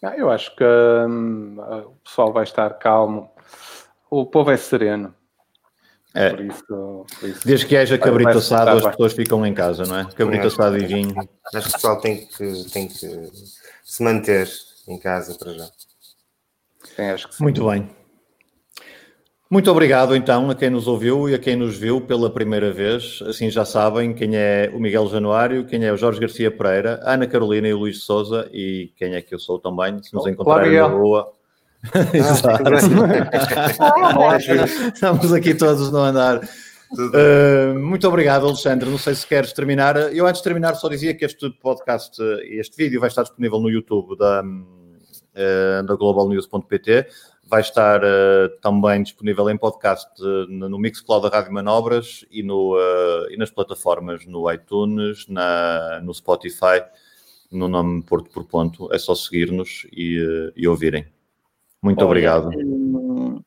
[0.02, 3.30] Ah, eu acho que hum, o pessoal vai estar calmo.
[4.10, 5.14] O povo é sereno.
[6.14, 6.30] É.
[6.30, 6.64] Por isso,
[7.20, 10.04] por isso- desde que haja cabrito assado, resultar as pessoas ficam em casa, não é?
[10.14, 11.14] Cabrito assado e vinho.
[11.52, 13.30] Acho que o pessoal tem que, tem que
[13.82, 14.48] se manter
[14.86, 15.66] em casa para já.
[16.96, 17.42] Sim, acho que sim.
[17.42, 17.90] Muito bem.
[19.50, 23.20] Muito obrigado, então, a quem nos ouviu e a quem nos viu pela primeira vez.
[23.26, 27.14] Assim já sabem quem é o Miguel Januário, quem é o Jorge Garcia Pereira, a
[27.14, 30.14] Ana Carolina e o Luís de Souza e quem é que eu sou também, se
[30.14, 31.32] nos encontrarem na rua.
[32.12, 32.64] Exato.
[34.94, 36.40] Estamos aqui todos no andar.
[36.92, 38.88] Uh, muito obrigado, Alexandre.
[38.88, 39.96] Não sei se queres terminar.
[40.14, 43.68] Eu, antes de terminar, só dizia que este podcast, este vídeo vai estar disponível no
[43.68, 47.06] YouTube da, uh, da globalnews.pt.
[47.46, 52.76] vai estar uh, também disponível em podcast uh, no Mixcloud da Rádio Manobras e, no,
[53.28, 56.82] e nas plataformas no iTunes, na, no Spotify,
[57.50, 58.92] no nome Porto por Ponto.
[58.92, 61.06] É só seguir-nos e, e, ouvirem.
[61.84, 62.48] Muito Olha, obrigado.
[62.56, 63.42] Hum,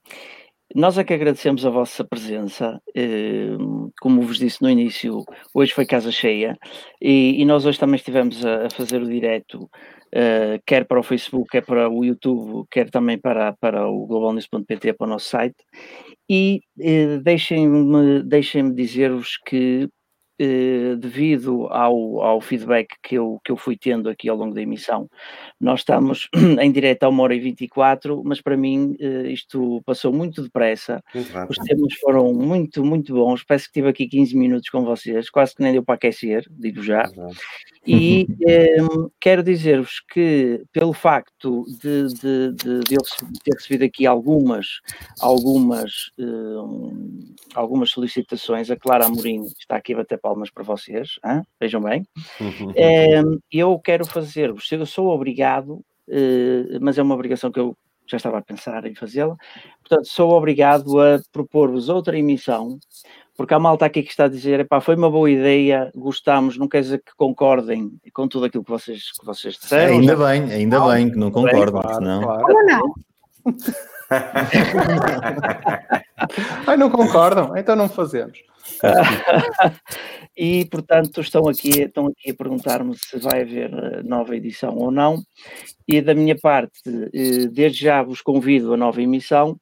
[0.75, 2.79] nós é que agradecemos a vossa presença.
[2.95, 5.23] Hum, como vos disse no início,
[5.55, 6.55] hoje foi casa cheia
[7.01, 11.65] e, nós hoje também estivemos a, fazer o direto uh, quer para o Facebook, quer
[11.65, 15.57] para o YouTube, quer também para, para o globalnews.pt, para o nosso site.
[16.29, 19.89] E uh, deixem-me deixem dizer-vos que
[20.39, 24.61] eh, devido ao, ao feedback que eu, que eu fui tendo aqui ao longo da
[24.61, 25.09] emissão,
[25.59, 26.29] nós estamos
[26.61, 31.03] em direto a uma hora e 24, mas para mim eh, isto passou muito depressa.
[31.13, 33.43] Muito Os temas foram muito, muito bons.
[33.43, 36.81] Parece que tive aqui 15 minutos com vocês, quase que nem deu para aquecer, digo
[36.81, 37.09] já.
[37.87, 38.77] E eh,
[39.19, 43.01] quero dizer-vos que, pelo facto de, de, de, de, eu
[43.43, 44.81] ter recebido aqui algumas,
[45.21, 46.11] algumas,
[47.55, 51.41] algumas solicitações, a Clara Amorim está aqui a bater palmas para vocês, hein?
[51.59, 52.05] vejam bem.
[52.75, 58.17] É, eu quero fazer-vos, eu sou obrigado, eh, mas é uma obrigação que eu já
[58.17, 59.35] estava a pensar em fazê-la,
[59.81, 62.79] portanto, sou obrigado a propor-vos outra emissão,
[63.37, 66.67] porque a malta aqui que está a dizer, epá, foi uma boa ideia, gostamos, não
[66.67, 69.93] quer dizer que concordem com tudo aquilo que vocês, que vocês disseram.
[69.93, 70.27] Ainda já...
[70.27, 72.23] bem, ainda bem que não concordam, claro, senão...
[72.23, 72.41] Claro.
[72.41, 72.95] Como não?
[76.65, 77.55] Ai, não concordam?
[77.55, 78.39] Então não fazemos.
[80.35, 84.91] e portanto estão aqui, estão aqui a perguntar-me se vai haver eh, nova edição ou
[84.91, 85.21] não.
[85.87, 86.81] E da minha parte,
[87.13, 89.57] eh, desde já vos convido a nova emissão.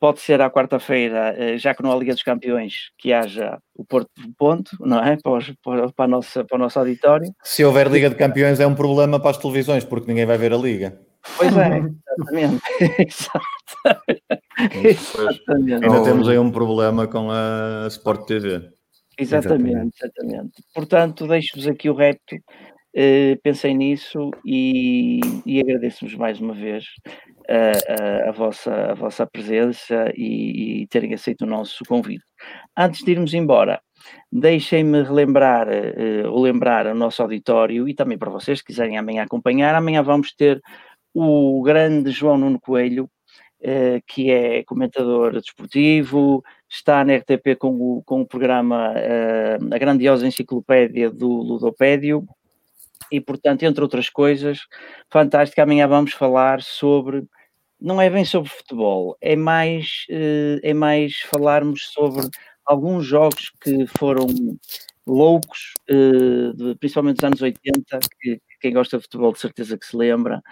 [0.00, 3.84] Pode ser à quarta-feira, eh, já que não há Liga dos Campeões, que haja o
[3.84, 5.16] Porto Ponto, não é?
[5.20, 7.32] Para, para, para, a nossa, para o nosso auditório.
[7.42, 10.52] Se houver Liga de Campeões, é um problema para as televisões, porque ninguém vai ver
[10.52, 11.00] a Liga.
[11.36, 11.82] Pois é,
[13.02, 14.22] exatamente.
[14.88, 15.84] exatamente.
[15.84, 18.70] Ainda temos aí um problema com a Sport TV.
[19.18, 20.62] Exatamente, exatamente.
[20.72, 22.36] Portanto, deixo-vos aqui o repto.
[22.96, 26.84] Uh, pensei nisso e, e agradeço-vos mais uma vez
[27.48, 32.24] uh, uh, a, vossa, a vossa presença e, e, terem aceito o nosso convite.
[32.76, 33.80] Antes de irmos embora,
[34.30, 35.66] deixem-me relembrar
[36.30, 39.74] ou lembrar ao nosso auditório e também para vocês que quiserem amanhã acompanhar.
[39.74, 40.62] Amanhã vamos ter
[41.12, 43.10] o grande João Nuno Coelho,
[43.60, 49.78] eh, que é comentador desportivo, está na RTP com o, com o programa eh, A
[49.78, 52.24] Grandiosa Enciclopédia do Ludopédio,
[53.10, 54.60] e portanto, entre outras coisas,
[55.10, 57.26] fantástico, amanhã vamos falar sobre,
[57.80, 62.28] não é bem sobre futebol, é mais, eh, é mais falarmos sobre
[62.66, 64.26] alguns jogos que foram
[65.06, 65.72] loucos,
[66.80, 70.42] principalmente dos anos 80, que quem gosta de futebol de certeza que se lembra,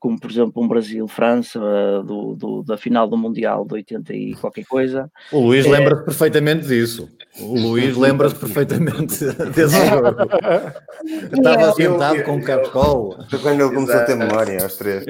[0.00, 1.60] como por exemplo um Brasil-França
[2.04, 5.10] do, do, da final do Mundial de 80 e qualquer coisa.
[5.30, 5.70] O Luís é...
[5.70, 7.08] lembra-se perfeitamente disso.
[7.38, 9.24] O Luís lembra-se perfeitamente
[9.54, 10.16] desse jogo.
[11.36, 13.16] Estava sentado eu, com o Capcol.
[13.42, 15.04] Quando ele começou a ter memória, aos três.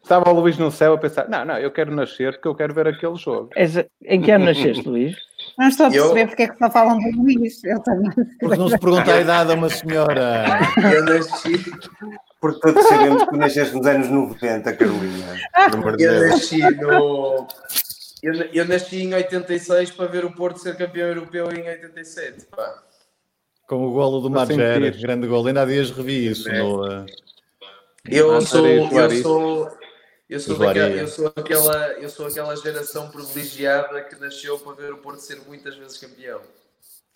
[0.00, 2.72] Estava o Luís no céu a pensar: não, não, eu quero nascer porque eu quero
[2.72, 3.50] ver aquele jogo.
[4.04, 5.16] Em que ano nasceste, Luís?
[5.58, 6.26] Não estou a perceber eu...
[6.28, 7.64] porque é que só falam do Luís.
[7.64, 8.10] Eu também.
[8.38, 10.44] Porque não se pergunta a idade a uma senhora.
[10.94, 11.64] Eu nasci.
[12.40, 15.36] Porque todos sabemos que nasceste nos anos 90, Carolina.
[15.98, 17.48] Eu nasci no.
[18.22, 22.46] Eu, eu, nasci em 86 para ver o Porto ser campeão europeu em 87.
[22.46, 22.82] Pá.
[23.68, 25.48] Com o golo do Marger, grande golo.
[25.48, 26.48] Ainda há dias revi isso.
[26.48, 26.58] É.
[26.58, 27.06] No, uh...
[28.08, 29.68] Eu, sou, eu, sou,
[30.28, 34.92] eu sou, daquela, eu, sou aquela, eu sou aquela geração privilegiada que nasceu para ver
[34.92, 36.40] o Porto ser muitas vezes campeão.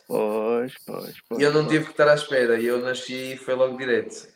[0.08, 1.40] Pois, pois, pois.
[1.40, 4.28] E eu não tive que estar à espera, eu nasci e foi logo direto.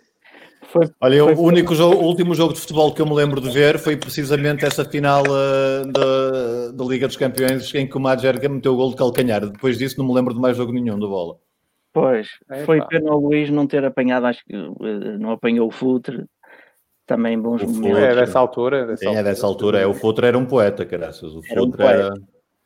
[0.72, 3.40] Foi, Olha, foi, o único jogo, o último jogo de futebol que eu me lembro
[3.40, 8.00] de ver foi precisamente essa final uh, da, da Liga dos Campeões em que o
[8.00, 9.48] Madjer meteu o gol de calcanhar.
[9.48, 11.36] Depois disso não me lembro de mais jogo nenhum do bola.
[11.92, 12.86] Pois, é, foi pá.
[12.86, 16.26] pena o Luís não ter apanhado, acho que uh, não apanhou o futre
[17.06, 17.98] também bons o momentos.
[18.02, 18.86] É dessa altura.
[18.86, 19.20] Dessa Sim, altura.
[19.20, 19.80] é dessa altura.
[19.80, 21.32] É, o Futre era um poeta, caraças.
[21.32, 22.14] O era um poeta.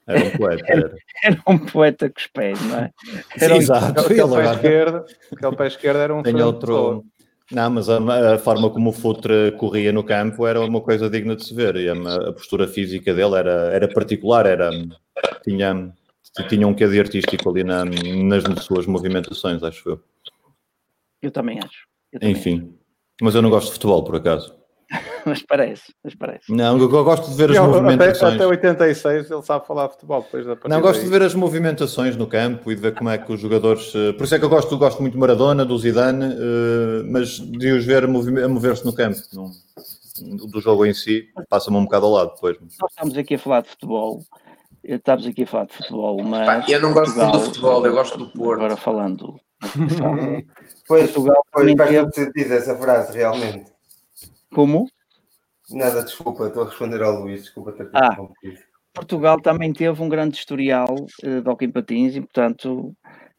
[0.06, 0.64] Era, era, um poeta.
[0.66, 0.96] Era.
[1.22, 2.90] era um poeta com os pés, não é?
[3.40, 4.00] Era Sim, exato.
[4.00, 7.04] Aquele, aquele pé esquerdo, aquele pé esquerdo era um Tem outro...
[7.52, 11.34] Não, mas a, a, forma como o Futre corria no campo era uma coisa digna
[11.34, 11.74] de se ver.
[11.74, 11.94] E a,
[12.28, 14.70] a postura física dele era, era particular, era,
[15.42, 15.92] tinha,
[16.48, 20.00] tinha um quê de artístico ali na, nas suas movimentações, acho eu.
[21.20, 21.88] Eu também acho.
[22.12, 22.58] Eu também Enfim.
[22.58, 22.79] Acho.
[23.20, 24.54] Mas eu não gosto de futebol, por acaso.
[25.24, 26.52] mas parece, mas parece.
[26.52, 28.34] Não, eu gosto de ver as até, movimentações.
[28.34, 30.22] até 86 ele sabe falar futebol.
[30.22, 33.16] Depois da Não, gosto de ver as movimentações no campo e de ver como é
[33.18, 33.92] que os jogadores.
[33.94, 37.38] eh, Por isso é que eu gosto, gosto muito do Maradona, do Zidane, eh, mas
[37.38, 39.18] de os ver a mover-se no campo.
[39.32, 39.50] Não-
[40.48, 42.58] do jogo em si, passa-me um bocado ao lado depois.
[42.60, 44.20] Nós estamos aqui a falar de futebol,
[44.84, 46.46] eh, estamos aqui a falar de futebol, mas.
[46.46, 48.58] Pá, eu não gosto Portugal- do futebol, eu gosto do Porto.
[48.60, 49.40] Agora falando.
[50.86, 53.70] Pois, Portugal faz teve- muito sentido essa frase, realmente.
[54.52, 54.88] Como?
[55.70, 58.16] Nada, desculpa, estou a responder ao Luís, desculpa ter Ah.
[58.92, 62.92] Portugal também teve um grande historial eh, de hockey em patins e, portanto,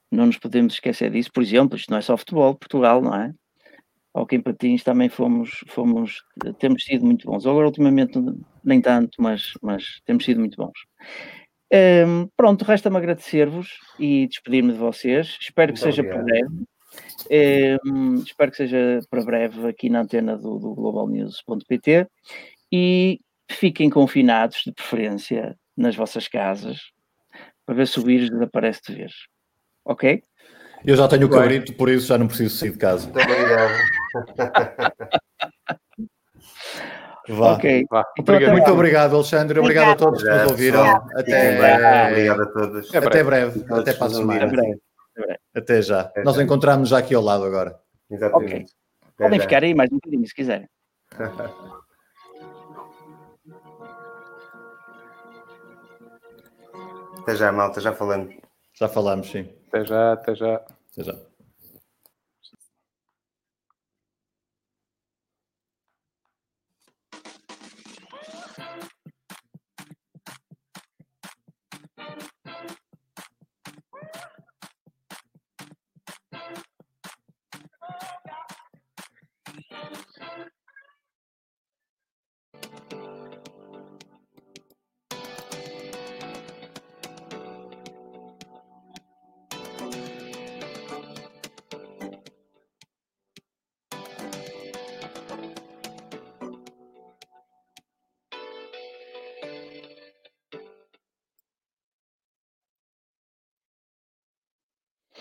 [0.09, 1.29] não nos podemos esquecer disso.
[1.33, 3.33] Por exemplo, isto não é só futebol, Portugal, não é?
[4.13, 6.23] Hockey em patins também fomos, fomos
[6.57, 7.45] temos sido muito bons.
[7.45, 8.17] Agora, ultimamente,
[8.63, 10.77] nem tanto, mas, mas temos sido muito bons.
[11.71, 15.37] Ehm, pronto, resta-me agradecer-vos e despedir-me de vocês.
[15.39, 16.49] Espero que Muito seja para obrigado.
[16.49, 16.65] breve.
[17.29, 22.07] Ehm, espero que seja para breve aqui na antena do, do globalnews.pt
[22.71, 23.19] e
[23.49, 26.77] fiquem confinados, de preferência, nas vossas casas,
[27.65, 29.13] para ver se o vírus desaparece de vez.
[29.85, 30.21] Ok?
[30.83, 33.09] Eu já tenho o cabrito, por isso já não preciso sair de casa.
[33.09, 33.71] Muito obrigado.
[37.29, 37.53] Vá.
[37.53, 37.85] Ok.
[37.89, 38.43] Vá, Então, obrigado.
[38.43, 39.59] até Muito obrigado, Alexandre.
[39.59, 41.07] Obrigado a todos que nos Obrigado, ouviram.
[41.15, 42.95] Até, Obrigado a todos.
[42.95, 43.59] Até breve.
[43.61, 44.45] Todos Até para a semana.
[44.45, 44.79] Até breve.
[45.55, 46.11] Até já.
[46.23, 47.77] Nós encontramos já aqui ao lado agora.
[48.09, 48.73] Exatamente.
[49.03, 49.43] Até Podem já.
[49.43, 50.67] ficar aí mais um bocadinho, se quiserem.
[57.19, 58.33] Até já, malta, já falamos.
[58.73, 59.47] Já falámos, sim.
[59.67, 60.55] Até já, até já.
[60.55, 61.15] Até já.